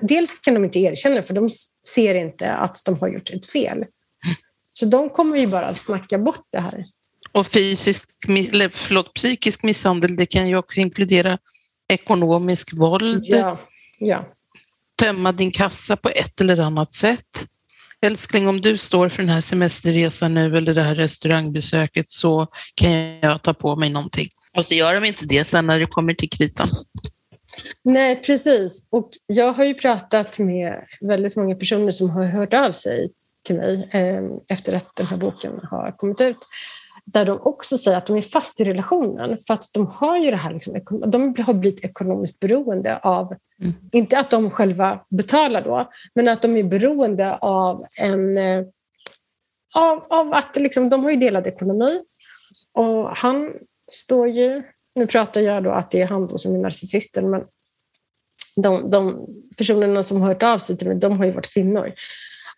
Dels 0.00 0.34
kan 0.34 0.54
de 0.54 0.64
inte 0.64 0.78
erkänna 0.78 1.22
för 1.22 1.34
de 1.34 1.48
ser 1.94 2.14
inte 2.14 2.52
att 2.52 2.82
de 2.86 2.98
har 2.98 3.08
gjort 3.08 3.30
ett 3.30 3.46
fel. 3.46 3.76
Mm. 3.76 3.88
Så 4.72 4.86
de 4.86 5.08
kommer 5.08 5.38
ju 5.38 5.46
bara 5.46 5.74
snacka 5.74 6.18
bort 6.18 6.46
det 6.50 6.60
här. 6.60 6.84
Och 7.36 7.46
fysisk, 7.46 8.08
eller 8.28 8.68
förlåt, 8.68 9.14
psykisk 9.14 9.62
misshandel, 9.62 10.16
det 10.16 10.26
kan 10.26 10.48
ju 10.48 10.56
också 10.56 10.80
inkludera 10.80 11.38
ekonomisk 11.88 12.72
våld. 12.72 13.24
Ja, 13.24 13.58
ja. 13.98 14.24
Tömma 14.98 15.32
din 15.32 15.50
kassa 15.50 15.96
på 15.96 16.08
ett 16.08 16.40
eller 16.40 16.58
annat 16.58 16.92
sätt. 16.94 17.46
Älskling, 18.00 18.48
om 18.48 18.60
du 18.60 18.78
står 18.78 19.08
för 19.08 19.22
den 19.22 19.34
här 19.34 19.40
semesterresan 19.40 20.34
nu 20.34 20.56
eller 20.56 20.74
det 20.74 20.82
här 20.82 20.94
restaurangbesöket 20.94 22.10
så 22.10 22.46
kan 22.74 22.92
jag 22.92 23.42
ta 23.42 23.54
på 23.54 23.76
mig 23.76 23.90
någonting. 23.90 24.28
Och 24.56 24.64
så 24.64 24.74
gör 24.74 24.94
de 24.94 25.04
inte 25.04 25.26
det 25.26 25.44
sen 25.44 25.66
när 25.66 25.80
det 25.80 25.86
kommer 25.86 26.14
till 26.14 26.30
kritan. 26.30 26.68
Nej, 27.82 28.22
precis. 28.22 28.88
Och 28.90 29.10
jag 29.26 29.52
har 29.52 29.64
ju 29.64 29.74
pratat 29.74 30.38
med 30.38 30.84
väldigt 31.00 31.36
många 31.36 31.54
personer 31.54 31.90
som 31.90 32.10
har 32.10 32.24
hört 32.24 32.54
av 32.54 32.72
sig 32.72 33.10
till 33.46 33.56
mig 33.56 33.88
eh, 33.92 34.24
efter 34.50 34.76
att 34.76 34.96
den 34.96 35.06
här 35.06 35.16
boken 35.16 35.60
har 35.70 35.96
kommit 35.96 36.20
ut 36.20 36.38
där 37.06 37.24
de 37.24 37.40
också 37.40 37.78
säger 37.78 37.98
att 37.98 38.06
de 38.06 38.16
är 38.16 38.22
fast 38.22 38.60
i 38.60 38.64
relationen 38.64 39.38
för 39.46 39.54
att 39.54 39.62
de 39.74 39.86
har 39.86 40.18
ju 40.18 40.30
det 40.30 40.36
här, 40.36 40.52
liksom, 40.52 40.80
de 41.06 41.34
har 41.42 41.54
blivit 41.54 41.84
ekonomiskt 41.84 42.40
beroende 42.40 42.98
av, 42.98 43.34
mm. 43.60 43.74
inte 43.92 44.18
att 44.18 44.30
de 44.30 44.50
själva 44.50 45.04
betalar 45.10 45.62
då, 45.62 45.90
men 46.14 46.28
att 46.28 46.42
de 46.42 46.56
är 46.56 46.62
beroende 46.62 47.36
av 47.36 47.84
en 48.00 48.38
eh, 48.38 48.64
av, 49.74 50.06
av 50.08 50.34
att 50.34 50.56
liksom, 50.56 50.88
de 50.88 51.04
har 51.04 51.10
ju 51.10 51.16
delad 51.16 51.46
ekonomi 51.46 52.02
och 52.72 53.16
han 53.16 53.52
står 53.92 54.28
ju, 54.28 54.62
nu 54.94 55.06
pratar 55.06 55.40
jag 55.40 55.64
då 55.64 55.70
att 55.70 55.90
det 55.90 56.02
är 56.02 56.06
han 56.06 56.26
då 56.26 56.38
som 56.38 56.54
är 56.54 56.58
narcissisten, 56.58 57.30
men 57.30 57.42
de, 58.56 58.90
de 58.90 59.26
personerna 59.56 60.02
som 60.02 60.20
har 60.20 60.28
hört 60.28 60.42
av 60.42 60.58
sig 60.58 60.78
till 60.78 60.88
mig, 60.88 60.96
de 60.96 61.18
har 61.18 61.24
ju 61.24 61.30
varit 61.30 61.52
kvinnor. 61.52 61.92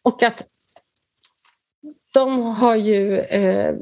Och 0.03 0.23
att 0.23 0.45
de 2.15 2.43
har 2.43 2.77
ju 2.77 3.19
eh, 3.19 3.75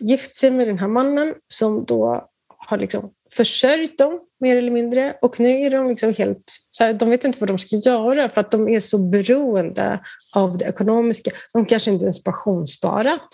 gift 0.00 0.36
sig 0.36 0.50
med 0.50 0.68
den 0.68 0.78
här 0.78 0.88
mannen 0.88 1.34
som 1.48 1.84
då 1.84 2.28
har 2.58 2.78
liksom 2.78 3.10
försörjt 3.30 3.98
dem 3.98 4.20
mer 4.40 4.56
eller 4.56 4.70
mindre 4.70 5.16
och 5.22 5.40
nu 5.40 5.48
är 5.48 5.70
de 5.70 5.88
liksom 5.88 6.14
helt 6.14 6.44
så 6.70 6.84
här, 6.84 6.92
de 6.92 7.10
vet 7.10 7.24
inte 7.24 7.38
vad 7.40 7.48
de 7.48 7.58
ska 7.58 7.76
göra 7.76 8.28
för 8.28 8.40
att 8.40 8.50
de 8.50 8.68
är 8.68 8.80
så 8.80 8.98
beroende 8.98 10.00
av 10.34 10.58
det 10.58 10.64
ekonomiska. 10.64 11.30
De 11.52 11.66
kanske 11.66 11.90
inte 11.90 12.04
ens 12.04 12.24
pensionssparat. 12.24 13.28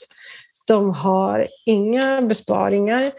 De 0.66 0.90
har 0.90 1.48
inga 1.66 2.22
besparingar. 2.22 3.12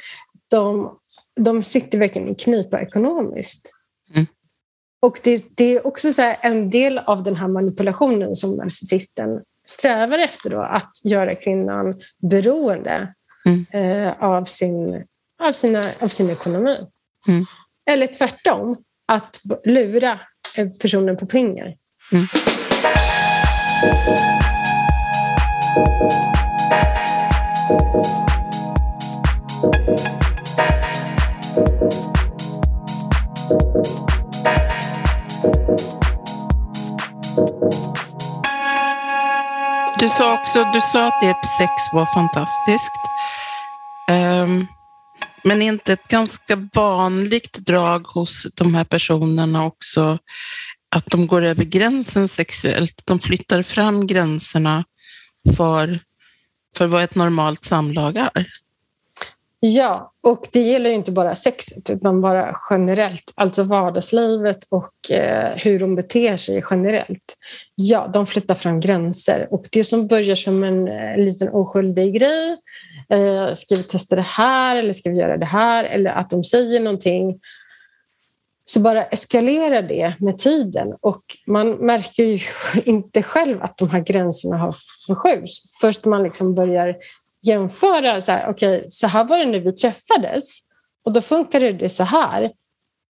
De, 0.52 0.98
de 1.36 1.64
sitter 1.64 1.98
verkligen 1.98 2.30
i 2.30 2.36
knipa 2.36 2.82
ekonomiskt. 2.82 3.72
Mm. 4.14 4.26
Och 5.02 5.20
det, 5.24 5.46
det, 5.58 5.76
är 5.76 5.88
också 5.88 6.14
så 6.14 6.34
en 6.42 6.70
del 6.70 6.98
av 6.98 7.24
den 7.24 7.36
här 7.36 7.48
manipulationen 7.48 8.36
som 8.36 8.56
narcissisten 8.56 9.42
strävar 9.68 10.20
efter 10.20 10.50
då, 10.50 10.62
att 10.62 10.92
göra 11.04 11.36
kvinnan 11.36 12.02
beroende 12.30 13.14
mm. 13.46 13.66
eh, 13.72 14.14
av, 14.24 14.44
sin, 14.44 15.04
av, 15.40 15.52
sina, 15.52 15.84
av 16.00 16.08
sin 16.08 16.30
ekonomi. 16.30 16.78
Mm. 17.28 17.46
Eller 17.92 18.08
tvärtom, 18.08 18.78
att 19.08 19.40
lura 19.66 20.20
personen 20.82 21.18
på 21.18 21.26
pengar. 21.26 21.76
Mm. 22.12 22.26
Du 40.00 40.10
sa 40.10 40.34
också 40.34 40.64
du 40.74 40.82
sa 40.82 41.08
att 41.08 41.24
ert 41.24 41.46
sex 41.58 41.72
var 41.94 42.06
fantastiskt. 42.06 43.15
Um, 44.12 44.68
Men 45.44 45.62
är 45.62 45.66
inte 45.66 45.94
ett 45.94 46.08
ganska 46.08 46.70
vanligt 46.74 47.54
drag 47.54 48.08
hos 48.08 48.48
de 48.56 48.76
här 48.76 48.84
personerna 48.84 49.66
också 49.66 50.20
att 50.96 51.06
de 51.06 51.28
går 51.28 51.42
över 51.42 51.64
gränsen 51.64 52.28
sexuellt? 52.28 53.02
De 53.06 53.20
flyttar 53.20 53.64
fram 53.64 54.08
gränserna 54.08 54.84
för, 55.58 56.00
för 56.78 56.88
vad 56.88 57.04
ett 57.04 57.16
normalt 57.16 57.64
samlag 57.64 58.18
är. 58.18 58.48
Ja, 59.68 60.14
och 60.24 60.48
det 60.54 60.60
gäller 60.60 60.90
ju 60.90 60.96
inte 60.96 61.12
bara 61.12 61.36
sexet 61.36 61.90
utan 61.90 62.22
bara 62.22 62.56
generellt, 62.70 63.34
alltså 63.36 63.64
vardagslivet 63.64 64.68
och 64.70 65.12
eh, 65.12 65.58
hur 65.58 65.80
de 65.80 65.96
beter 65.96 66.38
sig 66.38 66.64
generellt. 66.70 67.38
Ja, 67.76 68.10
de 68.14 68.28
flyttar 68.28 68.56
fram 68.56 68.80
gränser 68.80 69.48
och 69.52 69.66
det 69.72 69.84
som 69.84 70.08
börjar 70.08 70.36
som 70.36 70.64
en 70.64 70.88
eh, 70.88 71.18
liten 71.18 71.50
oskyldig 71.50 72.14
grej, 72.20 72.58
eh, 73.10 73.54
ska 73.54 73.76
vi 73.76 73.84
testa 73.84 74.16
det 74.16 74.22
här 74.22 74.76
eller 74.76 74.94
ska 74.94 75.10
vi 75.10 75.18
göra 75.18 75.38
det 75.38 75.46
här 75.46 75.84
eller 75.84 76.12
att 76.12 76.30
de 76.30 76.44
säger 76.44 76.80
någonting 76.80 77.40
så 78.66 78.80
bara 78.80 79.04
eskalerar 79.06 79.82
det 79.82 80.14
med 80.20 80.38
tiden 80.38 80.94
och 81.02 81.24
man 81.48 81.72
märker 81.72 82.24
ju 82.24 82.40
inte 82.86 83.24
själv 83.24 83.62
att 83.62 83.78
de 83.78 83.90
här 83.90 84.02
gränserna 84.02 84.58
har 84.58 84.76
förskjuts 85.08 85.80
Först 85.82 86.06
man 86.06 86.24
liksom 86.24 86.56
börjar 86.56 86.96
jämföra, 87.46 88.22
så 88.22 88.32
här, 88.32 88.50
okay, 88.50 88.84
så 88.90 89.08
här 89.08 89.24
var 89.24 89.38
det 89.38 89.46
när 89.46 89.60
vi 89.60 89.72
träffades 89.72 90.60
och 91.06 91.14
då 91.14 91.22
funkade 91.22 91.72
det 91.72 91.90
så 91.90 92.04
här. 92.04 92.52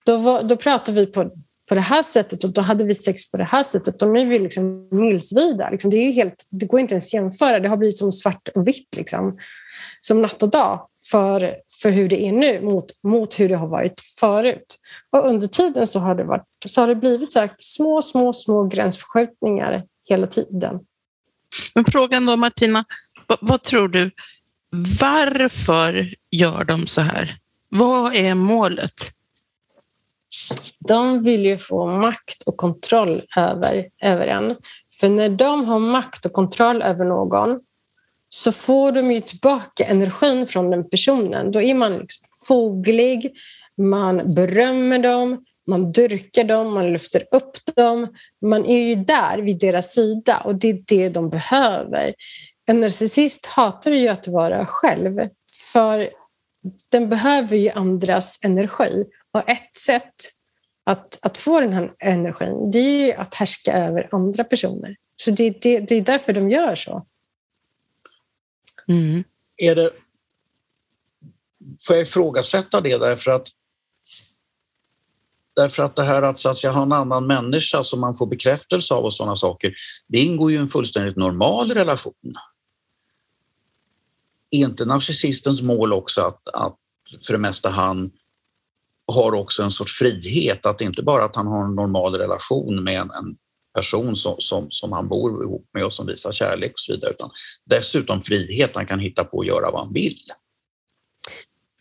Då, 0.06 0.18
var, 0.18 0.44
då 0.44 0.58
pratade 0.58 1.00
vi 1.00 1.06
på, 1.06 1.32
på 1.70 1.76
det 1.76 1.82
här 1.82 2.04
sättet 2.04 2.44
och 2.44 2.50
då 2.50 2.62
hade 2.62 2.84
vi 2.84 2.96
sex 2.96 3.32
på 3.32 3.38
det 3.38 3.44
här 3.44 3.64
sättet 3.64 4.02
och 4.02 4.10
nu 4.10 4.20
är 4.20 4.26
vi 4.26 4.40
liksom 4.40 4.88
milsvida. 4.92 5.70
Liksom, 5.70 5.90
det, 5.90 5.98
är 5.98 6.12
helt, 6.12 6.46
det 6.50 6.66
går 6.66 6.80
inte 6.80 6.94
ens 6.94 7.06
att 7.06 7.14
jämföra, 7.14 7.60
det 7.60 7.70
har 7.70 7.78
blivit 7.78 7.98
som 7.98 8.12
svart 8.12 8.50
och 8.56 8.68
vitt. 8.68 8.96
Liksom. 8.98 9.38
Som 10.02 10.22
natt 10.22 10.44
och 10.44 10.50
dag 10.50 10.88
för, 11.12 11.56
för 11.82 11.90
hur 11.90 12.10
det 12.10 12.22
är 12.22 12.32
nu 12.32 12.62
mot, 12.62 12.86
mot 13.04 13.40
hur 13.40 13.50
det 13.50 13.56
har 13.56 13.68
varit 13.68 14.02
förut. 14.20 14.76
Och 15.12 15.28
under 15.28 15.48
tiden 15.48 15.88
så 15.88 16.00
har 16.00 16.16
det, 16.16 16.24
varit, 16.24 16.46
så 16.66 16.82
har 16.82 16.88
det 16.88 16.96
blivit 16.96 17.34
så 17.34 17.50
små, 17.60 18.02
små, 18.02 18.34
små 18.34 18.64
gränsförskjutningar 18.64 19.84
hela 20.10 20.28
tiden. 20.28 20.80
Men 21.76 21.86
frågan 21.86 22.26
då 22.26 22.36
Martina, 22.36 22.86
vad, 23.28 23.38
vad 23.42 23.64
tror 23.64 23.88
du? 23.88 24.12
Varför 25.00 26.14
gör 26.32 26.64
de 26.64 26.88
så 26.88 27.02
här? 27.02 27.38
Vad 27.70 28.16
är 28.16 28.34
målet? 28.34 29.12
De 30.80 31.24
vill 31.24 31.46
ju 31.46 31.58
få 31.58 31.86
makt 31.86 32.42
och 32.46 32.58
kontroll 32.58 33.22
över, 33.38 33.86
över 34.02 34.28
en. 34.28 34.56
För 35.00 35.10
när 35.10 35.30
de 35.30 35.66
har 35.66 35.80
makt 35.80 36.26
och 36.26 36.34
kontroll 36.34 36.82
över 36.82 37.06
någon 37.06 37.60
så 38.30 38.52
får 38.52 38.92
de 38.92 39.12
ju 39.12 39.22
tillbaka 39.22 39.86
energin 39.86 40.48
från 40.48 40.70
den 40.70 40.90
personen. 40.90 41.52
Då 41.52 41.62
är 41.62 41.74
man 41.74 41.98
liksom 41.98 42.28
foglig, 42.48 43.34
man 43.78 44.34
berömmer 44.36 45.00
dem, 45.00 45.46
man 45.68 45.92
dyrkar 45.92 46.44
dem, 46.44 46.74
man 46.74 46.94
lyfter 46.94 47.24
upp 47.32 47.76
dem. 47.76 48.08
Man 48.42 48.66
är 48.66 48.88
ju 48.88 48.96
där 48.96 49.38
vid 49.38 49.60
deras 49.60 49.94
sida 49.94 50.38
och 50.38 50.56
det 50.56 50.70
är 50.70 50.84
det 50.88 51.10
de 51.10 51.30
behöver. 51.30 52.14
En 52.66 52.80
narcissist 52.80 53.46
hatar 53.46 53.92
ju 53.92 54.08
att 54.08 54.28
vara 54.28 54.66
själv 54.66 55.30
för 55.72 56.10
den 56.92 57.10
behöver 57.10 57.58
ju 57.58 57.70
andras 57.70 58.40
energi. 58.44 59.06
Och 59.32 59.50
ett 59.50 59.76
sätt 59.76 60.16
att, 60.84 61.26
att 61.26 61.38
få 61.38 61.60
den 61.60 61.74
här 61.74 61.92
energin 62.00 62.72
det 62.72 62.80
är 62.80 63.06
ju 63.06 63.14
att 63.14 63.34
härska 63.34 63.74
över 63.74 64.10
andra 64.12 64.44
personer. 64.44 64.96
Så 65.16 65.32
det, 65.32 65.62
det, 65.62 65.80
det 65.80 65.96
är 65.96 66.02
därför 66.02 66.34
de 66.34 66.50
gör 66.50 66.76
så. 66.76 67.06
Mm. 68.88 69.24
Är 69.58 69.76
det, 69.76 69.92
får 71.88 71.96
jag 71.96 72.04
ifrågasätta 72.04 72.82
det 72.82 72.98
därför 72.98 73.32
att 73.32 73.48
Därför 75.56 75.84
att 75.84 75.96
det 75.96 76.04
här 76.04 76.22
att, 76.22 76.40
så 76.40 76.50
att 76.50 76.58
säga, 76.58 76.74
ha 76.74 76.84
en 76.84 76.92
annan 76.92 77.28
människa 77.28 77.84
som 77.84 78.00
man 78.02 78.16
får 78.16 78.28
bekräftelse 78.28 78.94
av 78.94 79.04
och 79.04 79.14
sådana 79.14 79.36
saker, 79.36 79.74
det 80.08 80.20
ingår 80.20 80.52
ju 80.52 80.58
i 80.58 80.60
en 80.60 80.68
fullständigt 80.68 81.16
normal 81.16 81.72
relation. 81.72 82.34
Är 84.52 84.60
inte 84.60 84.86
narcissistens 84.86 85.62
mål 85.62 85.94
också 85.94 86.22
att, 86.22 86.50
att 86.54 86.78
för 87.26 87.34
det 87.34 87.40
mesta 87.40 87.70
han 87.70 88.12
har 89.12 89.34
också 89.34 89.64
en 89.64 89.72
sorts 89.72 89.98
frihet, 90.00 90.66
att 90.66 90.82
inte 90.82 91.04
bara 91.04 91.24
att 91.24 91.36
han 91.36 91.48
har 91.48 91.66
en 91.66 91.76
normal 91.76 92.16
relation 92.16 92.84
med 92.84 93.02
en, 93.02 93.12
en 93.12 93.36
person 93.76 94.16
som, 94.16 94.36
som, 94.40 94.68
som 94.70 94.92
han 94.92 95.08
bor 95.08 95.44
ihop 95.44 95.70
med 95.74 95.86
och 95.86 95.94
som 95.94 96.08
visar 96.08 96.32
kärlek 96.32 96.72
och 96.72 96.80
så 96.80 96.94
vidare, 96.94 97.12
utan 97.12 97.30
dessutom 97.66 98.22
frihet, 98.22 98.72
han 98.74 98.88
kan 98.88 99.00
hitta 99.00 99.24
på 99.24 99.40
att 99.40 99.48
göra 99.48 99.72
vad 99.72 99.80
han 99.80 99.94
vill. 99.94 100.20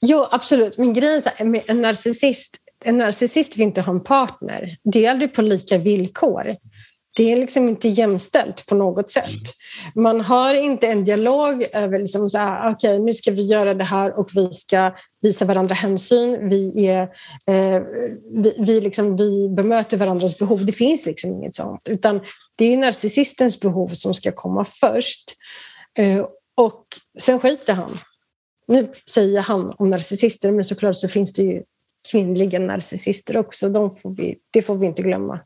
Jo, 0.01 0.27
absolut. 0.31 0.79
Men 0.79 0.93
grejen 0.93 1.23
är 1.25 1.59
att 1.59 1.69
en 1.71 1.83
narcissist, 1.83 2.57
en 2.85 2.99
narcissist 2.99 3.57
vill 3.57 3.63
inte 3.63 3.81
ha 3.81 3.93
en 3.93 4.05
partner. 4.05 4.77
Det 4.85 5.07
är 5.07 5.11
aldrig 5.11 5.35
på 5.35 5.43
lika 5.43 5.79
villkor. 5.79 6.57
Det 7.17 7.33
är 7.33 7.37
liksom 7.37 7.69
inte 7.69 7.89
jämställt 7.89 8.67
på 8.67 8.75
något 8.75 9.11
sätt. 9.11 9.43
Man 9.95 10.21
har 10.21 10.55
inte 10.55 10.87
en 10.87 11.05
dialog 11.05 11.67
över 11.73 11.99
liksom 11.99 12.31
så 12.31 12.39
här, 12.39 12.73
okay, 12.73 12.99
nu 12.99 13.15
ska 13.15 13.31
vi 13.31 13.43
göra 13.43 13.75
det 13.75 13.85
här 13.85 14.19
och 14.19 14.31
vi 14.35 14.53
ska 14.53 14.95
visa 15.23 15.45
varandra 15.45 15.75
hänsyn. 15.75 16.49
Vi, 16.49 16.87
är, 16.87 17.03
eh, 17.47 17.83
vi, 18.43 18.57
vi, 18.59 18.81
liksom, 18.81 19.17
vi 19.17 19.49
bemöter 19.49 19.97
varandras 19.97 20.39
behov. 20.39 20.67
Det 20.67 20.73
finns 20.73 21.07
liksom 21.07 21.33
inget 21.33 21.55
sånt. 21.55 21.89
Utan 21.89 22.21
det 22.57 22.73
är 22.73 22.77
narcissistens 22.77 23.61
behov 23.61 23.89
som 23.89 24.15
ska 24.15 24.33
komma 24.33 24.65
först. 24.65 25.37
Eh, 25.99 26.27
och 26.57 26.85
sen 27.21 27.41
skiter 27.41 27.75
han. 27.75 27.99
Nu 28.69 28.89
säger 29.11 29.41
han 29.41 29.73
om 29.77 29.91
narcissister, 29.91 30.53
men 30.53 30.65
såklart 30.65 30.97
så 30.97 31.09
finns 31.09 31.33
det 31.33 31.43
ju 31.43 31.63
kvinnliga 32.11 32.59
narcissister 32.59 33.37
också. 33.37 33.69
De 33.69 33.91
får 33.91 34.11
vi, 34.17 34.37
det 34.51 34.63
får 34.63 34.77
vi 34.77 34.87
inte 34.87 35.03
glömma. 35.03 35.41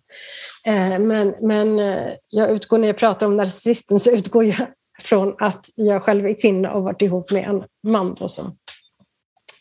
Eh, 0.64 0.98
men, 0.98 1.34
men 1.40 1.78
eh, 1.78 2.12
jag 2.28 2.50
utgår, 2.50 2.78
när 2.78 2.86
jag 2.86 2.96
pratar 2.96 3.26
om 3.26 3.36
narcissisten 3.36 4.00
så 4.00 4.10
utgår 4.10 4.44
jag 4.44 4.66
från 5.00 5.34
att 5.38 5.66
jag 5.76 6.02
själv 6.02 6.26
är 6.26 6.40
kvinna 6.40 6.72
och 6.72 6.82
varit 6.82 7.02
ihop 7.02 7.30
med 7.30 7.48
en 7.48 7.64
man 7.86 8.14
då 8.14 8.28
som, 8.28 8.56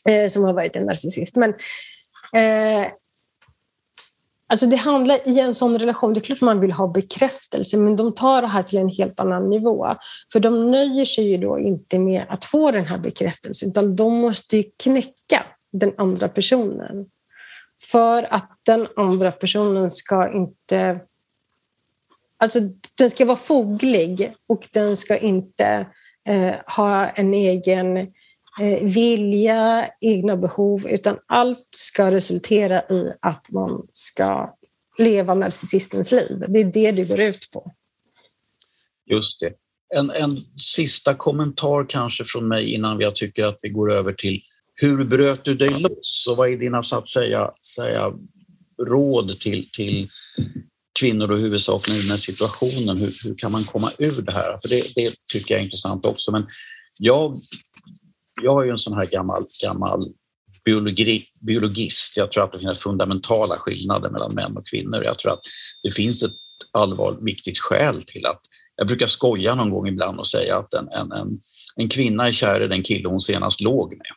eh, 0.09 0.29
som 0.29 0.43
har 0.43 0.53
varit 0.53 0.75
en 0.75 0.85
narcissist. 0.85 1.35
Men, 1.35 1.49
eh, 2.33 2.91
alltså 4.47 4.65
det 4.65 4.75
handlar 4.75 5.27
i 5.27 5.39
en 5.39 5.53
sån 5.53 5.79
relation, 5.79 6.13
det 6.13 6.19
är 6.19 6.21
klart 6.21 6.41
man 6.41 6.59
vill 6.59 6.71
ha 6.71 6.87
bekräftelse, 6.87 7.77
men 7.77 7.95
de 7.95 8.15
tar 8.15 8.41
det 8.41 8.47
här 8.47 8.63
till 8.63 8.77
en 8.77 8.89
helt 8.89 9.19
annan 9.19 9.49
nivå. 9.49 9.87
För 10.31 10.39
de 10.39 10.71
nöjer 10.71 11.05
sig 11.05 11.31
ju 11.31 11.37
då 11.37 11.59
inte 11.59 11.99
med 11.99 12.25
att 12.29 12.45
få 12.45 12.71
den 12.71 12.85
här 12.85 12.97
bekräftelsen, 12.97 13.69
utan 13.69 13.95
de 13.95 14.13
måste 14.13 14.63
knäcka 14.63 15.45
den 15.79 15.93
andra 15.97 16.29
personen. 16.29 17.05
För 17.91 18.33
att 18.33 18.51
den 18.65 18.87
andra 18.95 19.31
personen 19.31 19.89
ska 19.89 20.31
inte... 20.33 20.99
Alltså, 22.37 22.59
den 22.97 23.09
ska 23.09 23.25
vara 23.25 23.37
foglig 23.37 24.33
och 24.47 24.67
den 24.71 24.97
ska 24.97 25.17
inte 25.17 25.87
eh, 26.27 26.55
ha 26.75 27.09
en 27.09 27.33
egen 27.33 27.97
eh, 27.97 28.83
vilja, 28.83 29.89
egna 30.01 30.37
behov, 30.37 30.87
utan 30.87 31.17
allt 31.25 31.67
ska 31.75 32.11
resultera 32.11 32.81
i 32.81 33.13
att 33.21 33.51
man 33.51 33.87
ska 33.91 34.57
leva 34.97 35.35
narcissistens 35.35 36.11
liv. 36.11 36.45
Det 36.47 36.59
är 36.59 36.71
det 36.71 36.91
det 36.91 37.03
går 37.03 37.19
ut 37.19 37.51
på. 37.51 37.73
Just 39.05 39.39
det. 39.39 39.53
En, 39.95 40.09
en 40.09 40.37
sista 40.59 41.13
kommentar 41.13 41.85
kanske 41.89 42.23
från 42.25 42.47
mig 42.47 42.73
innan 42.73 42.99
jag 42.99 43.15
tycker 43.15 43.45
att 43.45 43.59
vi 43.61 43.69
går 43.69 43.91
över 43.91 44.13
till 44.13 44.41
hur 44.81 45.05
bröt 45.05 45.43
du 45.43 45.55
dig 45.55 45.69
loss 45.69 46.27
och 46.29 46.37
vad 46.37 46.49
är 46.49 46.57
dina 46.57 46.83
så 46.83 46.97
att 46.97 47.07
säga, 47.07 47.51
säga 47.75 48.13
råd 48.87 49.39
till, 49.39 49.71
till 49.71 50.09
kvinnor 50.99 51.31
och 51.31 51.37
huvudsakligen 51.37 51.99
i 51.99 52.03
den 52.03 52.11
här 52.11 52.17
situationen? 52.17 52.97
Hur, 52.97 53.13
hur 53.23 53.35
kan 53.37 53.51
man 53.51 53.63
komma 53.63 53.91
ur 53.97 54.21
det 54.21 54.31
här? 54.31 54.57
För 54.61 54.69
det, 54.69 54.95
det 54.95 55.15
tycker 55.33 55.53
jag 55.53 55.59
är 55.61 55.65
intressant 55.65 56.05
också. 56.05 56.31
Men 56.31 56.47
jag, 56.99 57.37
jag 58.41 58.61
är 58.61 58.65
ju 58.65 58.71
en 58.71 58.77
sån 58.77 58.97
här 58.97 59.05
gammal, 59.11 59.45
gammal 59.63 60.13
biologi, 60.65 61.25
biologist. 61.47 62.17
Jag 62.17 62.31
tror 62.31 62.43
att 62.43 62.51
det 62.51 62.59
finns 62.59 62.83
fundamentala 62.83 63.55
skillnader 63.55 64.09
mellan 64.09 64.35
män 64.35 64.57
och 64.57 64.67
kvinnor. 64.67 65.03
Jag 65.03 65.19
tror 65.19 65.31
att 65.31 65.41
det 65.83 65.91
finns 65.91 66.23
ett 66.23 66.31
allvarligt 66.71 67.23
viktigt 67.23 67.59
skäl 67.59 68.03
till 68.03 68.25
att 68.25 68.41
jag 68.75 68.87
brukar 68.87 69.07
skoja 69.07 69.55
någon 69.55 69.69
gång 69.69 69.87
ibland 69.87 70.19
och 70.19 70.27
säga 70.27 70.57
att 70.57 70.73
en, 70.73 70.87
en, 70.89 71.11
en, 71.11 71.39
en 71.75 71.89
kvinna 71.89 72.27
är 72.27 72.31
kär 72.31 72.61
i 72.61 72.67
den 72.67 72.83
kille 72.83 73.09
hon 73.09 73.19
senast 73.19 73.61
låg 73.61 73.91
med. 73.91 74.07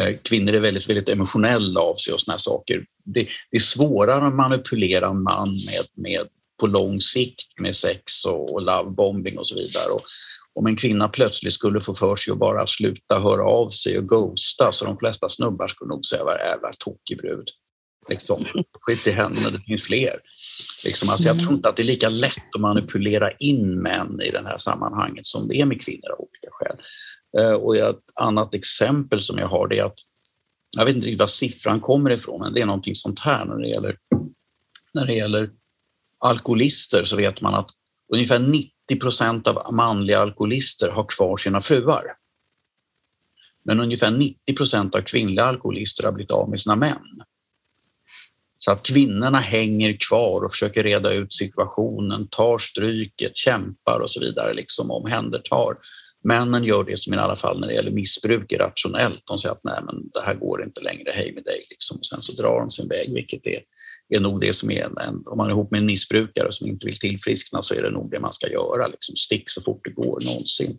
Eh, 0.00 0.16
kvinnor 0.22 0.54
är 0.54 0.60
väldigt, 0.60 0.88
väldigt 0.88 1.08
emotionella 1.08 1.80
av 1.80 1.94
sig 1.94 2.14
och 2.14 2.20
såna 2.20 2.32
här 2.32 2.38
saker. 2.38 2.84
Det, 3.04 3.28
det, 3.50 3.56
är 3.56 3.60
svårare 3.60 4.26
att 4.26 4.34
manipulera 4.34 5.06
en 5.08 5.22
man 5.22 5.48
med, 5.48 5.84
med, 5.94 6.26
på 6.60 6.66
lång 6.66 7.00
sikt 7.00 7.60
med 7.60 7.76
sex 7.76 8.24
och, 8.24 8.54
och 8.54 8.62
lovebombing 8.62 9.38
och 9.38 9.48
så 9.48 9.54
vidare. 9.54 9.90
Och 9.92 10.02
om 10.54 10.66
en 10.66 10.76
kvinna 10.76 11.08
plötsligt 11.08 11.52
skulle 11.52 11.80
få 11.80 11.94
för 11.94 12.16
sig 12.16 12.32
att 12.32 12.38
bara 12.38 12.66
sluta 12.66 13.18
höra 13.18 13.44
av 13.44 13.68
sig 13.68 13.98
och 13.98 14.08
ghosta 14.08 14.72
så 14.72 14.84
de 14.84 14.98
flesta 14.98 15.28
snubbar 15.28 15.68
skulle 15.68 15.88
nog 15.88 16.04
säga 16.04 16.24
vad 16.24 16.34
jävla 16.34 16.72
tokig 16.78 17.18
brud. 17.18 17.48
Liksom, 18.08 18.46
skit 18.80 19.06
i 19.06 19.10
henne, 19.10 19.50
det 19.50 19.60
finns 19.66 19.82
fler. 19.82 20.20
Liksom, 20.84 21.08
alltså, 21.08 21.26
jag 21.26 21.40
tror 21.40 21.52
inte 21.52 21.68
att 21.68 21.76
det 21.76 21.82
är 21.82 21.86
lika 21.86 22.08
lätt 22.08 22.54
att 22.54 22.60
manipulera 22.60 23.30
in 23.32 23.82
män 23.82 24.20
i 24.22 24.30
det 24.30 24.42
här 24.46 24.58
sammanhanget 24.58 25.26
som 25.26 25.48
det 25.48 25.60
är 25.60 25.66
med 25.66 25.82
kvinnor 25.82 26.10
av 26.12 26.20
olika 26.20 26.48
skäl. 26.50 26.76
Eh, 27.38 27.52
och 27.52 27.76
ett 27.76 28.04
annat 28.20 28.54
exempel 28.54 29.20
som 29.20 29.38
jag 29.38 29.46
har 29.46 29.68
det 29.68 29.78
är 29.78 29.84
att 29.84 29.98
jag 30.76 30.84
vet 30.84 30.94
inte 30.94 31.06
riktigt 31.06 31.20
var 31.20 31.26
siffran 31.26 31.80
kommer 31.80 32.10
ifrån, 32.10 32.40
men 32.40 32.54
det 32.54 32.60
är 32.60 32.66
någonting 32.66 32.94
sånt 32.94 33.18
här 33.18 33.44
när 33.44 33.56
det 33.56 33.68
gäller, 33.68 33.96
när 34.94 35.06
det 35.06 35.14
gäller 35.14 35.50
alkoholister 36.18 37.04
så 37.04 37.16
vet 37.16 37.40
man 37.40 37.54
att 37.54 37.70
ungefär 38.12 38.38
90 38.38 38.70
procent 39.00 39.46
av 39.46 39.74
manliga 39.74 40.18
alkoholister 40.18 40.88
har 40.88 41.04
kvar 41.08 41.36
sina 41.36 41.60
fruar. 41.60 42.04
Men 43.64 43.80
ungefär 43.80 44.10
90 44.10 44.54
procent 44.56 44.94
av 44.94 45.00
kvinnliga 45.00 45.44
alkoholister 45.44 46.04
har 46.04 46.12
blivit 46.12 46.30
av 46.30 46.50
med 46.50 46.60
sina 46.60 46.76
män. 46.76 47.20
Så 48.58 48.72
att 48.72 48.82
kvinnorna 48.82 49.38
hänger 49.38 49.96
kvar 50.08 50.44
och 50.44 50.50
försöker 50.50 50.82
reda 50.82 51.12
ut 51.12 51.34
situationen, 51.34 52.28
tar 52.28 52.58
stryket, 52.58 53.36
kämpar 53.36 54.00
och 54.00 54.10
så 54.10 54.20
vidare, 54.20 54.54
liksom 54.54 54.90
omhändertar. 54.90 55.74
Männen 56.24 56.64
gör 56.64 56.84
det 56.84 56.98
som 56.98 57.14
i 57.14 57.16
alla 57.16 57.36
fall 57.36 57.60
när 57.60 57.68
det 57.68 57.74
gäller 57.74 57.90
missbruk 57.90 58.52
irrationellt. 58.52 59.22
De 59.26 59.38
säger 59.38 59.52
att 59.52 59.64
nej, 59.64 59.78
men 59.86 59.94
det 60.14 60.20
här 60.26 60.34
går 60.34 60.64
inte 60.64 60.80
längre, 60.80 61.10
hej 61.14 61.32
med 61.34 61.44
dig. 61.44 61.66
Liksom. 61.70 61.96
Och 61.98 62.06
sen 62.06 62.22
så 62.22 62.42
drar 62.42 62.60
de 62.60 62.70
sin 62.70 62.88
väg, 62.88 63.14
vilket 63.14 63.46
är, 63.46 63.60
är 64.08 64.20
nog 64.20 64.40
det 64.40 64.52
som 64.52 64.70
är 64.70 64.84
en, 64.84 65.22
om 65.26 65.36
man 65.36 65.46
är 65.46 65.50
ihop 65.50 65.70
med 65.70 65.78
en 65.78 65.86
missbrukare 65.86 66.52
som 66.52 66.68
inte 66.68 66.86
vill 66.86 66.98
tillfriskna 66.98 67.62
så 67.62 67.74
är 67.74 67.82
det 67.82 67.90
nog 67.90 68.10
det 68.10 68.20
man 68.20 68.32
ska 68.32 68.48
göra. 68.48 68.86
Liksom. 68.86 69.16
Stick 69.16 69.50
så 69.50 69.60
fort 69.62 69.80
det 69.84 69.90
går 69.90 70.20
någonsin. 70.24 70.78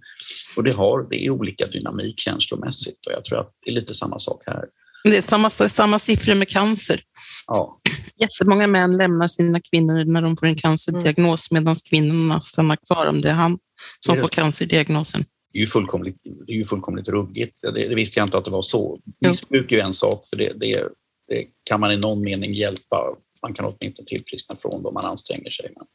Och 0.55 0.63
det, 0.63 0.71
har, 0.71 1.07
det 1.09 1.25
är 1.25 1.29
olika 1.29 1.67
dynamik 1.67 2.19
känslomässigt 2.19 3.05
och 3.05 3.11
jag 3.11 3.25
tror 3.25 3.39
att 3.39 3.51
det 3.65 3.71
är 3.71 3.75
lite 3.75 3.93
samma 3.93 4.19
sak 4.19 4.43
här. 4.45 4.65
Det 5.03 5.17
är 5.17 5.21
samma, 5.21 5.49
samma 5.49 5.99
siffror 5.99 6.35
med 6.35 6.49
cancer. 6.49 7.01
Ja. 7.47 7.81
Jättemånga 8.19 8.67
män 8.67 8.97
lämnar 8.97 9.27
sina 9.27 9.59
kvinnor 9.71 10.03
när 10.05 10.21
de 10.21 10.37
får 10.37 10.47
en 10.47 10.55
cancerdiagnos 10.55 11.51
medan 11.51 11.75
kvinnorna 11.89 12.41
stannar 12.41 12.77
kvar 12.87 13.05
om 13.05 13.21
det 13.21 13.29
är 13.29 13.33
han 13.33 13.57
som 13.99 14.17
får 14.17 14.27
cancerdiagnosen. 14.27 15.25
Det 15.53 15.59
är 15.59 15.61
ju 15.61 15.67
fullkomligt, 15.67 16.17
det 16.47 16.53
är 16.53 16.57
ju 16.57 16.63
fullkomligt 16.63 17.09
ruggigt. 17.09 17.61
Det, 17.61 17.87
det 17.87 17.95
visste 17.95 18.19
jag 18.19 18.27
inte 18.27 18.37
att 18.37 18.45
det 18.45 18.51
var 18.51 18.61
så. 18.61 18.99
Missbruk 19.19 19.71
är 19.71 19.75
ju 19.75 19.81
en 19.81 19.93
sak, 19.93 20.27
för 20.29 20.37
det, 20.37 20.53
det, 20.53 20.87
det 21.27 21.45
kan 21.63 21.79
man 21.79 21.91
i 21.91 21.97
någon 21.97 22.21
mening 22.21 22.53
hjälpa. 22.53 22.97
Man 23.41 23.53
kan 23.53 23.65
åtminstone 23.65 24.07
tillfriskna 24.07 24.55
från 24.55 24.81
det 24.81 24.87
om 24.87 24.93
man 24.93 25.05
anstränger 25.05 25.49
sig. 25.49 25.71
Men 25.75 25.85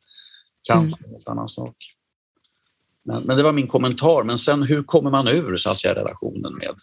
cancer 0.68 0.98
är 1.04 1.08
en 1.08 1.18
annan 1.26 1.48
sak. 1.48 1.76
Men, 3.04 3.22
men, 3.22 3.36
det 3.36 3.42
var 3.42 3.52
min 3.52 3.66
kommentar. 3.66 4.24
Men 4.24 4.38
sen 4.38 4.62
hur 4.62 4.82
kommer 4.82 5.10
man 5.10 5.28
ur 5.28 5.56
så 5.56 5.70
att 5.70 5.78
säga, 5.78 5.94
relationen 5.94 6.54
med, 6.54 6.74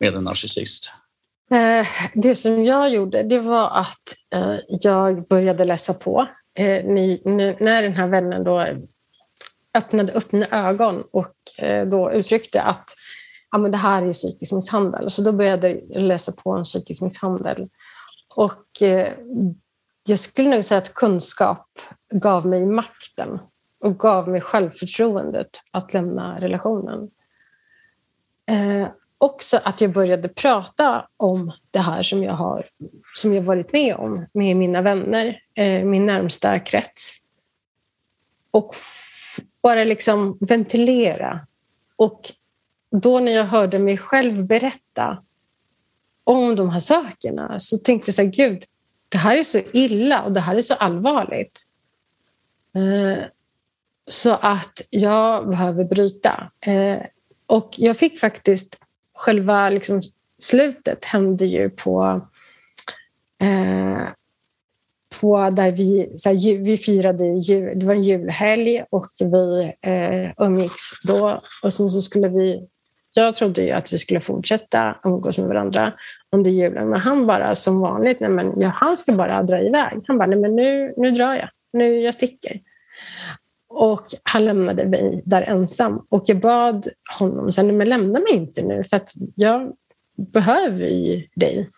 med 0.00 0.14
en 0.14 0.24
narcissist? 0.24 0.90
Eh, 1.50 1.86
det 2.14 2.34
som 2.34 2.64
jag 2.64 2.90
gjorde 2.90 3.22
det 3.22 3.38
var 3.38 3.70
att 3.70 4.14
eh, 4.34 4.56
jag 4.68 5.28
började 5.28 5.64
läsa 5.64 5.94
på. 5.94 6.28
Eh, 6.54 6.84
när 6.84 7.82
den 7.82 7.92
här 7.92 8.08
vännen 8.08 8.44
då 8.44 8.66
öppnade 9.74 10.12
upp 10.12 10.32
mina 10.32 10.46
ögon 10.68 11.04
och 11.10 11.34
eh, 11.58 11.86
då 11.86 12.12
uttryckte 12.12 12.62
att 12.62 12.84
ja, 13.50 13.58
men 13.58 13.70
det 13.70 13.76
här 13.78 14.02
är 14.02 14.12
psykisk 14.12 14.52
misshandel. 14.52 15.10
Så 15.10 15.22
då 15.22 15.32
började 15.32 15.80
jag 15.88 16.02
läsa 16.02 16.32
på 16.32 16.50
om 16.50 16.64
psykisk 16.64 17.02
misshandel. 17.02 17.68
Och 18.34 18.82
eh, 18.82 19.12
jag 20.08 20.18
skulle 20.18 20.50
nog 20.50 20.64
säga 20.64 20.78
att 20.78 20.94
kunskap 20.94 21.66
gav 22.12 22.46
mig 22.46 22.66
makten 22.66 23.38
och 23.80 23.98
gav 23.98 24.28
mig 24.28 24.40
självförtroendet 24.40 25.60
att 25.72 25.94
lämna 25.94 26.36
relationen 26.36 27.10
eh, 28.46 28.88
också 29.18 29.60
att 29.64 29.80
jag 29.80 29.92
började 29.92 30.28
prata 30.28 31.08
om 31.16 31.52
det 31.70 31.78
här 31.78 32.02
som 32.02 32.22
jag 32.22 32.32
har 32.32 32.66
som 33.14 33.34
jag 33.34 33.42
varit 33.42 33.72
med 33.72 33.96
om 33.96 34.26
med 34.32 34.56
mina 34.56 34.82
vänner, 34.82 35.42
eh, 35.54 35.84
min 35.84 36.06
närmsta 36.06 36.58
krets. 36.58 37.16
Och 38.50 38.74
bara 39.62 39.84
liksom 39.84 40.38
ventilera. 40.40 41.40
Och 41.96 42.20
då 42.90 43.20
när 43.20 43.32
jag 43.32 43.44
hörde 43.44 43.78
mig 43.78 43.98
själv 43.98 44.46
berätta 44.46 45.22
om 46.24 46.56
de 46.56 46.70
här 46.70 46.80
sakerna 46.80 47.58
så 47.58 47.78
tänkte 47.78 48.08
jag 48.08 48.14
så 48.14 48.22
här, 48.22 48.28
gud, 48.28 48.64
det 49.08 49.18
här 49.18 49.36
är 49.36 49.42
så 49.42 49.60
illa 49.72 50.22
och 50.22 50.32
det 50.32 50.40
här 50.40 50.56
är 50.56 50.60
så 50.60 50.74
allvarligt. 50.74 51.60
Eh, 52.74 53.24
så 54.08 54.34
att 54.34 54.80
jag 54.90 55.48
behöver 55.48 55.84
bryta. 55.84 56.50
Eh, 56.60 56.98
och 57.46 57.70
jag 57.76 57.96
fick 57.96 58.20
faktiskt 58.20 58.80
själva 59.14 59.70
liksom, 59.70 60.02
slutet 60.38 61.04
hände 61.04 61.46
ju 61.46 61.70
på, 61.70 62.20
eh, 63.40 63.97
på 65.20 65.50
där 65.50 65.70
vi, 65.70 66.12
så 66.16 66.28
här, 66.28 66.58
vi 66.58 66.76
firade 66.76 67.24
jul, 67.24 67.78
det 67.78 67.86
var 67.86 67.94
en 67.94 68.02
julhelg 68.02 68.84
och 68.90 69.06
vi 69.20 69.72
eh, 69.86 70.46
umgicks 70.46 70.82
då 71.04 71.40
och 71.62 71.74
sen 71.74 71.90
så 71.90 72.00
skulle 72.00 72.28
vi 72.28 72.68
jag 73.14 73.34
trodde 73.34 73.62
ju 73.62 73.70
att 73.70 73.92
vi 73.92 73.98
skulle 73.98 74.20
fortsätta 74.20 74.96
umgås 75.04 75.38
med 75.38 75.48
varandra 75.48 75.92
under 76.32 76.50
julen, 76.50 76.88
men 76.88 77.00
han 77.00 77.26
bara 77.26 77.54
som 77.54 77.80
vanligt, 77.80 78.20
nej 78.20 78.30
men, 78.30 78.60
ja, 78.60 78.68
han 78.68 78.96
ska 78.96 79.12
bara 79.12 79.42
dra 79.42 79.60
iväg. 79.60 80.02
Han 80.06 80.18
bara, 80.18 80.28
nej 80.28 80.38
men 80.38 80.56
nu, 80.56 80.94
nu 80.96 81.10
drar 81.10 81.34
jag, 81.34 81.48
nu 81.72 82.00
jag 82.00 82.14
sticker. 82.14 82.60
Och 83.68 84.04
han 84.22 84.44
lämnade 84.44 84.86
mig 84.86 85.22
där 85.24 85.42
ensam. 85.42 86.06
Och 86.08 86.22
jag 86.26 86.40
bad 86.40 86.86
honom, 87.18 87.52
så 87.52 87.64
men 87.64 87.88
lämna 87.88 88.18
mig 88.18 88.34
inte 88.34 88.62
nu 88.62 88.84
för 88.84 88.96
att 88.96 89.12
jag 89.34 89.72
behöver 90.32 90.86
ju 90.86 91.26
dig. 91.36 91.70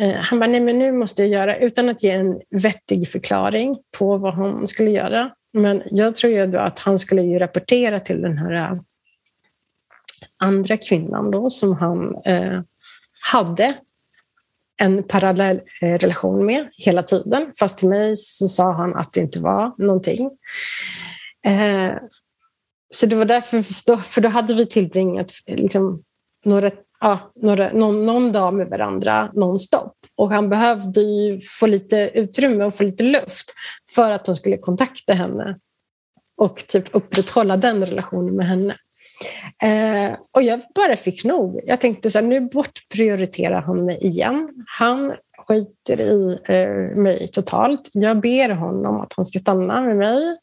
Eh, 0.00 0.14
han 0.14 0.38
bara, 0.38 0.50
nej 0.50 0.60
men 0.60 0.78
nu 0.78 0.92
måste 0.92 1.22
jag 1.22 1.30
göra, 1.30 1.56
utan 1.56 1.88
att 1.88 2.02
ge 2.02 2.10
en 2.10 2.38
vettig 2.50 3.08
förklaring 3.08 3.74
på 3.98 4.16
vad 4.16 4.34
han 4.34 4.66
skulle 4.66 4.90
göra. 4.90 5.30
Men 5.52 5.82
jag 5.90 6.14
tror 6.14 6.32
ju 6.32 6.46
då 6.46 6.58
att 6.58 6.78
han 6.78 6.98
skulle 6.98 7.22
ju 7.22 7.38
rapportera 7.38 8.00
till 8.00 8.22
den 8.22 8.38
här 8.38 8.52
eh, 8.52 8.80
andra 10.36 10.76
kvinnan 10.76 11.30
då 11.30 11.50
som 11.50 11.76
han 11.76 12.16
eh, 12.24 12.60
hade 13.32 13.74
en 14.76 15.02
parallell 15.02 15.60
eh, 15.82 15.98
relation 15.98 16.46
med 16.46 16.68
hela 16.72 17.02
tiden. 17.02 17.52
Fast 17.58 17.78
till 17.78 17.88
mig 17.88 18.16
så 18.16 18.48
sa 18.48 18.72
han 18.72 18.94
att 18.94 19.12
det 19.12 19.20
inte 19.20 19.40
var 19.40 19.72
någonting. 19.78 20.30
Eh, 21.46 21.94
så 22.94 23.06
det 23.06 23.16
var 23.16 23.24
därför, 23.24 23.64
då, 23.86 23.96
för 23.96 24.20
då 24.20 24.28
hade 24.28 24.54
vi 24.54 24.66
tillbringat 24.66 25.32
liksom, 25.46 26.02
några, 26.44 26.70
ja, 27.02 27.32
några, 27.34 27.72
någon, 27.72 28.06
någon 28.06 28.32
dag 28.32 28.54
med 28.54 28.68
varandra 28.68 29.30
nonstop. 29.34 29.92
Och 30.16 30.30
han 30.30 30.48
behövde 30.48 31.00
ju 31.00 31.40
få 31.40 31.66
lite 31.66 32.10
utrymme 32.14 32.64
och 32.64 32.74
få 32.74 32.82
lite 32.82 33.04
luft 33.04 33.54
för 33.94 34.10
att 34.10 34.26
han 34.26 34.36
skulle 34.36 34.58
kontakta 34.58 35.12
henne 35.12 35.58
och 36.36 36.56
typ 36.56 36.84
upprätthålla 36.92 37.56
den 37.56 37.86
relationen 37.86 38.36
med 38.36 38.46
henne. 38.46 38.76
Eh, 39.62 40.16
och 40.32 40.42
jag 40.42 40.60
bara 40.74 40.96
fick 40.96 41.24
nog. 41.24 41.60
Jag 41.66 41.80
tänkte 41.80 42.10
så 42.10 42.18
här, 42.18 42.26
nu 42.26 42.40
bortprioriterar 42.40 43.62
han 43.62 43.84
mig 43.84 43.98
igen. 44.00 44.48
Han 44.78 45.14
skiter 45.46 46.00
i 46.00 46.38
eh, 46.44 46.96
mig 46.96 47.28
totalt. 47.28 47.90
Jag 47.92 48.20
ber 48.20 48.48
honom 48.48 49.00
att 49.00 49.12
han 49.16 49.24
ska 49.24 49.38
stanna 49.38 49.80
med 49.80 49.96
mig 49.96 50.38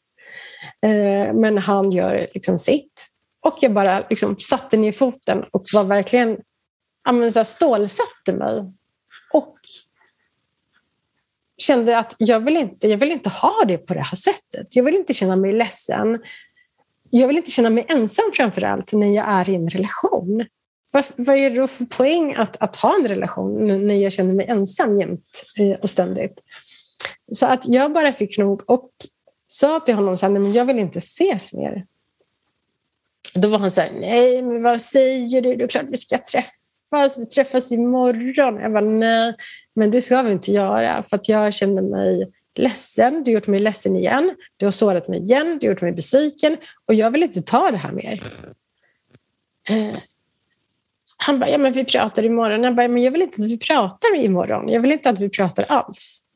Eh, 0.86 1.34
men 1.34 1.58
han 1.58 1.92
gör 1.92 2.26
liksom 2.34 2.58
sitt. 2.58 3.06
Och 3.46 3.54
jag 3.60 3.72
bara 3.72 4.04
liksom 4.10 4.36
satte 4.38 4.76
ner 4.76 4.92
foten 4.92 5.44
och 5.50 5.62
var 5.72 5.84
verkligen 5.84 6.38
ja, 7.04 7.30
så 7.30 7.38
här, 7.38 7.44
stålsatte 7.44 8.32
mig. 8.32 8.72
Och 9.32 9.56
kände 11.58 11.98
att 11.98 12.14
jag 12.18 12.40
vill, 12.40 12.56
inte, 12.56 12.88
jag 12.88 12.98
vill 12.98 13.12
inte 13.12 13.28
ha 13.28 13.64
det 13.66 13.78
på 13.78 13.94
det 13.94 14.00
här 14.00 14.16
sättet. 14.16 14.76
Jag 14.76 14.84
vill 14.84 14.94
inte 14.94 15.14
känna 15.14 15.36
mig 15.36 15.52
ledsen. 15.52 16.18
Jag 17.10 17.28
vill 17.28 17.36
inte 17.36 17.50
känna 17.50 17.70
mig 17.70 17.86
ensam 17.88 18.24
framför 18.32 18.64
allt 18.64 18.92
när 18.92 19.16
jag 19.16 19.28
är 19.28 19.48
i 19.48 19.54
en 19.54 19.68
relation. 19.68 20.46
Vad, 20.90 21.04
vad 21.16 21.36
är 21.36 21.50
det 21.50 21.56
då 21.56 21.66
för 21.66 21.84
poäng 21.84 22.34
att, 22.34 22.62
att 22.62 22.76
ha 22.76 22.94
en 22.94 23.08
relation 23.08 23.86
när 23.86 23.94
jag 23.94 24.12
känner 24.12 24.34
mig 24.34 24.46
ensam 24.46 25.00
jämt 25.00 25.44
eh, 25.58 25.80
och 25.82 25.90
ständigt? 25.90 26.38
Så 27.32 27.46
att 27.46 27.68
jag 27.68 27.92
bara 27.92 28.12
fick 28.12 28.38
nog 28.38 28.70
och 28.70 28.90
sa 29.46 29.80
till 29.80 29.94
honom 29.94 30.14
att 30.14 30.22
men 30.22 30.52
jag 30.52 30.64
vill 30.64 30.78
inte 30.78 30.98
ses 30.98 31.52
mer. 31.52 31.86
Då 33.34 33.48
var 33.48 33.58
han 33.58 33.70
så 33.70 33.80
här, 33.80 33.92
nej 34.00 34.42
men 34.42 34.62
vad 34.62 34.82
säger 34.82 35.42
du? 35.42 35.56
Det 35.56 35.64
är 35.64 35.68
klart 35.68 35.86
vi 35.88 35.96
ska 35.96 36.18
träffas, 36.18 36.59
vi 37.18 37.26
träffas 37.26 37.72
imorgon. 37.72 38.56
Jag 38.56 38.72
bara, 38.72 38.84
nej, 38.84 39.34
men 39.74 39.90
det 39.90 40.00
ska 40.00 40.22
vi 40.22 40.32
inte 40.32 40.52
göra 40.52 41.02
för 41.02 41.16
att 41.16 41.28
jag 41.28 41.54
känner 41.54 41.82
mig 41.82 42.32
ledsen, 42.54 43.24
du 43.24 43.30
har 43.30 43.34
gjort 43.34 43.46
mig 43.46 43.60
ledsen 43.60 43.96
igen, 43.96 44.36
du 44.56 44.66
har 44.66 44.72
sårat 44.72 45.08
mig 45.08 45.22
igen, 45.22 45.58
du 45.60 45.66
har 45.66 45.72
gjort 45.72 45.82
mig 45.82 45.92
besviken 45.92 46.56
och 46.86 46.94
jag 46.94 47.10
vill 47.10 47.22
inte 47.22 47.42
ta 47.42 47.70
det 47.70 47.76
här 47.76 47.92
mer. 47.92 48.22
Eh, 49.68 49.96
han 51.16 51.38
bara, 51.38 51.50
ja 51.50 51.58
men 51.58 51.72
vi 51.72 51.84
pratar 51.84 52.22
imorgon. 52.22 52.62
Jag 52.62 52.74
bara, 52.74 52.88
men 52.88 53.02
jag 53.02 53.10
vill 53.10 53.22
inte 53.22 53.42
att 53.42 53.50
vi 53.50 53.58
pratar 53.58 54.16
imorgon. 54.16 54.68
Jag 54.68 54.80
vill 54.80 54.92
inte 54.92 55.10
att 55.10 55.20
vi 55.20 55.28
pratar 55.28 55.64
alls. 55.64 56.26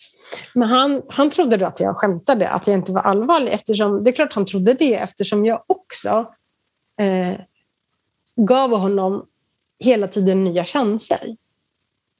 Men 0.55 0.69
han, 0.69 1.03
han 1.09 1.31
trodde 1.31 1.57
då 1.57 1.67
att 1.67 1.81
jag 1.81 1.97
skämtade, 1.97 2.49
att 2.49 2.67
jag 2.67 2.75
inte 2.75 2.93
var 2.93 3.01
allvarlig. 3.01 3.53
Eftersom, 3.53 4.05
det 4.05 4.11
är 4.11 4.13
klart 4.13 4.33
han 4.33 4.47
trodde 4.47 4.75
det 4.75 4.95
eftersom 4.95 5.45
jag 5.45 5.65
också 5.67 6.27
eh, 7.01 7.41
gav 8.37 8.71
honom 8.71 9.27
hela 9.79 10.09
tiden 10.09 10.45
nya 10.45 10.65
chanser. 10.65 11.37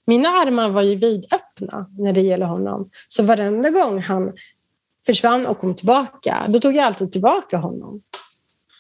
Mina 0.07 0.29
armar 0.29 0.69
var 0.69 0.83
ju 0.83 0.95
vidöppna 0.95 1.87
när 1.99 2.13
det 2.13 2.21
gäller 2.21 2.47
honom. 2.47 2.91
Så 3.09 3.23
varenda 3.23 3.71
gång 3.71 3.99
han 3.99 4.33
försvann 5.07 5.47
och 5.47 5.59
kom 5.59 5.75
tillbaka, 5.75 6.47
då 6.49 6.61
tog 6.61 6.75
jag 6.75 6.85
alltid 6.85 7.13
tillbaka 7.13 7.57
honom. 7.57 8.03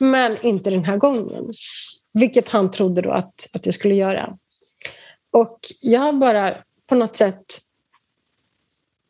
Men 0.00 0.36
inte 0.46 0.70
den 0.70 0.84
här 0.84 0.96
gången. 0.96 1.52
Vilket 2.12 2.48
han 2.48 2.70
trodde 2.70 3.02
då 3.02 3.10
att, 3.10 3.46
att 3.54 3.66
jag 3.66 3.74
skulle 3.74 3.94
göra. 3.94 4.38
Och 5.30 5.58
jag 5.80 6.18
bara 6.18 6.54
på 6.86 6.94
något 6.94 7.16
sätt 7.16 7.44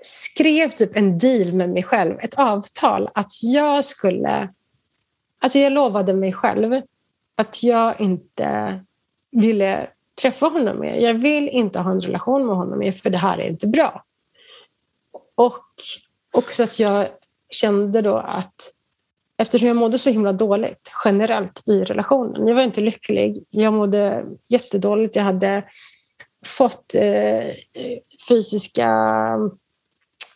skrev 0.03 0.71
typ 0.71 0.97
en 0.97 1.19
deal 1.19 1.53
med 1.53 1.71
mig 1.71 1.83
själv, 1.83 2.19
ett 2.21 2.35
avtal 2.35 3.09
att 3.15 3.33
jag 3.43 3.85
skulle... 3.85 4.49
Alltså 5.39 5.59
jag 5.59 5.73
lovade 5.73 6.15
mig 6.15 6.33
själv 6.33 6.83
att 7.37 7.63
jag 7.63 8.01
inte 8.01 8.81
ville 9.35 9.89
träffa 10.23 10.47
honom 10.47 10.81
mer. 10.81 10.95
Jag 10.95 11.15
vill 11.15 11.49
inte 11.49 11.79
ha 11.79 11.91
en 11.91 12.01
relation 12.01 12.47
med 12.47 12.57
honom 12.57 12.79
mer 12.79 12.93
för 12.93 13.11
det 13.11 13.19
här 13.19 13.39
är 13.39 13.49
inte 13.49 13.67
bra. 13.67 14.05
Och 15.35 15.65
också 16.33 16.63
att 16.63 16.79
jag 16.79 17.09
kände 17.51 18.03
då 18.03 18.17
att 18.17 18.55
eftersom 19.37 19.69
jag 19.69 19.77
mådde 19.77 19.99
så 19.99 20.11
himla 20.11 20.33
dåligt 20.33 20.93
generellt 21.05 21.69
i 21.69 21.85
relationen. 21.85 22.47
Jag 22.47 22.55
var 22.55 22.63
inte 22.63 22.81
lycklig. 22.81 23.45
Jag 23.51 23.73
mådde 23.73 24.25
jättedåligt. 24.49 25.17
Jag 25.17 25.23
hade 25.23 25.65
fått 26.47 26.95
eh, 26.95 27.47
fysiska 28.29 28.91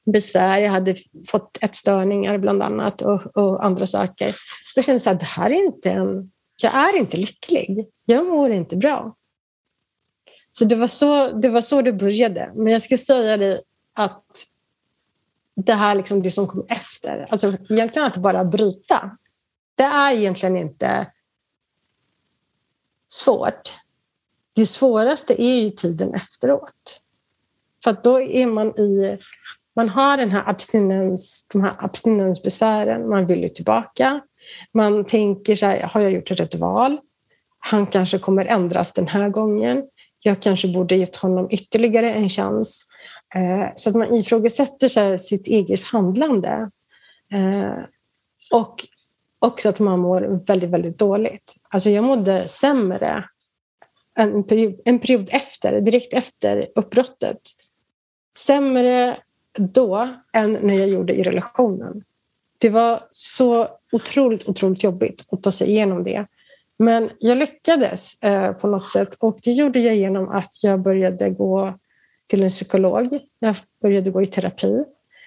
besvär. 0.06 0.58
Jag 0.58 0.70
hade 0.70 0.94
fått 1.28 1.58
ätstörningar 1.60 2.38
bland 2.38 2.62
annat 2.62 3.02
och, 3.02 3.36
och 3.36 3.64
andra 3.64 3.86
saker. 3.86 4.34
Jag 4.76 4.84
kände 4.84 5.10
att 5.10 5.20
det 5.20 5.26
här 5.26 5.50
är 5.50 5.64
inte 5.64 5.90
en... 5.90 6.30
Jag 6.62 6.74
är 6.74 6.96
inte 6.96 7.16
lycklig. 7.16 7.88
Jag 8.04 8.26
mår 8.26 8.50
inte 8.50 8.76
bra. 8.76 9.16
Så 10.50 10.64
det 10.64 10.76
var 10.76 10.88
så 10.88 11.32
det, 11.32 11.48
var 11.48 11.60
så 11.60 11.82
det 11.82 11.92
började. 11.92 12.52
Men 12.54 12.72
jag 12.72 12.82
ska 12.82 12.98
säga 12.98 13.36
dig 13.36 13.60
att 13.92 14.24
det 15.54 15.74
här 15.74 15.94
liksom 15.94 16.22
det 16.22 16.30
som 16.30 16.46
kom 16.46 16.66
efter, 16.68 17.26
alltså 17.30 17.56
egentligen 17.70 18.08
att 18.08 18.16
bara 18.16 18.44
bryta, 18.44 19.18
det 19.74 19.82
är 19.82 20.12
egentligen 20.12 20.56
inte 20.56 21.12
svårt. 23.08 23.74
Det 24.52 24.66
svåraste 24.66 25.42
är 25.42 25.60
ju 25.62 25.70
tiden 25.70 26.14
efteråt. 26.14 27.02
För 27.84 27.96
då 28.02 28.20
är 28.20 28.46
man 28.46 28.68
i... 28.80 29.18
Man 29.74 29.88
har 29.88 30.16
den 30.16 30.30
här 30.30 30.48
abstinens, 30.48 31.48
de 31.52 31.62
här 31.62 31.74
abstinensbesvären, 31.78 33.08
man 33.08 33.26
vill 33.26 33.42
ju 33.42 33.48
tillbaka. 33.48 34.20
Man 34.72 35.04
tänker 35.04 35.56
så 35.56 35.66
här, 35.66 35.82
har 35.82 36.00
jag 36.00 36.12
gjort 36.12 36.30
rätt 36.30 36.54
val? 36.54 36.98
Han 37.58 37.86
kanske 37.86 38.18
kommer 38.18 38.44
ändras 38.44 38.92
den 38.92 39.08
här 39.08 39.28
gången. 39.28 39.82
Jag 40.20 40.42
kanske 40.42 40.68
borde 40.68 40.96
gett 40.96 41.16
honom 41.16 41.48
ytterligare 41.50 42.12
en 42.12 42.28
chans. 42.28 42.84
Eh, 43.34 43.68
så 43.74 43.90
att 43.90 43.96
man 43.96 44.14
ifrågasätter 44.14 44.88
sig 44.88 45.18
sitt 45.18 45.46
eget 45.46 45.82
handlande. 45.82 46.70
Eh, 47.32 47.84
och 48.52 48.86
också 49.38 49.68
att 49.68 49.80
man 49.80 49.98
mår 49.98 50.46
väldigt, 50.46 50.70
väldigt 50.70 50.98
dåligt. 50.98 51.54
Alltså 51.68 51.90
jag 51.90 52.04
mådde 52.04 52.48
sämre 52.48 53.24
en 54.18 54.44
period, 54.44 54.80
en 54.84 54.98
period 54.98 55.28
efter, 55.32 55.80
direkt 55.80 56.12
efter 56.12 56.68
uppbrottet. 56.74 57.40
Sämre 58.38 59.18
då 59.58 60.08
än 60.32 60.52
när 60.52 60.74
jag 60.74 60.88
gjorde 60.88 61.14
i 61.14 61.22
relationen. 61.22 62.02
Det 62.58 62.68
var 62.68 63.00
så 63.12 63.68
otroligt, 63.92 64.48
otroligt 64.48 64.84
jobbigt 64.84 65.24
att 65.30 65.42
ta 65.42 65.52
sig 65.52 65.68
igenom 65.68 66.04
det. 66.04 66.26
Men 66.78 67.10
jag 67.18 67.38
lyckades 67.38 68.22
eh, 68.22 68.52
på 68.52 68.68
något 68.68 68.88
sätt 68.88 69.14
och 69.18 69.38
det 69.42 69.52
gjorde 69.52 69.80
jag 69.80 69.96
genom 69.96 70.28
att 70.28 70.62
jag 70.62 70.82
började 70.82 71.30
gå 71.30 71.78
till 72.26 72.42
en 72.42 72.48
psykolog. 72.48 73.18
Jag 73.38 73.56
började 73.82 74.10
gå 74.10 74.22
i 74.22 74.26
terapi. 74.26 74.84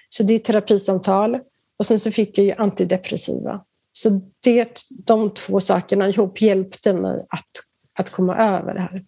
Så 0.08 0.22
det 0.22 0.32
är 0.32 0.38
terapisamtal 0.38 1.38
och 1.76 1.86
sen 1.86 1.98
så 1.98 2.10
fick 2.10 2.38
jag 2.38 2.46
ju 2.46 2.52
antidepressiva. 2.52 3.64
Så 3.92 4.20
det, 4.40 4.82
de 5.06 5.34
två 5.34 5.60
sakerna 5.60 6.08
ihop 6.08 6.40
hjälpte 6.40 6.92
mig 6.92 7.26
att, 7.30 7.50
att 7.98 8.10
komma 8.10 8.36
över 8.36 8.74
det 8.74 8.80
här. 8.80 9.04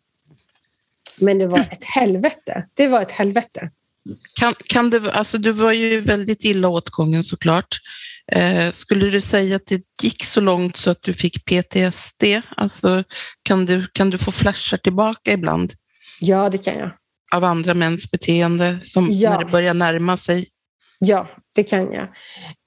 Men 1.21 1.39
det 1.39 1.47
var 1.47 1.59
ett 1.59 1.85
helvete. 1.85 2.67
Det 2.75 2.89
var 2.89 3.03
ett 3.03 3.11
helvete. 3.11 3.71
Kan, 4.35 4.55
kan 4.67 4.91
det, 4.91 5.13
alltså 5.13 5.39
du 5.39 5.53
var 5.53 5.73
ju 5.73 6.01
väldigt 6.01 6.45
illa 6.45 6.69
åtgången 6.69 7.25
såklart. 7.25 7.81
Eh, 8.33 8.71
skulle 8.71 9.11
du 9.11 9.21
säga 9.21 9.57
att 9.57 9.67
det 9.67 9.83
gick 10.03 10.25
så 10.25 10.41
långt 10.41 10.77
så 10.77 10.91
att 10.91 11.03
du 11.03 11.15
fick 11.15 11.45
PTSD? 11.45 12.25
Alltså, 12.57 13.05
kan, 13.43 13.67
du, 13.67 13.87
kan 13.87 14.11
du 14.11 14.19
få 14.19 14.33
flashar 14.33 14.77
tillbaka 14.77 15.33
ibland? 15.33 15.73
Ja, 16.21 16.51
det 16.51 16.59
kan 16.59 16.79
jag. 16.79 16.91
Av 17.35 17.45
andra 17.45 17.75
mäns 17.75 18.11
beteende 18.11 18.81
som 18.83 19.09
ja. 19.11 19.31
när 19.31 19.39
det 19.39 19.51
börjar 19.51 19.75
närma 19.75 20.17
sig? 20.17 20.49
Ja, 20.99 21.29
det 21.55 21.65
kan 21.65 21.93
jag. 21.93 22.03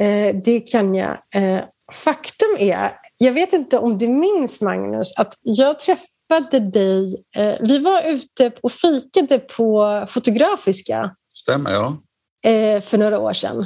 Eh, 0.01 0.35
det 0.45 0.59
kan 0.59 0.95
jag. 0.95 1.17
Eh, 1.35 1.61
faktum 1.93 2.55
är, 2.59 2.91
jag 3.17 3.31
vet 3.31 3.53
inte 3.53 3.77
om 3.77 3.97
du 3.97 4.07
minns 4.07 4.61
Magnus, 4.61 5.17
att 5.17 5.33
jag 5.41 5.79
träffade 5.79 6.59
dig. 6.59 7.23
Eh, 7.37 7.55
vi 7.59 7.79
var 7.79 8.01
ute 8.01 8.51
och 8.61 8.71
fikade 8.71 9.39
på 9.39 10.05
Fotografiska. 10.09 11.15
Stämmer, 11.33 11.71
ja. 11.71 12.01
Eh, 12.45 12.81
för 12.81 12.97
några 12.97 13.19
år 13.19 13.33
sedan 13.33 13.65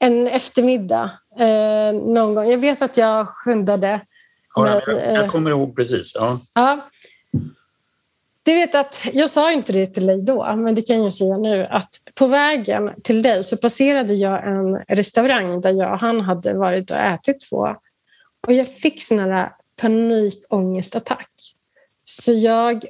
en 0.00 0.26
eftermiddag 0.26 1.10
eh, 1.38 1.92
någon 1.92 2.34
gång. 2.34 2.50
Jag 2.50 2.58
vet 2.58 2.82
att 2.82 2.96
jag 2.96 3.28
skyndade. 3.28 4.00
Ja, 4.54 4.82
jag, 4.86 5.14
jag, 5.14 5.30
kommer 5.30 5.50
ihåg 5.50 5.76
precis. 5.76 6.12
Ja. 6.14 6.40
ja. 6.54 6.88
Du 8.42 8.54
vet 8.54 8.74
att, 8.74 9.06
jag 9.12 9.30
sa 9.30 9.52
inte 9.52 9.72
det 9.72 9.86
till 9.86 10.06
dig 10.06 10.22
då, 10.22 10.56
men 10.56 10.74
det 10.74 10.82
kan 10.82 11.02
jag 11.02 11.12
säga 11.12 11.36
nu, 11.36 11.64
att 11.64 11.88
på 12.14 12.26
vägen 12.26 12.90
till 13.02 13.22
dig 13.22 13.44
så 13.44 13.56
passerade 13.56 14.14
jag 14.14 14.46
en 14.46 14.76
restaurang 14.76 15.60
där 15.60 15.72
jag 15.72 15.92
och 15.92 15.98
han 15.98 16.20
hade 16.20 16.54
varit 16.54 16.90
och 16.90 16.96
ätit 16.96 17.50
på. 17.50 17.76
Och 18.46 18.52
jag 18.52 18.68
fick 18.68 19.02
sån 19.02 19.18
här 19.18 19.52
panikångestattack. 19.80 21.30
Så 22.04 22.32
jag 22.32 22.84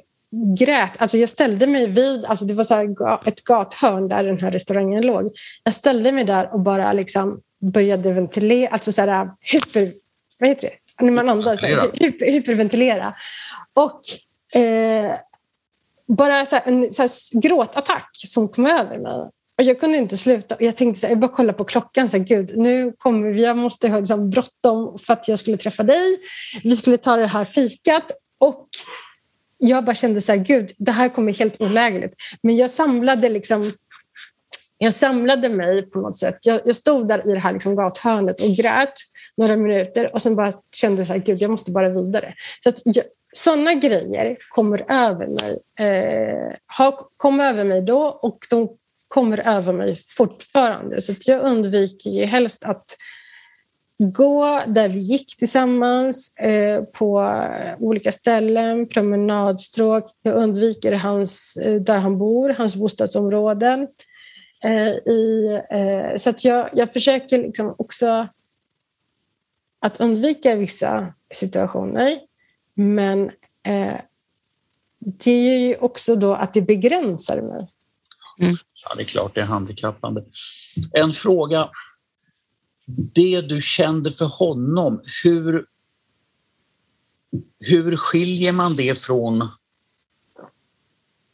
grät. 0.57 1.01
Alltså 1.01 1.17
jag 1.17 1.29
ställde 1.29 1.67
mig 1.67 1.87
vid, 1.87 2.25
alltså 2.25 2.45
det 2.45 2.53
var 2.53 2.63
så 2.63 2.95
ett 3.25 3.43
gathörn 3.43 4.07
där 4.07 4.23
den 4.23 4.39
här 4.39 4.51
restaurangen 4.51 5.05
låg. 5.05 5.31
Jag 5.63 5.73
ställde 5.73 6.11
mig 6.11 6.23
där 6.23 6.53
och 6.53 6.59
bara 6.59 6.93
liksom 6.93 7.41
började 7.61 8.13
ventilera, 8.13 8.69
alltså 8.69 8.91
så 8.91 9.01
här, 9.01 9.29
hyper, 9.41 9.93
vad 10.39 10.49
heter 10.49 10.67
det? 10.67 11.05
När 11.05 11.11
man 11.11 11.29
andas, 11.29 11.63
hyper, 11.63 12.31
hyperventilera. 12.31 13.13
Och 13.73 14.01
eh, 14.59 15.15
bara 16.07 16.45
så 16.45 16.55
här, 16.55 16.63
en 16.65 16.93
så 16.93 17.01
här, 17.01 17.41
gråtattack 17.41 18.09
som 18.13 18.47
kom 18.47 18.65
över 18.65 18.97
mig. 18.97 19.29
Och 19.57 19.63
jag 19.63 19.79
kunde 19.79 19.97
inte 19.97 20.17
sluta. 20.17 20.55
Jag 20.59 20.75
tänkte 20.75 20.99
så 20.99 21.07
här, 21.07 21.11
jag 21.11 21.19
bara 21.19 21.31
kolla 21.31 21.53
på 21.53 21.63
klockan. 21.63 22.09
Så 22.09 22.17
här, 22.17 22.23
Gud, 22.23 22.57
nu 22.57 22.93
kommer 22.97 23.29
vi, 23.29 23.43
jag 23.43 23.57
måste 23.57 23.89
ha 23.89 23.99
liksom 23.99 24.29
bråttom 24.29 24.97
för 24.97 25.13
att 25.13 25.27
jag 25.27 25.39
skulle 25.39 25.57
träffa 25.57 25.83
dig. 25.83 26.19
Vi 26.63 26.75
skulle 26.75 26.97
ta 26.97 27.15
det 27.15 27.27
här 27.27 27.45
fikat. 27.45 28.11
Och 28.39 28.67
jag 29.61 29.85
bara 29.85 29.95
kände 29.95 30.21
så 30.21 30.31
här, 30.31 30.39
gud, 30.39 30.71
det 30.77 30.91
här 30.91 31.09
kommer 31.09 31.33
helt 31.33 31.61
olägligt. 31.61 32.13
Men 32.43 32.57
jag 32.57 32.69
samlade 32.69 33.29
liksom 33.29 33.71
jag 34.77 34.93
samlade 34.93 35.49
mig 35.49 35.81
på 35.81 35.99
något 35.99 36.17
sätt. 36.17 36.37
Jag, 36.41 36.61
jag 36.65 36.75
stod 36.75 37.07
där 37.07 37.29
i 37.29 37.33
det 37.33 37.39
här 37.39 37.53
liksom 37.53 37.75
gathörnet 37.75 38.41
och 38.41 38.49
grät 38.49 38.93
några 39.37 39.55
minuter 39.57 40.13
och 40.13 40.21
sen 40.21 40.35
bara 40.35 40.51
kände 40.75 41.05
så 41.05 41.13
här, 41.13 41.19
gud, 41.19 41.41
jag 41.41 41.51
måste 41.51 41.71
bara 41.71 41.89
vidare. 41.89 42.33
Så 42.63 42.69
att 42.69 42.81
jag, 42.83 43.05
sådana 43.33 43.73
grejer 43.73 44.37
kommer 44.49 44.91
över 44.91 45.27
mig, 45.27 45.59
eh, 45.79 46.55
har, 46.65 46.99
kom 47.17 47.39
över 47.39 47.63
mig 47.63 47.81
då 47.81 48.01
och 48.01 48.37
de 48.49 48.77
kommer 49.07 49.47
över 49.47 49.73
mig 49.73 49.97
fortfarande. 50.09 51.01
Så 51.01 51.13
jag 51.25 51.41
undviker 51.41 52.09
ju 52.09 52.25
helst 52.25 52.65
att 52.65 52.85
gå 54.01 54.63
där 54.67 54.89
vi 54.89 54.99
gick 54.99 55.37
tillsammans 55.37 56.37
eh, 56.37 56.83
på 56.83 57.33
olika 57.79 58.11
ställen, 58.11 58.87
promenadstråk. 58.87 60.05
Jag 60.21 60.35
undviker 60.35 60.93
hans, 60.93 61.57
eh, 61.57 61.81
där 61.81 61.99
han 61.99 62.17
bor, 62.17 62.49
hans 62.49 62.75
bostadsområden. 62.75 63.87
Eh, 64.63 65.13
i, 65.13 65.53
eh, 65.69 66.17
så 66.17 66.29
att 66.29 66.45
jag, 66.45 66.69
jag 66.73 66.93
försöker 66.93 67.37
liksom 67.37 67.75
också 67.77 68.27
att 69.79 70.01
undvika 70.01 70.55
vissa 70.55 71.13
situationer. 71.33 72.19
Men 72.73 73.23
eh, 73.63 73.95
det 74.99 75.31
är 75.31 75.59
ju 75.59 75.75
också 75.75 76.15
då 76.15 76.33
att 76.35 76.53
det 76.53 76.61
begränsar 76.61 77.41
mig. 77.41 77.67
Mm. 78.39 78.55
Ja, 78.85 78.95
det 78.95 79.01
är 79.01 79.05
klart 79.05 79.35
det 79.35 79.41
är 79.41 79.45
handikappande. 79.45 80.23
En 80.93 81.11
fråga 81.11 81.69
det 82.97 83.41
du 83.41 83.61
kände 83.61 84.11
för 84.11 84.25
honom, 84.25 85.01
hur, 85.23 85.65
hur 87.59 87.97
skiljer 87.97 88.51
man 88.51 88.75
det 88.75 88.97
från 88.97 89.47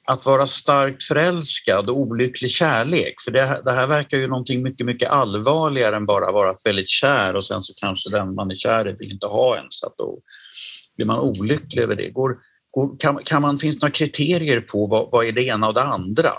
att 0.07 0.25
vara 0.25 0.47
starkt 0.47 1.03
förälskad 1.03 1.89
och 1.89 1.99
olycklig 1.99 2.51
kärlek? 2.51 3.15
För 3.25 3.31
det, 3.31 3.61
det 3.65 3.71
här 3.71 3.87
verkar 3.87 4.17
ju 4.17 4.27
någonting 4.27 4.63
mycket, 4.63 4.85
mycket 4.85 5.11
allvarligare 5.11 5.95
än 5.95 6.05
bara 6.05 6.31
vara 6.31 6.55
väldigt 6.65 6.89
kär 6.89 7.35
och 7.35 7.43
sen 7.43 7.61
så 7.61 7.73
kanske 7.73 8.09
den 8.09 8.35
man 8.35 8.51
är 8.51 8.55
kär 8.55 8.89
i 8.89 8.93
vill 8.93 9.11
inte 9.11 9.27
ha 9.27 9.57
en 9.57 9.65
så 9.69 9.87
att 9.87 9.97
då 9.97 10.19
blir 10.95 11.05
man 11.05 11.19
olycklig 11.19 11.83
över 11.83 11.95
det. 11.95 12.09
Går, 12.09 12.37
går, 12.71 12.99
kan, 12.99 13.23
kan 13.23 13.41
man, 13.41 13.59
finns 13.59 13.79
det 13.79 13.85
några 13.85 13.93
kriterier 13.93 14.61
på 14.61 14.87
vad, 14.87 15.11
vad 15.11 15.25
är 15.25 15.31
det 15.31 15.43
ena 15.43 15.67
och 15.67 15.73
det 15.73 15.83
andra? 15.83 16.31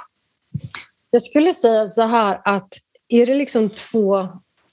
Jag 1.10 1.22
skulle 1.22 1.54
säga 1.54 1.88
så 1.88 2.02
här 2.02 2.40
att 2.44 2.68
är 3.08 3.26
det 3.26 3.34
liksom 3.34 3.70
två 3.70 4.28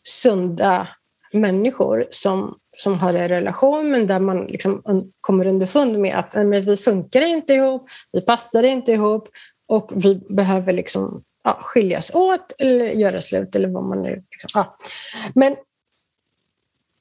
sunda 0.08 0.88
människor 1.34 2.08
som, 2.10 2.58
som 2.78 3.00
har 3.00 3.14
en 3.14 3.30
relation 3.30 3.92
men 3.92 4.08
där 4.08 4.20
man 4.20 4.46
liksom 4.46 4.82
kommer 5.22 5.48
underfund 5.48 6.00
med 6.00 6.18
att 6.20 6.34
men 6.36 6.66
vi 6.66 6.78
funkar 6.78 7.22
inte 7.22 7.54
ihop, 7.54 7.90
vi 8.12 8.22
passar 8.22 8.64
inte 8.64 8.92
ihop 8.92 9.30
och 9.68 9.92
vi 9.96 10.26
behöver 10.30 10.74
liksom, 10.74 11.24
ja, 11.44 11.60
skiljas 11.62 12.12
åt 12.14 12.54
eller 12.60 12.86
göra 12.86 13.22
slut 13.22 13.56
eller 13.56 13.68
vad 13.68 13.84
man 13.84 14.02
nu... 14.02 14.24
Liksom, 14.32 14.50
ja. 14.54 14.78
Men 15.36 15.56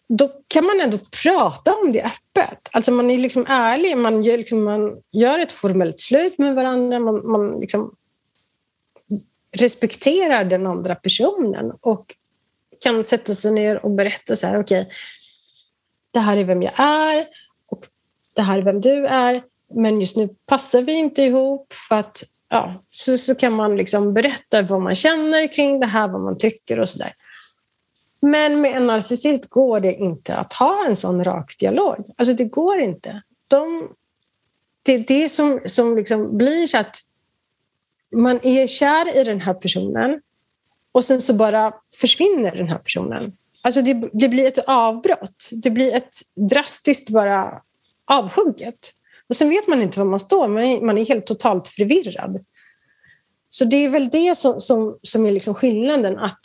då 0.09 0.30
kan 0.48 0.64
man 0.64 0.80
ändå 0.80 0.98
prata 1.22 1.74
om 1.74 1.92
det 1.92 2.02
öppet. 2.02 2.68
Alltså 2.72 2.92
man 2.92 3.11
är 3.11 3.18
liksom 3.18 3.46
ärlig, 3.48 3.96
man 3.96 4.22
gör, 4.22 4.38
liksom, 4.38 4.64
man 4.64 5.00
gör 5.12 5.38
ett 5.38 5.52
formellt 5.52 6.00
slut 6.00 6.38
med 6.38 6.55
varandra, 6.55 6.98
man, 6.98 7.30
man 7.30 7.61
liksom 7.61 7.94
respekterar 9.57 10.44
den 10.44 10.66
andra 10.66 10.94
personen 10.94 11.72
och 11.80 12.16
kan 12.85 13.05
sätta 13.05 13.35
sig 13.35 13.53
ner 13.53 13.85
och 13.85 13.91
berätta 13.91 14.37
så 14.37 14.47
här, 14.47 14.61
okej, 14.61 14.80
okay, 14.80 14.93
det 16.11 16.20
här 16.20 16.37
är 16.37 16.45
vem 16.45 16.62
jag 16.62 16.80
är 16.80 17.26
och 17.66 17.87
det 18.32 18.43
här 18.43 18.59
är 18.59 18.62
vem 18.62 18.80
du 18.80 19.07
är, 19.07 19.43
men 19.74 20.01
just 20.01 20.16
nu 20.16 20.28
passar 20.47 20.82
vi 20.82 20.93
inte 20.93 21.22
ihop 21.22 21.72
för 21.89 21.97
att 21.97 22.22
ja, 22.49 22.85
så, 22.91 23.18
så 23.18 23.35
kan 23.35 23.53
man 23.53 23.76
liksom 23.76 24.14
berätta 24.14 24.62
vad 24.62 24.80
man 24.80 24.95
känner 24.95 25.53
kring 25.53 25.80
det 25.80 25.87
här, 25.87 26.09
vad 26.09 26.20
man 26.20 26.39
tycker 26.39 26.80
och 26.80 26.89
så 26.89 26.99
där. 26.99 27.12
Men 28.20 28.61
med 28.61 28.76
en 28.76 28.87
narcissist 28.87 29.49
går 29.51 29.80
det 29.80 29.95
inte 29.95 30.37
att 30.37 30.53
ha 30.53 30.87
en 30.87 30.97
sån 30.97 31.24
rak 31.24 31.57
dialog. 31.59 32.07
Alltså 32.16 32.35
det 32.35 32.45
går 32.45 32.80
inte. 32.80 33.22
De, 33.49 33.89
det 34.82 34.93
är 34.93 34.99
det 34.99 35.28
som, 35.28 35.61
som 35.66 35.97
liksom 35.97 36.39
blir 36.39 36.66
så 36.66 36.78
att 36.78 36.97
man 38.16 38.41
är 38.43 38.66
kär 38.66 39.16
i 39.16 39.24
den 39.24 39.41
här 39.41 39.55
personen 39.55 40.20
och 40.95 41.05
sen 41.05 41.20
så 41.20 41.34
bara 41.34 41.72
försvinner 42.01 42.57
den 42.57 42.68
här 42.68 42.78
personen. 42.78 43.32
Alltså 43.62 43.82
det, 43.82 44.09
det 44.12 44.28
blir 44.28 44.47
ett 44.47 44.59
avbrott. 44.66 45.51
Det 45.53 45.70
blir 45.70 45.95
ett 45.95 46.14
drastiskt 46.51 47.11
bara 47.11 47.62
avhugget. 48.05 48.90
Och 49.28 49.36
sen 49.36 49.49
vet 49.49 49.66
man 49.66 49.82
inte 49.82 49.99
var 49.99 50.07
man 50.07 50.20
står, 50.20 50.49
man 50.84 50.99
är 50.99 51.05
helt 51.05 51.26
totalt 51.26 51.68
förvirrad. 51.68 52.45
Så 53.49 53.64
det 53.64 53.76
är 53.76 53.88
väl 53.88 54.09
det 54.09 54.38
som, 54.38 54.61
som, 54.61 54.99
som 55.03 55.26
är 55.26 55.32
liksom 55.32 55.55
skillnaden. 55.55 56.18
att 56.18 56.40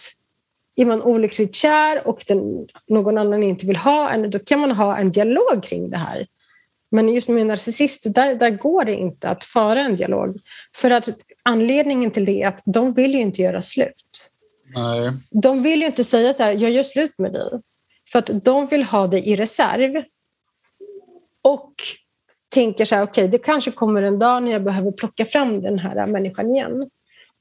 är 0.76 0.86
man 0.86 1.02
olyckligt 1.02 1.56
kär 1.56 2.08
och 2.08 2.24
den, 2.28 2.68
någon 2.88 3.18
annan 3.18 3.44
inte 3.44 3.66
vill 3.66 3.76
ha 3.76 4.10
en, 4.10 4.30
då 4.30 4.40
kan 4.40 4.60
man 4.60 4.72
ha 4.72 4.98
en 4.98 5.12
dialog 5.12 5.64
kring 5.64 5.90
det 5.90 5.98
här. 5.98 6.28
Men 6.92 7.10
just 7.10 7.30
med 7.30 7.48
narcissister, 7.48 8.10
där, 8.10 8.36
där 8.36 8.50
går 8.50 8.86
det 8.86 8.96
inte 8.96 9.30
att 9.30 9.44
föra 9.44 9.82
en 9.82 9.96
dialog. 9.96 10.40
För 10.76 10.92
att 10.92 11.10
anledningen 11.44 12.12
till 12.12 12.26
det 12.26 12.42
är 12.42 12.48
att 12.48 12.62
de 12.66 12.94
vill 12.94 13.14
ju 13.14 13.20
inte 13.20 13.42
göra 13.42 13.62
slut. 13.62 14.29
Nej. 14.76 15.12
De 15.30 15.64
vill 15.64 15.80
ju 15.80 15.86
inte 15.86 16.04
säga 16.04 16.34
så 16.34 16.44
här, 16.44 16.52
jag 16.54 16.72
gör 16.72 16.84
slut 16.84 17.14
med 17.18 17.34
dig. 17.34 17.62
För 18.12 18.20
att 18.20 18.30
de 18.44 18.68
vill 18.68 18.84
ha 18.84 19.08
det 19.08 19.20
i 19.20 19.36
reserv. 19.36 20.04
Och 21.42 21.74
tänker 22.50 22.86
så 22.86 22.96
här, 22.96 23.04
okej, 23.04 23.24
okay, 23.24 23.32
det 23.32 23.38
kanske 23.38 23.72
kommer 23.72 24.02
en 24.02 24.20
dag 24.20 24.44
när 24.44 24.52
jag 24.52 24.64
behöver 24.64 24.92
plocka 24.92 25.26
fram 25.26 25.62
den 25.62 25.80
här 25.80 26.08
människan 26.08 26.52
igen. 26.52 26.82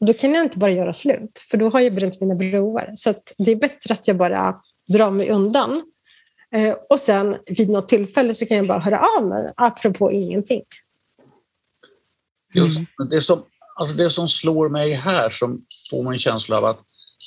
Och 0.00 0.06
då 0.06 0.12
kan 0.12 0.34
jag 0.34 0.44
inte 0.44 0.58
bara 0.58 0.70
göra 0.70 0.92
slut, 0.92 1.38
för 1.50 1.58
då 1.58 1.70
har 1.70 1.80
jag 1.80 1.94
bränt 1.94 2.20
mina 2.20 2.34
broar. 2.34 2.92
Så 2.94 3.14
det 3.38 3.52
är 3.52 3.56
bättre 3.56 3.94
att 3.94 4.08
jag 4.08 4.16
bara 4.16 4.60
drar 4.88 5.10
mig 5.10 5.30
undan. 5.30 5.82
Eh, 6.54 6.76
och 6.90 7.00
sen 7.00 7.36
vid 7.46 7.70
något 7.70 7.88
tillfälle 7.88 8.34
så 8.34 8.46
kan 8.46 8.56
jag 8.56 8.66
bara 8.66 8.78
höra 8.78 9.00
av 9.18 9.26
mig, 9.26 9.52
apropå 9.56 10.12
ingenting. 10.12 10.62
Just 12.54 12.80
det 13.10 13.20
som, 13.20 13.42
alltså 13.74 13.96
det 13.96 14.10
som 14.10 14.28
slår 14.28 14.68
mig 14.68 14.92
här, 14.92 15.30
som 15.30 15.64
får 15.90 16.02
mig 16.02 16.12
en 16.12 16.18
känsla 16.18 16.58
av 16.58 16.64
att 16.64 16.80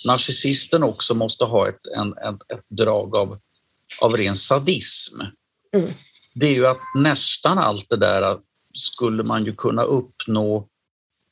narcissisten 0.05 0.83
också 0.83 1.13
måste 1.13 1.45
ha 1.45 1.67
ett, 1.69 1.87
en, 1.97 2.13
ett, 2.17 2.51
ett 2.53 2.65
drag 2.69 3.15
av, 3.15 3.39
av 4.01 4.17
ren 4.17 4.35
sadism. 4.35 5.21
Mm. 5.75 5.89
Det 6.33 6.45
är 6.45 6.53
ju 6.53 6.67
att 6.67 6.81
nästan 6.95 7.57
allt 7.57 7.89
det 7.89 7.97
där 7.97 8.37
skulle 8.73 9.23
man 9.23 9.45
ju 9.45 9.55
kunna 9.55 9.81
uppnå 9.81 10.67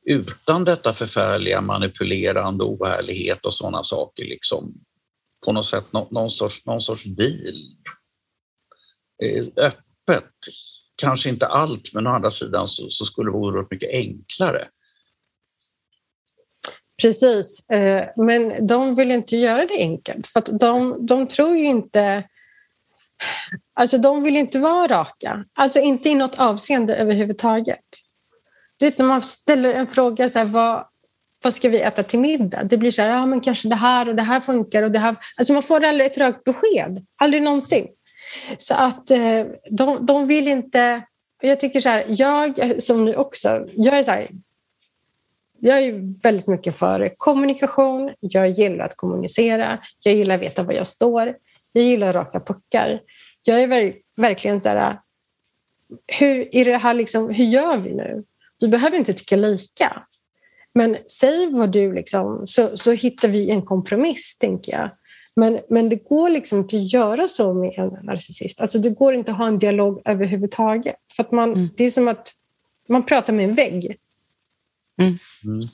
utan 0.05 0.63
detta 0.63 0.93
förfärliga 0.93 1.61
manipulerande, 1.61 2.63
oärlighet 2.63 3.45
och 3.45 3.53
sådana 3.53 3.83
saker. 3.83 4.23
Liksom, 4.23 4.73
på 5.45 5.51
något 5.51 5.65
sätt 5.65 5.93
någon, 5.93 6.07
någon, 6.11 6.29
sorts, 6.29 6.65
någon 6.65 6.81
sorts 6.81 7.05
bil. 7.05 7.75
Eh, 9.23 9.43
öppet. 9.57 10.33
Kanske 11.01 11.29
inte 11.29 11.47
allt, 11.47 11.93
men 11.93 12.07
å 12.07 12.09
andra 12.09 12.29
sidan 12.29 12.67
så, 12.67 12.89
så 12.89 13.05
skulle 13.05 13.27
det 13.29 13.33
vara 13.33 13.43
oerhört 13.43 13.71
mycket 13.71 13.93
enklare. 13.93 14.67
Precis, 17.01 17.69
eh, 17.69 18.03
men 18.15 18.67
de 18.67 18.95
vill 18.95 19.11
inte 19.11 19.37
göra 19.37 19.65
det 19.65 19.77
enkelt 19.77 20.27
för 20.27 20.39
att 20.39 20.59
de, 20.59 21.05
de 21.05 21.27
tror 21.27 21.57
ju 21.57 21.65
inte... 21.65 22.23
Alltså 23.73 23.97
de 23.97 24.23
vill 24.23 24.37
inte 24.37 24.59
vara 24.59 24.87
raka, 24.87 25.45
alltså 25.53 25.79
inte 25.79 26.09
i 26.09 26.15
något 26.15 26.39
avseende 26.39 26.95
överhuvudtaget. 26.95 27.85
Du 28.77 28.85
vet 28.85 28.97
när 28.97 29.05
man 29.05 29.21
ställer 29.21 29.73
en 29.73 29.87
fråga, 29.87 30.29
så 30.29 30.39
här, 30.39 30.45
vad, 30.45 30.85
vad 31.43 31.53
ska 31.53 31.69
vi 31.69 31.81
äta 31.81 32.03
till 32.03 32.19
middag? 32.19 32.63
Det 32.63 32.77
blir 32.77 32.91
så 32.91 33.01
här, 33.01 33.09
ja 33.09 33.25
men 33.25 33.41
kanske 33.41 33.69
det 33.69 33.75
här 33.75 34.09
och 34.09 34.15
det 34.15 34.21
här 34.21 34.39
funkar 34.39 34.83
och 34.83 34.91
det 34.91 34.99
här. 34.99 35.15
Alltså 35.37 35.53
man 35.53 35.63
får 35.63 35.83
aldrig 35.83 36.11
ett 36.11 36.17
rakt 36.17 36.43
besked, 36.43 37.05
aldrig 37.17 37.43
någonsin. 37.43 37.87
Så 38.57 38.73
att 38.73 39.11
eh, 39.11 39.45
de, 39.71 40.05
de 40.05 40.27
vill 40.27 40.47
inte... 40.47 41.01
Jag 41.41 41.59
tycker 41.59 41.81
så 41.81 41.89
här, 41.89 42.03
jag 42.07 42.81
som 42.81 43.05
nu 43.05 43.15
också, 43.15 43.65
jag 43.75 43.99
är 43.99 44.03
så 44.03 44.11
här, 44.11 44.29
jag 45.61 45.83
är 45.83 46.21
väldigt 46.23 46.47
mycket 46.47 46.75
för 46.75 47.13
kommunikation, 47.17 48.13
jag 48.19 48.49
gillar 48.49 48.85
att 48.85 48.97
kommunicera, 48.97 49.79
jag 50.03 50.13
gillar 50.13 50.35
att 50.35 50.41
veta 50.41 50.63
var 50.63 50.73
jag 50.73 50.87
står, 50.87 51.35
jag 51.71 51.83
gillar 51.83 52.13
raka 52.13 52.39
puckar. 52.39 53.01
Jag 53.43 53.61
är 53.61 53.93
verkligen 54.17 54.61
så 54.61 54.69
här, 54.69 54.99
hur, 56.19 56.55
är 56.55 56.65
det 56.65 56.77
här 56.77 56.93
liksom, 56.93 57.29
hur 57.29 57.45
gör 57.45 57.77
vi 57.77 57.95
nu? 57.95 58.23
Vi 58.59 58.67
behöver 58.67 58.97
inte 58.97 59.13
tycka 59.13 59.35
lika. 59.35 60.03
Men 60.73 60.97
säg 61.07 61.49
vad 61.51 61.71
du 61.71 61.93
liksom, 61.93 62.47
så, 62.47 62.77
så 62.77 62.91
hittar 62.91 63.27
vi 63.27 63.49
en 63.49 63.61
kompromiss, 63.61 64.37
tänker 64.37 64.71
jag. 64.71 64.89
Men, 65.35 65.59
men 65.69 65.89
det 65.89 65.95
går 65.95 66.29
liksom 66.29 66.59
inte 66.59 66.77
att 66.77 66.93
göra 66.93 67.27
så 67.27 67.53
med 67.53 67.73
en 67.77 68.05
narcissist. 68.05 68.61
Alltså 68.61 68.79
det 68.79 68.89
går 68.89 69.13
inte 69.13 69.31
att 69.31 69.37
ha 69.37 69.47
en 69.47 69.59
dialog 69.59 70.01
överhuvudtaget. 70.05 70.95
För 71.15 71.23
att 71.23 71.31
man, 71.31 71.53
mm. 71.53 71.69
Det 71.77 71.83
är 71.83 71.91
som 71.91 72.07
att 72.07 72.33
man 72.87 73.05
pratar 73.05 73.33
med 73.33 73.45
en 73.45 73.53
vägg. 73.53 73.97
Mm. 74.99 75.17
Mm. 75.43 75.67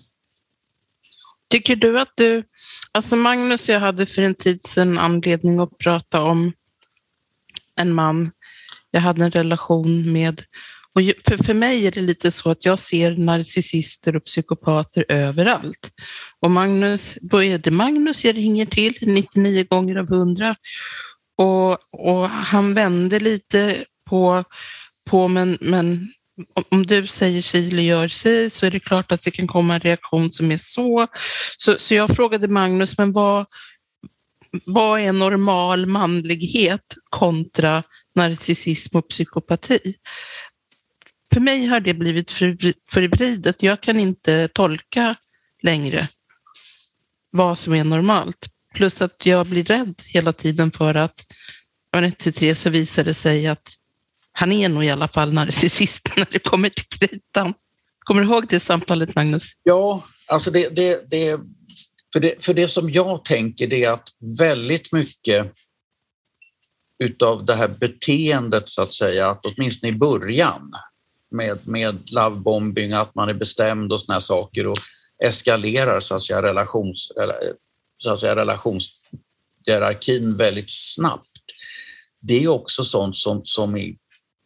Tycker 1.50 1.76
du 1.76 2.00
att 2.00 2.12
du... 2.16 2.44
Alltså 2.92 3.16
Magnus 3.16 3.70
och 3.70 3.76
jag 3.76 3.80
hade 3.80 4.06
för 4.06 4.22
en 4.22 4.36
tid 4.36 4.64
sedan 4.64 4.98
anledning 4.98 5.60
att 5.60 5.78
prata 5.78 6.24
om 6.24 6.54
en 7.76 7.94
man 7.94 8.32
jag 8.92 9.02
hade 9.02 9.26
en 9.26 9.32
relation 9.32 10.12
med 10.12 10.42
och 10.96 11.02
för, 11.02 11.44
för 11.44 11.54
mig 11.54 11.88
är 11.88 11.92
det 11.92 12.02
lite 12.02 12.32
så 12.32 12.50
att 12.50 12.66
jag 12.66 12.80
ser 12.80 13.18
narcissister 13.18 14.16
och 14.16 14.24
psykopater 14.24 15.06
överallt. 15.10 15.92
Och 16.40 16.52
Magnus, 16.52 17.18
då 17.22 17.44
är 17.44 17.58
det 17.58 17.72
Magnus 17.72 18.26
jag 18.26 18.38
ringer 18.38 18.66
till 18.66 18.96
99 19.02 19.66
gånger 19.70 19.96
av 19.96 20.14
100. 20.14 20.56
Och, 21.38 21.94
och 21.94 22.30
han 22.30 22.74
vände 22.74 23.20
lite 23.20 23.86
på, 24.10 24.44
på 25.06 25.28
men, 25.28 25.58
men 25.62 26.14
om 26.70 26.86
du 26.86 27.08
säger 27.08 27.42
si 27.42 27.68
eller 27.68 27.84
gör 27.84 28.08
si 28.08 28.50
så 28.50 28.66
är 28.66 28.72
det 28.72 28.80
klart 28.80 29.12
att 29.12 29.22
det 29.22 29.32
kan 29.32 29.48
komma 29.48 29.74
en 29.74 29.80
reaktion 29.80 30.32
som 30.32 30.52
är 30.52 30.58
så. 30.58 31.08
Så, 31.58 31.76
så 31.80 31.94
jag 31.94 32.16
frågade 32.16 32.48
Magnus, 32.48 32.98
men 32.98 33.14
vad, 33.14 33.46
vad 34.66 35.00
är 35.00 35.14
normal 35.14 35.86
manlighet 35.86 36.96
kontra 37.10 37.84
narcissism 38.16 38.98
och 38.98 39.08
psykopati? 39.08 39.96
för 41.34 41.42
mig 41.42 41.66
har 41.66 41.80
det 41.80 41.94
blivit 41.94 42.32
förvridet. 42.90 43.64
Jag 43.64 43.82
kan 43.82 44.00
inte 44.00 44.48
tolka 44.48 45.16
längre 45.64 46.08
vad 47.32 47.60
som 47.60 47.74
är 47.74 47.84
normalt. 47.84 48.50
Plus 48.74 49.02
att 49.02 49.26
jag 49.26 49.48
blir 49.48 49.64
rädd 49.64 50.02
hela 50.06 50.34
tiden 50.34 50.72
för 50.72 50.96
att 50.96 51.26
ett, 51.96 52.18
tu, 52.18 52.32
tre 52.32 52.56
så 52.56 52.70
visar 52.70 53.04
det 53.04 53.14
sig 53.14 53.48
att 53.48 53.74
han 54.38 54.52
är 54.52 54.70
nog 54.70 54.86
i 54.86 54.90
alla 54.90 55.08
fall 55.08 55.34
narcissist 55.34 56.02
när 56.18 56.28
det 56.32 56.40
kommer 56.40 56.70
till 56.70 56.86
kritan. 56.86 57.54
Kommer 58.00 58.22
du 58.22 58.28
ihåg 58.28 58.48
det 58.50 58.60
samtalet, 58.60 59.16
Magnus? 59.16 59.52
Ja, 59.64 60.04
alltså 60.28 60.52
det, 60.52 60.70
det, 60.70 61.12
det, 61.12 61.40
för, 62.14 62.20
det, 62.20 62.44
för 62.44 62.54
det 62.54 62.68
som 62.68 62.90
jag 62.90 63.26
tänker 63.26 63.68
det 63.68 63.84
är 63.84 63.94
att 63.94 64.10
väldigt 64.40 64.94
mycket 64.94 65.54
utav 67.04 67.46
det 67.46 67.56
här 67.56 67.68
beteendet 67.68 68.70
så 68.70 68.82
att 68.82 68.94
säga, 68.94 69.30
att 69.30 69.46
åtminstone 69.46 69.92
i 69.92 69.96
början 69.96 70.74
med, 71.32 71.68
med 71.68 72.12
lovebombing, 72.12 72.94
att 72.94 73.16
man 73.16 73.30
är 73.30 73.34
bestämd 73.34 73.94
och 73.94 74.02
såna 74.02 74.22
saker 74.22 74.68
och 74.68 74.78
eskalerar 75.24 76.00
så 76.00 76.16
att 76.16 76.24
säga, 76.24 76.42
relations, 76.42 77.12
så 77.98 78.14
att 78.14 78.20
säga, 78.20 78.36
relationshierarkin 78.36 80.38
väldigt 80.38 80.70
snabbt. 80.70 81.30
Det 82.22 82.44
är 82.44 82.48
också 82.48 82.84
sånt 82.84 83.18
som, 83.18 83.42
som 83.44 83.76
är 83.76 83.96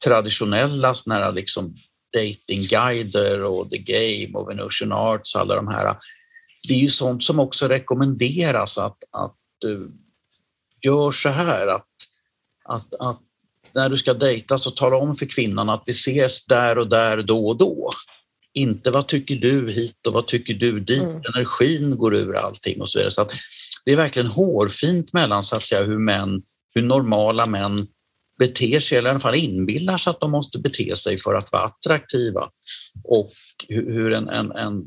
traditionella 0.04 0.94
såna 0.94 1.32
liksom 1.32 1.76
datingguider 2.14 3.44
och 3.44 3.70
The 3.70 3.78
Game 3.78 4.38
och 4.38 4.50
Venusian 4.50 4.92
Arts, 4.92 5.36
alla 5.36 5.56
de 5.56 5.68
här. 5.68 5.96
Det 6.68 6.74
är 6.74 6.80
ju 6.80 6.90
sånt 6.90 7.24
som 7.24 7.40
också 7.40 7.68
rekommenderas 7.68 8.78
att, 8.78 8.98
att 9.12 9.36
uh, 9.66 9.88
gör 10.82 11.12
så 11.12 11.30
här 11.30 11.68
att, 11.68 11.88
att, 12.64 12.94
att 13.00 13.20
när 13.76 13.90
du 13.90 13.98
ska 13.98 14.14
dejta 14.14 14.58
så 14.58 14.72
tala 14.72 14.98
om 14.98 15.16
för 15.16 15.26
kvinnan 15.26 15.70
att 15.70 15.84
vi 15.86 15.92
ses 15.92 16.46
där 16.46 16.78
och 16.78 16.90
där 16.90 17.24
då 17.24 17.48
och 17.48 17.58
då. 17.58 17.90
Inte 18.54 18.92
vad 18.92 19.08
tycker 19.08 19.36
du 19.36 19.72
hit 19.72 20.08
och 20.08 20.14
vad 20.14 20.28
tycker 20.28 20.54
du 20.54 20.80
dit, 20.80 21.02
mm. 21.02 21.22
energin 21.34 21.98
går 21.98 22.16
ur 22.16 22.36
allting 22.36 22.82
och 22.82 22.90
så 22.90 23.00
vidare. 23.00 23.12
Så 23.12 23.22
att 23.22 23.32
det 23.86 23.92
är 23.92 23.98
verkligen 23.98 24.28
hårfint 24.28 25.14
mellan 25.14 25.44
så 25.44 25.56
att 25.56 25.64
säga 25.64 25.84
hur 25.84 26.00
män, 26.00 26.42
hur 26.76 26.82
normala 26.82 27.46
män 27.46 27.88
beter 28.40 28.80
sig, 28.80 28.98
eller 28.98 29.10
i 29.10 29.12
alla 29.12 29.20
fall 29.20 29.36
inbillar 29.36 29.98
sig 29.98 30.12
att 30.12 30.20
de 30.20 30.32
måste 30.32 30.60
bete 30.60 30.96
sig 30.96 31.18
för 31.18 31.36
att 31.36 31.52
vara 31.52 31.64
attraktiva 31.64 32.50
och 33.04 33.32
hur 33.68 34.14
en, 34.14 34.30
en, 34.30 34.52
en 34.52 34.84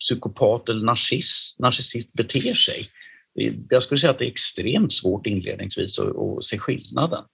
psykopat 0.00 0.68
eller 0.68 0.86
narcissist, 0.86 1.58
narcissist 1.58 2.12
beter 2.12 2.54
sig. 2.54 2.88
Jag 3.70 3.82
skulle 3.82 3.98
säga 3.98 4.10
att 4.10 4.18
det 4.18 4.26
är 4.26 4.30
extremt 4.30 4.92
svårt 4.92 5.26
inledningsvis 5.26 5.98
att, 5.98 6.16
att 6.16 6.44
se 6.44 6.58
skillnaden. 6.58 7.24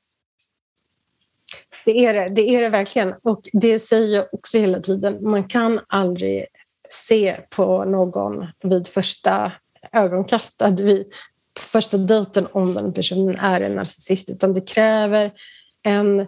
Det 1.84 2.04
är 2.04 2.14
det, 2.14 2.34
det 2.34 2.54
är 2.54 2.62
det 2.62 2.68
verkligen. 2.68 3.14
Och 3.22 3.48
det 3.52 3.78
säger 3.78 4.16
jag 4.16 4.26
också 4.32 4.58
hela 4.58 4.80
tiden. 4.80 5.30
Man 5.30 5.48
kan 5.48 5.80
aldrig 5.88 6.46
se 6.90 7.40
på 7.50 7.84
någon 7.84 8.46
vid 8.62 8.88
första 8.88 9.52
ögonkastet, 9.92 10.80
första 11.60 11.98
dejten 11.98 12.46
om 12.52 12.74
den 12.74 12.92
personen 12.92 13.38
är 13.38 13.60
en 13.60 13.74
narcissist, 13.74 14.30
utan 14.30 14.54
det 14.54 14.68
kräver 14.68 15.32
en, 15.82 16.26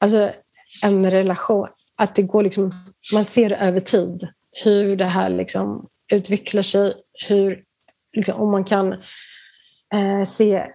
alltså 0.00 0.30
en 0.82 1.10
relation. 1.10 1.68
Att 1.96 2.14
det 2.14 2.22
går 2.22 2.42
liksom, 2.42 2.72
man 3.12 3.24
ser 3.24 3.62
över 3.62 3.80
tid 3.80 4.28
hur 4.64 4.96
det 4.96 5.04
här 5.04 5.30
liksom 5.30 5.88
utvecklar 6.12 6.62
sig, 6.62 6.94
hur, 7.28 7.62
liksom, 8.16 8.40
om 8.40 8.50
man 8.50 8.64
kan 8.64 8.92
eh, 9.92 10.22
se 10.24 10.66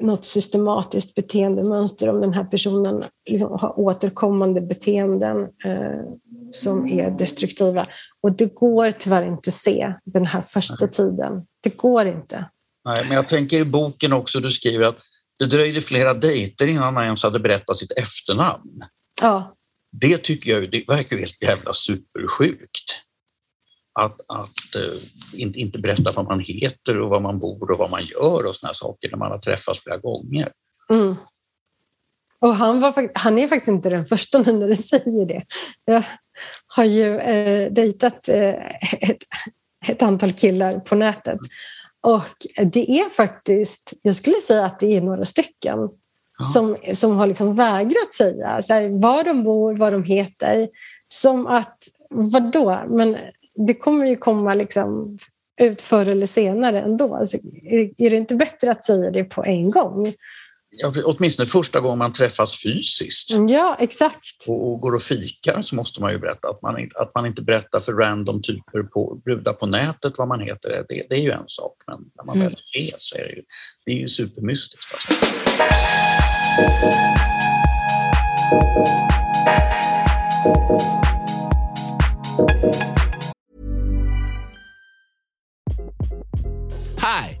något 0.00 0.24
systematiskt 0.24 1.14
beteendemönster 1.14 2.10
om 2.10 2.20
den 2.20 2.34
här 2.34 2.44
personen 2.44 3.04
liksom 3.26 3.58
har 3.60 3.80
återkommande 3.80 4.60
beteenden 4.60 5.42
eh, 5.64 6.00
som 6.52 6.88
är 6.88 7.10
destruktiva. 7.10 7.86
Och 8.20 8.32
det 8.32 8.54
går 8.54 8.90
tyvärr 8.90 9.26
inte 9.26 9.48
att 9.48 9.54
se 9.54 9.94
den 10.04 10.26
här 10.26 10.40
första 10.40 10.88
tiden. 10.88 11.46
Det 11.60 11.76
går 11.76 12.06
inte. 12.06 12.44
Nej, 12.84 13.04
men 13.04 13.12
jag 13.12 13.28
tänker 13.28 13.60
i 13.60 13.64
boken 13.64 14.12
också, 14.12 14.40
du 14.40 14.50
skriver 14.50 14.86
att 14.86 14.98
det 15.38 15.46
dröjde 15.46 15.80
flera 15.80 16.14
dejter 16.14 16.68
innan 16.68 16.96
han 16.96 17.04
ens 17.04 17.22
hade 17.22 17.40
berättat 17.40 17.76
sitt 17.76 17.92
efternamn. 17.92 18.80
Ja. 19.20 19.56
Det 19.92 20.18
tycker 20.18 20.50
jag 20.50 20.70
det 20.70 20.84
verkar 20.88 21.16
helt 21.16 21.42
jävla 21.42 21.72
supersjukt. 21.72 23.02
Att, 23.92 24.20
att 24.28 24.76
uh, 24.76 25.02
inte, 25.40 25.58
inte 25.58 25.78
berätta 25.78 26.12
vad 26.12 26.24
man 26.24 26.40
heter 26.40 26.98
och 27.00 27.10
vad 27.10 27.22
man 27.22 27.38
bor 27.38 27.70
och 27.70 27.78
vad 27.78 27.90
man 27.90 28.04
gör 28.04 28.46
och 28.46 28.56
såna 28.56 28.72
saker 28.72 29.10
när 29.10 29.18
man 29.18 29.30
har 29.30 29.38
träffats 29.38 29.82
flera 29.82 29.96
gånger. 29.96 30.52
Mm. 30.90 31.14
Och 32.40 32.54
han, 32.54 32.80
var, 32.80 33.10
han 33.14 33.38
är 33.38 33.48
faktiskt 33.48 33.68
inte 33.68 33.90
den 33.90 34.06
första 34.06 34.38
nu 34.38 34.52
när 34.58 34.68
du 34.68 34.76
säger 34.76 35.26
det. 35.26 35.44
Jag 35.84 36.02
har 36.66 36.84
ju 36.84 37.18
eh, 37.18 37.72
dejtat 37.72 38.28
eh, 38.28 38.54
ett, 39.00 39.22
ett 39.86 40.02
antal 40.02 40.32
killar 40.32 40.80
på 40.80 40.94
nätet 40.94 41.38
och 42.02 42.66
det 42.66 42.90
är 42.90 43.10
faktiskt, 43.10 43.92
jag 44.02 44.14
skulle 44.14 44.40
säga 44.40 44.66
att 44.66 44.80
det 44.80 44.96
är 44.96 45.00
några 45.00 45.24
stycken 45.24 45.88
ja. 46.38 46.44
som, 46.44 46.76
som 46.94 47.16
har 47.16 47.26
liksom 47.26 47.54
vägrat 47.54 48.14
säga 48.14 48.62
så 48.62 48.74
här, 48.74 48.88
var 48.88 49.24
de 49.24 49.44
bor, 49.44 49.74
vad 49.76 49.92
de 49.92 50.04
heter. 50.04 50.68
Som 51.08 51.46
att, 51.46 51.78
vadå? 52.10 52.80
Men 52.88 53.16
det 53.66 53.74
kommer 53.74 54.06
ju 54.06 54.16
komma 54.16 54.54
liksom 54.54 55.18
ut 55.60 55.82
förr 55.82 56.06
eller 56.06 56.26
senare 56.26 56.80
ändå. 56.80 57.14
Alltså, 57.14 57.36
är, 57.62 57.78
är 57.78 58.10
det 58.10 58.16
inte 58.16 58.34
bättre 58.34 58.70
att 58.70 58.84
säga 58.84 59.10
det 59.10 59.24
på 59.24 59.44
en 59.44 59.70
gång? 59.70 60.12
Ja, 60.70 60.92
åtminstone 61.04 61.46
första 61.46 61.80
gången 61.80 61.98
man 61.98 62.12
träffas 62.12 62.62
fysiskt. 62.62 63.30
Ja, 63.48 63.76
exakt. 63.80 64.44
Och, 64.48 64.72
och 64.72 64.80
går 64.80 64.94
och 64.94 65.02
fikar 65.02 65.62
så 65.62 65.74
måste 65.74 66.00
man 66.00 66.12
ju 66.12 66.18
berätta 66.18 66.48
att 66.48 66.62
man, 66.62 66.88
att 66.94 67.14
man 67.14 67.26
inte 67.26 67.42
berättar 67.42 67.80
för 67.80 67.92
random 67.92 68.42
typer 68.42 68.82
på 68.82 69.20
brudar 69.24 69.52
på 69.52 69.66
nätet 69.66 70.18
vad 70.18 70.28
man 70.28 70.40
heter. 70.40 70.84
Det, 70.88 71.06
det 71.10 71.16
är 71.16 71.20
ju 71.20 71.30
en 71.30 71.44
sak, 71.46 71.74
men 71.86 71.98
när 72.16 72.24
man 72.24 72.36
mm. 72.36 72.48
väl 72.48 72.54
ses 72.54 72.94
så 72.96 73.16
är 73.16 73.22
det 73.22 73.32
ju, 73.32 73.42
det 73.86 73.92
är 73.92 73.96
ju 73.96 74.08
supermystiskt. 74.08 74.94
Alltså. 74.94 75.24
Hi, 87.00 87.40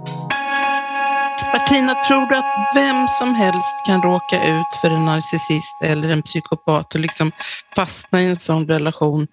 Martina, 1.53 1.95
tror 1.95 2.29
du 2.29 2.35
att 2.35 2.75
vem 2.75 3.07
som 3.07 3.35
helst 3.35 3.85
kan 3.85 4.01
råka 4.01 4.47
ut 4.47 4.75
för 4.81 4.91
en 4.91 5.05
narcissist 5.05 5.83
eller 5.83 6.09
en 6.09 6.21
psykopat 6.21 6.95
och 6.95 7.01
liksom 7.01 7.31
fastna 7.75 8.21
i 8.21 8.25
en 8.25 8.35
sån 8.35 8.67
relation 8.67 9.27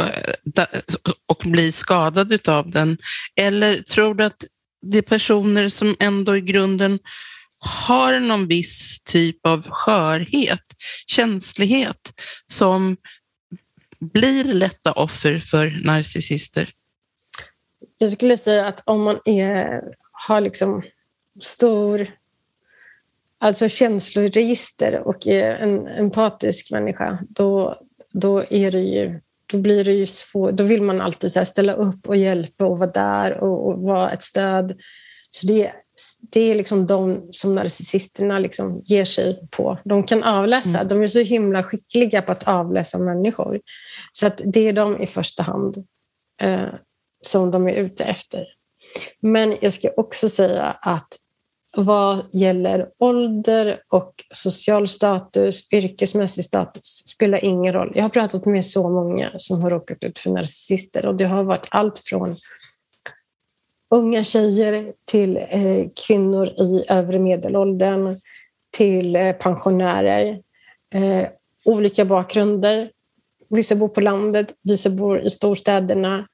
eh, 0.00 0.64
och 1.26 1.42
bli 1.44 1.72
skadad 1.72 2.48
av 2.48 2.70
den? 2.70 2.98
Eller 3.36 3.82
tror 3.82 4.14
du 4.14 4.24
att 4.24 4.44
det 4.82 4.98
är 4.98 5.02
personer 5.02 5.68
som 5.68 5.96
ändå 6.00 6.36
i 6.36 6.40
grunden 6.40 6.98
har 7.58 8.20
någon 8.20 8.46
viss 8.46 9.02
typ 9.04 9.46
av 9.46 9.70
skörhet, 9.70 10.64
känslighet 11.06 12.12
som 12.46 12.96
blir 14.00 14.44
lätta 14.44 14.92
offer 14.92 15.40
för 15.40 15.78
narcissister? 15.84 16.70
Jag 17.98 18.10
skulle 18.10 18.36
säga 18.36 18.66
att 18.66 18.82
om 18.84 19.02
man 19.02 19.18
är, 19.24 19.82
har 20.12 20.40
liksom 20.40 20.82
stor 21.40 22.08
alltså 23.38 23.68
känsloregister 23.68 25.00
och 25.04 25.26
är 25.26 25.54
en 25.54 25.86
empatisk 25.86 26.70
människa, 26.70 27.18
då, 27.28 27.80
då, 28.12 28.44
är 28.50 28.70
det 28.70 28.80
ju, 28.80 29.20
då 29.46 29.58
blir 29.58 29.84
det 29.84 29.92
ju 29.92 30.06
svårt. 30.06 30.52
Då 30.52 30.64
vill 30.64 30.82
man 30.82 31.00
alltid 31.00 31.32
så 31.32 31.44
ställa 31.44 31.72
upp 31.72 32.08
och 32.08 32.16
hjälpa 32.16 32.66
och 32.66 32.78
vara 32.78 32.90
där 32.90 33.38
och, 33.40 33.68
och 33.68 33.82
vara 33.82 34.12
ett 34.12 34.22
stöd. 34.22 34.80
Så 35.30 35.46
det, 35.46 35.72
det 36.22 36.40
är 36.40 36.54
liksom 36.54 36.86
de 36.86 37.28
som 37.30 37.54
narcissisterna 37.54 38.38
liksom 38.38 38.82
ger 38.84 39.04
sig 39.04 39.48
på. 39.50 39.78
De 39.84 40.02
kan 40.02 40.22
avläsa. 40.22 40.78
Mm. 40.78 40.88
De 40.88 41.02
är 41.02 41.06
så 41.06 41.18
himla 41.18 41.62
skickliga 41.62 42.22
på 42.22 42.32
att 42.32 42.48
avläsa 42.48 42.98
människor. 42.98 43.60
Så 44.12 44.26
att 44.26 44.40
det 44.44 44.68
är 44.68 44.72
de 44.72 45.02
i 45.02 45.06
första 45.06 45.42
hand 45.42 45.76
eh, 46.40 46.68
som 47.26 47.50
de 47.50 47.68
är 47.68 47.72
ute 47.72 48.04
efter. 48.04 48.44
Men 49.20 49.56
jag 49.60 49.72
ska 49.72 49.90
också 49.96 50.28
säga 50.28 50.64
att 50.82 51.08
vad 51.76 52.24
gäller 52.32 52.88
ålder 52.98 53.80
och 53.88 54.14
social 54.30 54.88
status, 54.88 55.72
yrkesmässig 55.72 56.44
status, 56.44 57.02
spelar 57.06 57.44
ingen 57.44 57.72
roll. 57.72 57.92
Jag 57.94 58.02
har 58.02 58.08
pratat 58.08 58.46
med 58.46 58.66
så 58.66 58.88
många 58.88 59.30
som 59.36 59.62
har 59.62 59.70
råkat 59.70 60.04
ut 60.04 60.18
för 60.18 60.30
narcissister 60.30 61.06
och 61.06 61.14
det 61.14 61.24
har 61.24 61.44
varit 61.44 61.66
allt 61.70 61.98
från 61.98 62.36
unga 63.90 64.24
tjejer 64.24 64.92
till 65.04 65.36
eh, 65.36 65.86
kvinnor 66.06 66.46
i 66.46 66.84
övre 66.88 67.18
medelåldern, 67.18 68.16
till 68.70 69.16
eh, 69.16 69.32
pensionärer. 69.32 70.42
Eh, 70.94 71.28
olika 71.64 72.04
bakgrunder. 72.04 72.88
Vissa 73.48 73.74
bor 73.74 73.88
på 73.88 74.00
landet, 74.00 74.54
vissa 74.62 74.90
bor 74.90 75.20
i 75.20 75.30
storstäderna. 75.30 76.26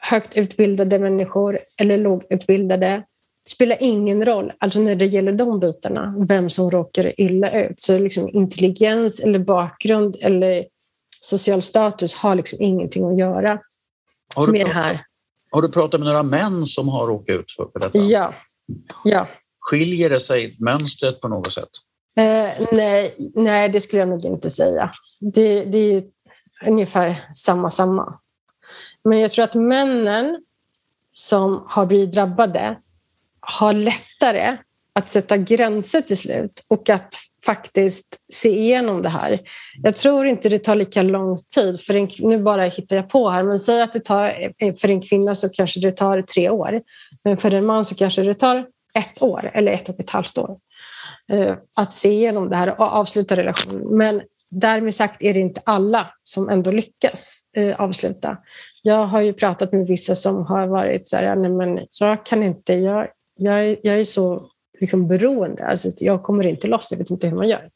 Högt 0.00 0.36
utbildade 0.36 0.98
människor 0.98 1.58
eller 1.78 1.98
lågutbildade. 1.98 3.02
Det 3.46 3.50
spelar 3.50 3.76
ingen 3.80 4.24
roll, 4.24 4.52
alltså 4.58 4.80
när 4.80 4.94
det 4.94 5.06
gäller 5.06 5.32
de 5.32 5.60
bitarna, 5.60 6.14
vem 6.28 6.50
som 6.50 6.70
råkar 6.70 7.20
illa 7.20 7.50
ut. 7.62 7.80
Så 7.80 7.98
liksom 7.98 8.28
intelligens 8.28 9.20
eller 9.20 9.38
bakgrund 9.38 10.16
eller 10.20 10.64
social 11.20 11.62
status 11.62 12.14
har 12.14 12.34
liksom 12.34 12.58
ingenting 12.62 13.04
att 13.10 13.18
göra 13.18 13.58
Har 14.36 14.46
med 14.46 14.54
det 14.54 14.64
pratat, 14.64 14.74
här. 14.74 15.04
har 15.50 15.62
du 15.62 15.68
pratat 15.68 16.00
med 16.00 16.06
några 16.06 16.22
män 16.22 16.66
som 16.66 16.88
har 16.88 17.06
råkat 17.06 17.36
ut 17.36 17.52
för 17.52 17.80
detta? 17.80 17.98
Ja. 17.98 18.34
ja. 19.04 19.28
Skiljer 19.60 20.10
det 20.10 20.20
sig 20.20 20.56
mönstret 20.58 21.20
på 21.20 21.28
något 21.28 21.52
sätt? 21.52 21.68
Eh, 22.18 22.66
nej, 22.72 23.14
nej, 23.34 23.68
det 23.68 23.80
skulle 23.80 24.00
jag 24.00 24.08
nog 24.08 24.24
inte 24.24 24.50
säga. 24.50 24.90
Det, 25.20 25.64
det 25.64 25.78
är 25.78 26.02
ungefär 26.66 27.30
samma, 27.34 27.70
samma. 27.70 28.18
Men 29.04 29.18
jag 29.20 29.32
tror 29.32 29.44
att 29.44 29.54
männen 29.54 30.42
som 31.12 31.64
har 31.68 31.86
blivit 31.86 32.12
drabbade 32.12 32.76
har 33.46 33.72
lättare 33.72 34.56
att 34.94 35.08
sätta 35.08 35.36
gränser 35.36 36.00
till 36.00 36.16
slut 36.16 36.66
och 36.68 36.90
att 36.90 37.14
faktiskt 37.46 38.24
se 38.32 38.48
igenom 38.48 39.02
det 39.02 39.08
här. 39.08 39.40
Jag 39.82 39.96
tror 39.96 40.26
inte 40.26 40.48
det 40.48 40.58
tar 40.58 40.74
lika 40.74 41.02
lång 41.02 41.38
tid. 41.54 41.80
För 41.80 41.94
en, 41.94 42.08
nu 42.18 42.42
bara 42.42 42.64
hittar 42.64 42.96
jag 42.96 43.08
på 43.08 43.30
här, 43.30 43.42
men 43.42 43.58
säg 43.58 43.82
att 43.82 43.92
det 43.92 44.04
tar, 44.04 44.52
eh, 44.58 44.74
för 44.80 44.90
en 44.90 45.00
kvinna 45.00 45.34
så 45.34 45.48
kanske 45.48 45.80
det 45.80 45.92
tar 45.92 46.22
tre 46.22 46.50
år. 46.50 46.82
Men 47.24 47.36
för 47.36 47.54
en 47.54 47.66
man 47.66 47.84
så 47.84 47.94
kanske 47.94 48.22
det 48.22 48.34
tar 48.34 48.66
ett 48.94 49.22
år 49.22 49.50
eller 49.54 49.72
ett 49.72 49.88
och 49.88 50.00
ett 50.00 50.10
halvt 50.10 50.38
år 50.38 50.56
eh, 51.32 51.54
att 51.76 51.94
se 51.94 52.08
igenom 52.08 52.48
det 52.48 52.56
här 52.56 52.80
och 52.80 52.92
avsluta 52.92 53.36
relationen. 53.36 53.96
Men 53.96 54.22
därmed 54.50 54.94
sagt 54.94 55.22
är 55.22 55.34
det 55.34 55.40
inte 55.40 55.60
alla 55.64 56.10
som 56.22 56.48
ändå 56.48 56.70
lyckas 56.70 57.42
eh, 57.56 57.80
avsluta. 57.80 58.36
Jag 58.82 59.06
har 59.06 59.20
ju 59.20 59.32
pratat 59.32 59.72
med 59.72 59.86
vissa 59.86 60.14
som 60.14 60.46
har 60.46 60.66
varit 60.66 61.08
så 61.08 61.16
här, 61.16 61.36
nej 61.36 61.50
men 61.50 61.80
jag 62.00 62.26
kan 62.26 62.42
inte, 62.42 62.74
jag, 62.74 63.08
jag, 63.36 63.76
jag 63.82 64.00
är 64.00 64.04
så 64.04 64.50
liksom 64.80 65.08
beroende, 65.08 65.66
alltså 65.66 65.88
jag 65.96 66.22
kommer 66.22 66.46
inte 66.46 66.68
loss, 66.68 66.90
jag 66.90 66.98
vet 66.98 67.10
inte 67.10 67.28
hur 67.28 67.36
man 67.36 67.48
gör. 67.48 67.70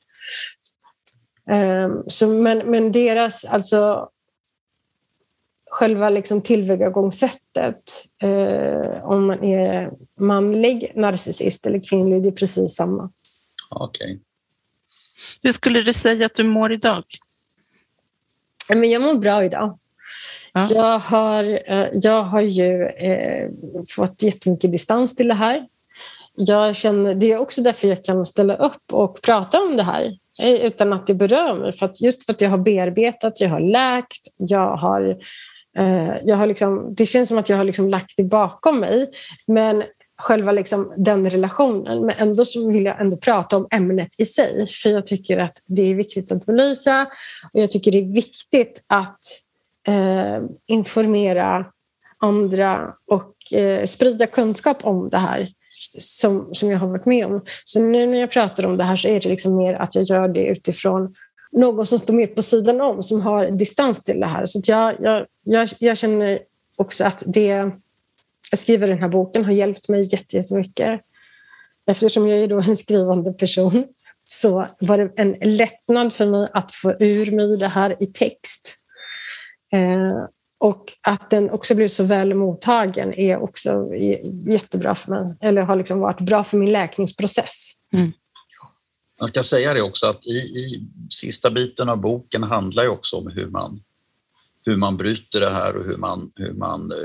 Um, 1.50 2.04
så, 2.06 2.28
men, 2.28 2.58
men 2.58 2.92
deras, 2.92 3.44
alltså 3.44 4.10
själva 5.70 6.10
liksom 6.10 6.42
tillvägagångssättet, 6.42 8.04
eh, 8.22 9.04
om 9.04 9.26
man 9.26 9.44
är 9.44 9.90
manlig 10.20 10.92
narcissist 10.96 11.66
eller 11.66 11.88
kvinnlig, 11.88 12.22
det 12.22 12.28
är 12.28 12.32
precis 12.32 12.74
samma. 12.74 13.10
Okej. 13.70 14.04
Okay. 14.04 14.18
Hur 15.42 15.52
skulle 15.52 15.82
du 15.82 15.92
säga 15.92 16.26
att 16.26 16.34
du 16.34 16.44
mår 16.44 16.72
idag? 16.72 17.04
Men 18.68 18.90
jag 18.90 19.02
mår 19.02 19.14
bra 19.14 19.44
idag. 19.44 19.79
Ja. 20.52 20.68
Jag, 20.70 20.98
har, 20.98 21.44
eh, 21.44 21.88
jag 21.92 22.22
har 22.22 22.40
ju 22.40 22.82
eh, 22.84 23.48
fått 23.94 24.22
jättemycket 24.22 24.72
distans 24.72 25.16
till 25.16 25.28
det 25.28 25.34
här. 25.34 25.66
Jag 26.36 26.76
känner, 26.76 27.14
det 27.14 27.32
är 27.32 27.38
också 27.38 27.62
därför 27.62 27.88
jag 27.88 28.04
kan 28.04 28.26
ställa 28.26 28.56
upp 28.56 28.92
och 28.92 29.22
prata 29.22 29.62
om 29.62 29.76
det 29.76 29.82
här 29.82 30.16
eh, 30.42 30.54
utan 30.54 30.92
att 30.92 31.06
det 31.06 31.14
berör 31.14 31.54
mig. 31.54 31.72
För 31.72 31.86
att 31.86 32.00
just 32.00 32.26
för 32.26 32.32
att 32.32 32.40
jag 32.40 32.50
har 32.50 32.58
bearbetat, 32.58 33.40
jag 33.40 33.48
har 33.48 33.60
läkt, 33.60 34.28
jag 34.36 34.76
har, 34.76 35.18
eh, 35.78 36.12
jag 36.24 36.36
har 36.36 36.46
liksom, 36.46 36.94
det 36.94 37.06
känns 37.06 37.28
som 37.28 37.38
att 37.38 37.48
jag 37.48 37.56
har 37.56 37.64
liksom 37.64 37.88
lagt 37.88 38.16
det 38.16 38.24
bakom 38.24 38.80
mig. 38.80 39.10
Men 39.46 39.82
själva 40.20 40.52
liksom 40.52 40.92
den 40.96 41.30
relationen. 41.30 42.06
Men 42.06 42.14
ändå 42.18 42.44
så 42.44 42.70
vill 42.70 42.84
jag 42.84 43.00
ändå 43.00 43.16
prata 43.16 43.56
om 43.56 43.66
ämnet 43.70 44.20
i 44.20 44.26
sig. 44.26 44.66
För 44.66 44.90
jag 44.90 45.06
tycker 45.06 45.38
att 45.38 45.58
det 45.66 45.82
är 45.82 45.94
viktigt 45.94 46.32
att 46.32 46.46
belysa 46.46 47.06
och 47.52 47.60
jag 47.60 47.70
tycker 47.70 47.92
det 47.92 47.98
är 47.98 48.14
viktigt 48.14 48.84
att 48.86 49.18
eh, 49.88 50.42
informera 50.66 51.66
andra 52.18 52.92
och 53.06 53.58
eh, 53.58 53.84
sprida 53.84 54.26
kunskap 54.26 54.84
om 54.84 55.08
det 55.08 55.18
här 55.18 55.52
som, 55.98 56.48
som 56.54 56.70
jag 56.70 56.78
har 56.78 56.86
varit 56.86 57.06
med 57.06 57.26
om. 57.26 57.44
Så 57.64 57.80
nu 57.80 58.06
när 58.06 58.18
jag 58.18 58.30
pratar 58.30 58.66
om 58.66 58.76
det 58.76 58.84
här 58.84 58.96
så 58.96 59.08
är 59.08 59.20
det 59.20 59.28
liksom 59.28 59.56
mer 59.56 59.74
att 59.74 59.94
jag 59.94 60.04
gör 60.04 60.28
det 60.28 60.46
utifrån 60.46 61.14
någon 61.52 61.86
som 61.86 61.98
står 61.98 62.14
mer 62.14 62.26
på 62.26 62.42
sidan 62.42 62.80
om, 62.80 63.02
som 63.02 63.20
har 63.20 63.50
distans 63.50 64.04
till 64.04 64.20
det 64.20 64.26
här. 64.26 64.46
Så 64.46 64.60
jag, 64.64 64.96
jag, 65.00 65.26
jag, 65.44 65.68
jag 65.78 65.98
känner 65.98 66.38
också 66.76 67.04
att 67.04 67.22
det 67.26 67.70
jag 68.50 68.58
skriver 68.58 68.88
den 68.88 68.98
här 68.98 69.08
boken 69.08 69.44
har 69.44 69.52
hjälpt 69.52 69.88
mig 69.88 70.08
jättemycket. 70.12 71.00
Eftersom 71.86 72.28
jag 72.28 72.38
är 72.38 72.48
då 72.48 72.56
en 72.56 72.76
skrivande 72.76 73.32
person 73.32 73.84
så 74.24 74.66
var 74.80 74.98
det 74.98 75.12
en 75.16 75.56
lättnad 75.56 76.12
för 76.12 76.26
mig 76.26 76.48
att 76.52 76.72
få 76.72 76.92
ur 77.00 77.30
mig 77.30 77.56
det 77.56 77.68
här 77.68 78.02
i 78.02 78.06
text. 78.06 78.79
Eh, 79.72 80.26
och 80.58 80.84
att 81.00 81.30
den 81.30 81.50
också 81.50 81.74
blev 81.74 81.88
så 81.88 82.04
väl 82.04 82.34
mottagen 82.34 83.14
är 83.14 83.42
också 83.42 83.94
jättebra 84.46 84.94
för 84.94 85.10
mig, 85.10 85.36
eller 85.40 85.62
har 85.62 85.76
liksom 85.76 86.00
varit 86.00 86.20
bra 86.20 86.44
för 86.44 86.56
min 86.56 86.72
läkningsprocess. 86.72 87.72
Mm. 87.92 88.12
Jag 89.18 89.28
ska 89.28 89.42
säga 89.42 89.74
det 89.74 89.82
också 89.82 90.06
att 90.06 90.26
i, 90.26 90.38
i 90.38 90.88
sista 91.10 91.50
biten 91.50 91.88
av 91.88 91.96
boken 91.96 92.42
handlar 92.42 92.82
ju 92.82 92.88
också 92.88 93.16
om 93.16 93.30
hur 93.30 93.46
man, 93.46 93.82
hur 94.66 94.76
man 94.76 94.96
bryter 94.96 95.40
det 95.40 95.50
här 95.50 95.76
och 95.76 95.84
hur 95.84 95.96
man, 95.96 96.32
hur 96.34 96.52
man, 96.52 96.92
eh, 96.92 96.98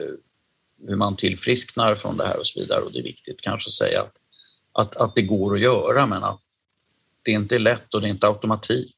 hur 0.88 0.96
man 0.96 1.16
tillfrisknar 1.16 1.96
från 1.96 2.18
det 2.18 2.26
här 2.26 2.40
och 2.40 2.48
så 2.48 2.60
vidare. 2.60 2.82
Och 2.82 2.92
det 2.92 3.00
är 3.00 3.04
viktigt 3.04 3.42
kanske 3.42 3.68
att 3.68 3.74
säga 3.74 4.02
att, 4.02 4.14
att, 4.72 4.96
att 4.96 5.16
det 5.16 5.22
går 5.22 5.56
att 5.56 5.62
göra 5.62 6.06
men 6.06 6.24
att 6.24 6.42
det 7.24 7.32
inte 7.32 7.56
är 7.56 7.60
lätt 7.60 7.94
och 7.94 8.02
det 8.02 8.08
är 8.08 8.12
inte 8.12 8.28
automatik. 8.28 8.98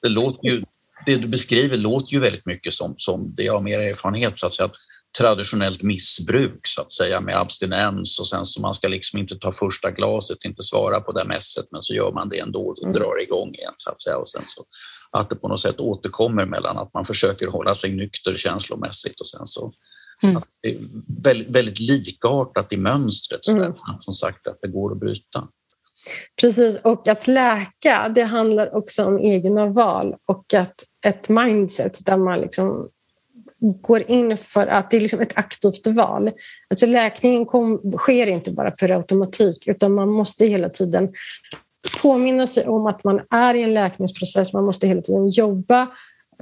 Det 0.00 0.08
låter 0.08 0.48
ju 0.48 0.64
det 1.06 1.16
du 1.16 1.28
beskriver 1.28 1.76
låter 1.76 2.12
ju 2.12 2.20
väldigt 2.20 2.46
mycket 2.46 2.74
som, 2.74 2.94
som 2.98 3.34
det 3.34 3.42
jag 3.42 3.52
har 3.52 3.62
mer 3.62 3.80
erfarenhet 3.80 4.38
så 4.38 4.46
att 4.46 4.54
säga, 4.54 4.70
traditionellt 5.18 5.82
missbruk 5.82 6.60
så 6.62 6.82
att 6.82 6.92
säga 6.92 7.20
med 7.20 7.36
abstinens 7.36 8.18
och 8.20 8.26
sen 8.26 8.44
så 8.44 8.60
man 8.60 8.74
ska 8.74 8.88
liksom 8.88 9.18
inte 9.18 9.36
ta 9.36 9.52
första 9.52 9.90
glaset, 9.90 10.44
inte 10.44 10.62
svara 10.62 11.00
på 11.00 11.12
det 11.12 11.24
mässet 11.24 11.66
men 11.70 11.82
så 11.82 11.94
gör 11.94 12.12
man 12.12 12.28
det 12.28 12.38
ändå 12.38 12.60
och 12.60 12.82
mm. 12.82 12.92
drar 12.92 13.22
igång 13.22 13.54
igen 13.54 13.72
så 13.76 13.90
att 13.90 14.00
säga 14.00 14.16
och 14.16 14.28
sen 14.28 14.42
så 14.44 14.64
att 15.10 15.30
det 15.30 15.36
på 15.36 15.48
något 15.48 15.60
sätt 15.60 15.80
återkommer 15.80 16.46
mellan 16.46 16.78
att 16.78 16.94
man 16.94 17.04
försöker 17.04 17.46
hålla 17.46 17.74
sig 17.74 17.92
nykter 17.92 18.36
känslomässigt 18.36 19.20
och 19.20 19.28
sen 19.28 19.46
så 19.46 19.72
mm. 20.22 20.42
det 20.62 20.68
är 20.68 20.78
väldigt, 21.22 21.48
väldigt 21.48 21.80
likartat 21.80 22.72
i 22.72 22.76
mönstret 22.76 23.44
så 23.44 23.52
mm. 23.52 23.72
som 24.00 24.14
sagt 24.14 24.46
att 24.46 24.60
det 24.60 24.68
går 24.68 24.92
att 24.92 25.00
bryta. 25.00 25.48
Precis, 26.40 26.76
och 26.76 27.08
att 27.08 27.26
läka 27.26 28.12
det 28.14 28.22
handlar 28.22 28.74
också 28.74 29.04
om 29.04 29.18
egna 29.18 29.66
val 29.66 30.16
och 30.26 30.54
att 30.54 30.74
ett 31.06 31.28
mindset 31.28 32.06
där 32.06 32.16
man 32.16 32.40
liksom 32.40 32.88
går 33.62 34.10
in 34.10 34.36
för 34.36 34.66
att 34.66 34.90
det 34.90 34.96
är 34.96 35.00
liksom 35.00 35.20
ett 35.20 35.38
aktivt 35.38 35.86
val. 35.86 36.30
Alltså 36.70 36.86
läkningen 36.86 37.46
kom, 37.46 37.92
sker 37.98 38.26
inte 38.26 38.50
bara 38.50 38.70
per 38.70 38.90
automatik 38.90 39.68
utan 39.68 39.94
man 39.94 40.08
måste 40.08 40.46
hela 40.46 40.68
tiden 40.68 41.12
påminna 42.02 42.46
sig 42.46 42.66
om 42.66 42.86
att 42.86 43.04
man 43.04 43.20
är 43.30 43.54
i 43.54 43.62
en 43.62 43.74
läkningsprocess. 43.74 44.52
Man 44.52 44.64
måste 44.64 44.86
hela 44.86 45.02
tiden 45.02 45.30
jobba 45.30 45.88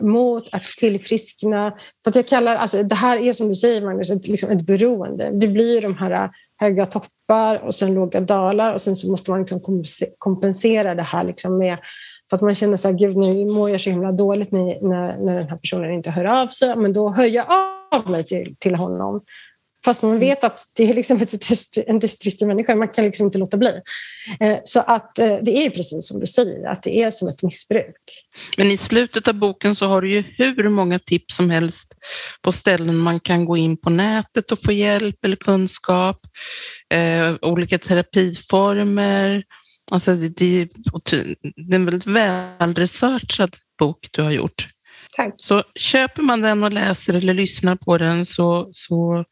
mot 0.01 0.55
att 0.55 0.63
tillfriskna. 0.63 1.77
För 2.05 2.11
att 2.11 2.17
jag 2.17 2.29
kallar, 2.29 2.57
alltså, 2.57 2.83
det 2.83 2.95
här 2.95 3.19
är 3.19 3.33
som 3.33 3.49
du 3.49 3.55
säger 3.55 3.81
Magnus, 3.81 4.11
ett, 4.11 4.29
liksom 4.29 4.51
ett 4.51 4.63
beroende. 4.63 5.31
Det 5.33 5.49
blir 5.49 5.83
de 5.83 5.97
här 5.97 6.31
höga 6.57 6.87
topparna 6.87 7.11
toppar 7.31 7.67
och 7.67 7.75
sen 7.75 7.95
låga 7.95 8.21
dalar 8.21 8.75
och 8.75 8.81
sen 8.81 8.97
så 8.97 9.11
måste 9.11 9.31
man 9.31 9.41
liksom 9.41 9.61
kompensera 10.19 10.95
det 10.95 11.03
här 11.03 11.25
liksom 11.25 11.59
med 11.59 11.79
för 12.31 12.37
att 12.37 12.43
man 12.43 12.55
känner 12.55 12.77
så 12.77 12.89
här, 12.89 12.95
gud 12.95 13.17
nu 13.17 13.45
mår 13.45 13.71
jag 13.71 13.81
så 13.81 13.91
himla 13.91 14.13
dåligt 14.13 14.53
när, 14.53 14.83
när 15.25 15.35
den 15.35 15.49
här 15.49 15.57
personen 15.57 15.93
inte 15.93 16.11
hör 16.11 16.25
av 16.25 16.49
sig, 16.49 16.77
men 16.77 16.93
då 16.93 17.09
hör 17.09 17.25
jag 17.25 17.47
av 17.93 18.11
mig 18.11 18.25
till, 18.25 18.57
till 18.59 18.75
honom. 18.75 19.21
Fast 19.85 20.03
man 20.03 20.19
vet 20.19 20.45
att 20.45 20.61
det 20.75 20.91
är 20.91 20.95
liksom 20.95 21.27
en 21.87 21.99
destruktiv 21.99 22.49
människa, 22.49 22.77
man 22.77 22.89
kan 22.89 23.05
liksom 23.05 23.27
inte 23.27 23.39
låta 23.39 23.57
bli. 23.57 23.81
Eh, 24.41 24.59
så 24.65 24.81
att 24.81 25.19
eh, 25.19 25.37
det 25.43 25.67
är 25.67 25.71
precis 25.71 26.09
som 26.09 26.21
du 26.21 26.27
säger, 26.27 26.69
att 26.69 26.83
det 26.83 27.03
är 27.03 27.11
som 27.11 27.29
ett 27.29 27.43
missbruk. 27.43 27.97
Men 28.57 28.71
i 28.71 28.77
slutet 28.77 29.29
av 29.29 29.35
boken 29.35 29.75
så 29.75 29.87
har 29.87 30.03
du 30.03 30.11
ju 30.11 30.25
hur 30.37 30.69
många 30.69 30.99
tips 30.99 31.37
som 31.37 31.51
helst 31.51 31.95
på 32.43 32.53
ställen 32.53 32.97
man 32.97 33.21
kan 33.21 33.45
gå 33.45 33.57
in 33.57 33.77
på 33.77 33.91
nätet 33.91 34.53
och 34.53 34.63
få 34.63 34.73
hjälp 34.73 35.25
eller 35.25 35.37
kunskap, 35.37 36.21
eh, 36.95 37.35
olika 37.43 37.79
terapiformer. 37.79 39.45
Alltså 39.91 40.15
det 40.15 40.61
är 40.61 40.69
en 41.73 41.85
väldigt 41.85 42.07
välresearchad 42.07 43.57
bok 43.79 44.09
du 44.11 44.23
har 44.23 44.31
gjort. 44.31 44.69
Tack. 45.17 45.35
Så 45.37 45.63
köper 45.75 46.23
man 46.23 46.41
den 46.41 46.63
och 46.63 46.73
läser 46.73 47.15
eller 47.15 47.35
lyssnar 47.35 47.77
på 47.77 47.99
den 47.99 48.27
så, 48.27 48.71
så 48.73 49.25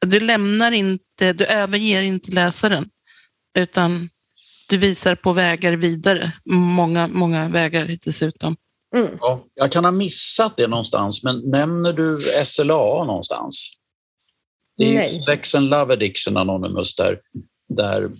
du 0.00 0.20
lämnar 0.20 0.72
inte, 0.72 1.32
du 1.32 1.44
överger 1.44 2.02
inte 2.02 2.32
läsaren, 2.32 2.88
utan 3.58 4.08
du 4.68 4.78
visar 4.78 5.14
på 5.14 5.32
vägar 5.32 5.72
vidare. 5.72 6.32
Många, 6.44 7.06
många 7.06 7.48
vägar 7.48 7.98
dessutom. 8.04 8.56
Mm. 8.96 9.16
Ja, 9.20 9.44
jag 9.54 9.72
kan 9.72 9.84
ha 9.84 9.92
missat 9.92 10.56
det 10.56 10.66
någonstans, 10.66 11.24
men 11.24 11.50
nämner 11.50 11.92
du 11.92 12.18
SLA 12.44 13.04
någonstans? 13.04 13.72
Det 14.76 14.96
är 14.96 15.12
ju 15.12 15.20
Sex 15.20 15.54
and 15.54 15.70
Love 15.70 15.92
Addiction 15.92 16.36
Anonymous 16.36 16.96
där, 16.96 17.20
där 17.68 18.10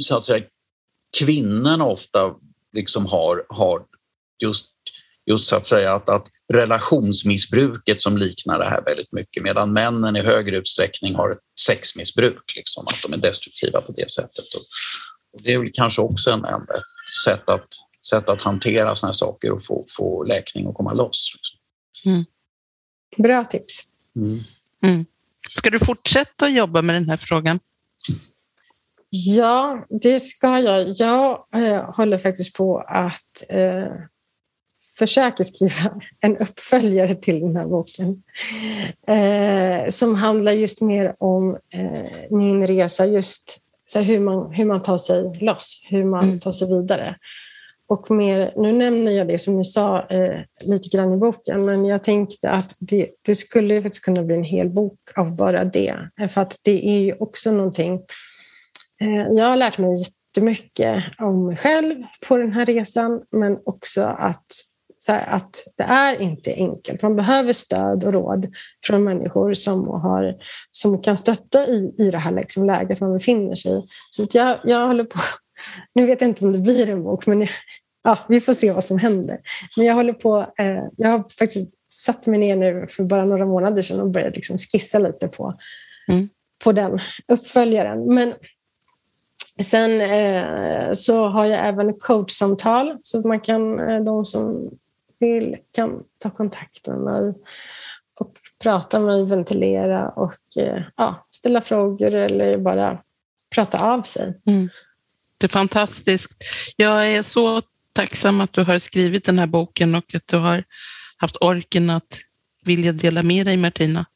så 0.00 0.16
att 0.16 0.26
säga, 0.26 0.44
kvinnorna 1.18 1.84
ofta 1.84 2.34
liksom 2.72 3.06
har, 3.06 3.46
har 3.48 3.84
just, 4.42 4.68
just 5.26 5.46
så 5.46 5.56
att 5.56 5.66
säga 5.66 5.94
att, 5.94 6.08
att 6.08 6.26
relationsmissbruket 6.52 8.02
som 8.02 8.16
liknar 8.16 8.58
det 8.58 8.64
här 8.64 8.82
väldigt 8.84 9.12
mycket 9.12 9.42
medan 9.42 9.72
männen 9.72 10.16
i 10.16 10.22
högre 10.22 10.56
utsträckning 10.56 11.14
har 11.14 11.30
ett 11.30 11.38
sexmissbruk, 11.60 12.52
liksom, 12.56 12.84
att 12.86 13.02
de 13.02 13.12
är 13.12 13.16
destruktiva 13.16 13.80
på 13.80 13.92
det 13.92 14.10
sättet. 14.10 14.44
Och, 14.54 14.62
och 15.32 15.42
det 15.42 15.52
är 15.52 15.58
väl 15.58 15.70
kanske 15.74 16.02
också 16.02 16.30
en, 16.30 16.44
en 16.44 16.66
sätt, 17.24 17.50
att, 17.50 17.68
sätt 18.10 18.28
att 18.28 18.42
hantera 18.42 18.96
sådana 18.96 19.10
här 19.10 19.14
saker 19.14 19.50
och 19.50 19.64
få, 19.64 19.84
få 19.96 20.24
läkning 20.24 20.66
och 20.66 20.74
komma 20.74 20.92
loss. 20.92 21.32
Mm. 22.06 22.24
Bra 23.16 23.44
tips. 23.44 23.82
Mm. 24.16 24.40
Mm. 24.82 25.06
Ska 25.48 25.70
du 25.70 25.78
fortsätta 25.78 26.46
att 26.46 26.52
jobba 26.52 26.82
med 26.82 26.96
den 26.96 27.08
här 27.08 27.16
frågan? 27.16 27.60
Ja, 29.10 29.86
det 30.02 30.20
ska 30.20 30.58
jag. 30.58 30.94
Jag 30.96 31.46
eh, 31.54 31.94
håller 31.94 32.18
faktiskt 32.18 32.56
på 32.56 32.78
att 32.78 33.42
eh, 33.48 33.92
försöka 34.98 35.44
skriva 35.44 36.00
en 36.20 36.36
uppföljare 36.36 37.14
till 37.14 37.40
den 37.40 37.56
här 37.56 37.66
boken 37.66 38.22
eh, 39.06 39.90
som 39.90 40.14
handlar 40.14 40.52
just 40.52 40.80
mer 40.80 41.14
om 41.18 41.58
eh, 41.74 42.28
min 42.30 42.66
resa, 42.66 43.06
just 43.06 43.60
så 43.86 43.98
hur, 43.98 44.20
man, 44.20 44.52
hur 44.52 44.64
man 44.64 44.80
tar 44.80 44.98
sig 44.98 45.38
loss, 45.40 45.86
hur 45.90 46.04
man 46.04 46.24
mm. 46.24 46.40
tar 46.40 46.52
sig 46.52 46.68
vidare. 46.68 47.16
Och 47.86 48.10
mer, 48.10 48.52
nu 48.56 48.72
nämner 48.72 49.12
jag 49.12 49.28
det 49.28 49.38
som 49.38 49.56
ni 49.56 49.64
sa 49.64 50.06
eh, 50.06 50.40
lite 50.64 50.96
grann 50.96 51.12
i 51.12 51.16
boken, 51.16 51.64
men 51.64 51.84
jag 51.84 52.04
tänkte 52.04 52.50
att 52.50 52.76
det, 52.80 53.10
det 53.22 53.34
skulle 53.34 53.82
faktiskt 53.82 54.04
kunna 54.04 54.22
bli 54.22 54.34
en 54.34 54.44
hel 54.44 54.70
bok 54.70 54.98
av 55.16 55.36
bara 55.36 55.64
det. 55.64 55.96
För 56.30 56.40
att 56.40 56.58
det 56.62 56.88
är 56.88 57.00
ju 57.00 57.14
också 57.14 57.52
någonting... 57.52 57.94
Eh, 59.00 59.32
jag 59.36 59.44
har 59.44 59.56
lärt 59.56 59.78
mig 59.78 59.90
jättemycket 60.02 61.04
om 61.18 61.46
mig 61.46 61.56
själv 61.56 62.02
på 62.28 62.38
den 62.38 62.52
här 62.52 62.66
resan, 62.66 63.22
men 63.30 63.58
också 63.64 64.02
att, 64.02 64.46
här, 65.12 65.36
att 65.36 65.62
det 65.76 65.82
är 65.82 66.22
inte 66.22 66.54
enkelt. 66.54 67.02
Man 67.02 67.16
behöver 67.16 67.52
stöd 67.52 68.04
och 68.04 68.12
råd 68.12 68.46
från 68.86 69.04
människor 69.04 69.54
som, 69.54 69.88
har, 69.88 70.34
som 70.70 71.02
kan 71.02 71.16
stötta 71.16 71.66
i, 71.66 71.94
i 71.98 72.10
det 72.10 72.18
här 72.18 72.32
liksom 72.32 72.66
läget 72.66 73.00
man 73.00 73.12
befinner 73.12 73.54
sig 73.54 73.78
i. 73.78 73.82
Så 74.10 74.26
jag, 74.32 74.58
jag 74.64 74.86
håller 74.86 75.04
på 75.04 75.18
nu 75.94 76.06
vet 76.06 76.20
jag 76.20 76.30
inte 76.30 76.44
om 76.44 76.52
det 76.52 76.58
blir 76.58 76.88
en 76.88 77.02
bok, 77.02 77.26
men 77.26 77.46
ja, 78.02 78.18
vi 78.28 78.40
får 78.40 78.54
se 78.54 78.72
vad 78.72 78.84
som 78.84 78.98
händer. 78.98 79.38
Men 79.76 79.86
jag 79.86 79.94
håller 79.94 80.12
på, 80.12 80.52
eh, 80.58 80.84
jag 80.96 81.08
har 81.08 81.24
faktiskt 81.38 81.74
satt 81.88 82.26
mig 82.26 82.38
ner 82.38 82.56
nu 82.56 82.86
för 82.88 83.04
bara 83.04 83.24
några 83.24 83.46
månader 83.46 83.82
sedan 83.82 84.00
och 84.00 84.10
börjat 84.10 84.36
liksom 84.36 84.58
skissa 84.58 84.98
lite 84.98 85.28
på, 85.28 85.54
mm. 86.08 86.28
på 86.64 86.72
den 86.72 86.98
uppföljaren. 87.28 88.14
Men 88.14 88.34
sen 89.62 90.00
eh, 90.00 90.92
så 90.92 91.26
har 91.28 91.44
jag 91.44 91.68
även 91.68 91.94
coachsamtal 91.98 92.98
så 93.02 93.18
att 93.18 93.24
man 93.24 93.40
kan, 93.40 93.80
eh, 93.80 94.04
de 94.04 94.24
som 94.24 94.70
vill 95.24 95.56
kan 95.74 96.02
ta 96.18 96.30
kontakt 96.30 96.86
med 96.86 96.98
mig 96.98 97.34
och 98.20 98.32
prata 98.62 99.00
med 99.00 99.06
mig, 99.06 99.26
ventilera 99.26 100.08
och 100.08 100.58
eh, 100.58 100.82
ja, 100.96 101.26
ställa 101.30 101.60
frågor 101.60 102.14
eller 102.14 102.58
bara 102.58 102.98
prata 103.54 103.92
av 103.92 104.02
sig. 104.02 104.40
Mm. 104.46 104.68
Det 105.38 105.46
är 105.46 105.48
fantastiskt. 105.48 106.32
Jag 106.76 107.12
är 107.12 107.22
så 107.22 107.62
tacksam 107.92 108.40
att 108.40 108.52
du 108.52 108.62
har 108.62 108.78
skrivit 108.78 109.24
den 109.24 109.38
här 109.38 109.46
boken 109.46 109.94
och 109.94 110.14
att 110.14 110.26
du 110.26 110.36
har 110.36 110.64
haft 111.16 111.36
orken 111.40 111.90
att 111.90 112.18
vilja 112.64 112.92
dela 112.92 113.22
med 113.22 113.46
dig, 113.46 113.56
Martina. 113.56 114.06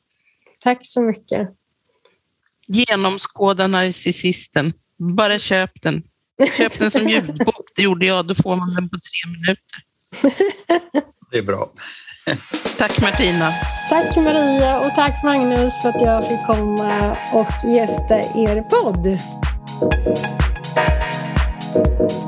Tack 0.60 0.78
så 0.82 1.00
mycket. 1.00 1.48
Genomskåda 2.66 3.66
narcissisten. 3.66 4.72
Bara 4.98 5.38
köp 5.38 5.82
den. 5.82 6.02
Köp 6.56 6.78
den 6.78 6.90
som 6.90 7.08
ljudbok. 7.08 7.70
Det 7.76 7.82
gjorde 7.82 8.06
jag. 8.06 8.26
Då 8.26 8.34
får 8.34 8.56
man 8.56 8.74
den 8.74 8.88
på 8.88 8.96
tre 8.96 9.32
minuter. 9.32 9.87
Det 11.30 11.38
är 11.38 11.42
bra. 11.42 11.68
Tack 12.78 13.02
Martina. 13.02 13.50
Tack 13.88 14.16
Maria 14.16 14.80
och 14.80 14.94
tack 14.94 15.24
Magnus 15.24 15.82
för 15.82 15.88
att 15.88 16.00
jag 16.00 16.28
fick 16.28 16.46
komma 16.46 17.16
och 17.32 17.70
gästa 17.70 18.18
er 18.18 18.62
podd. 18.62 19.18
Thank 21.80 22.12
you. 22.12 22.18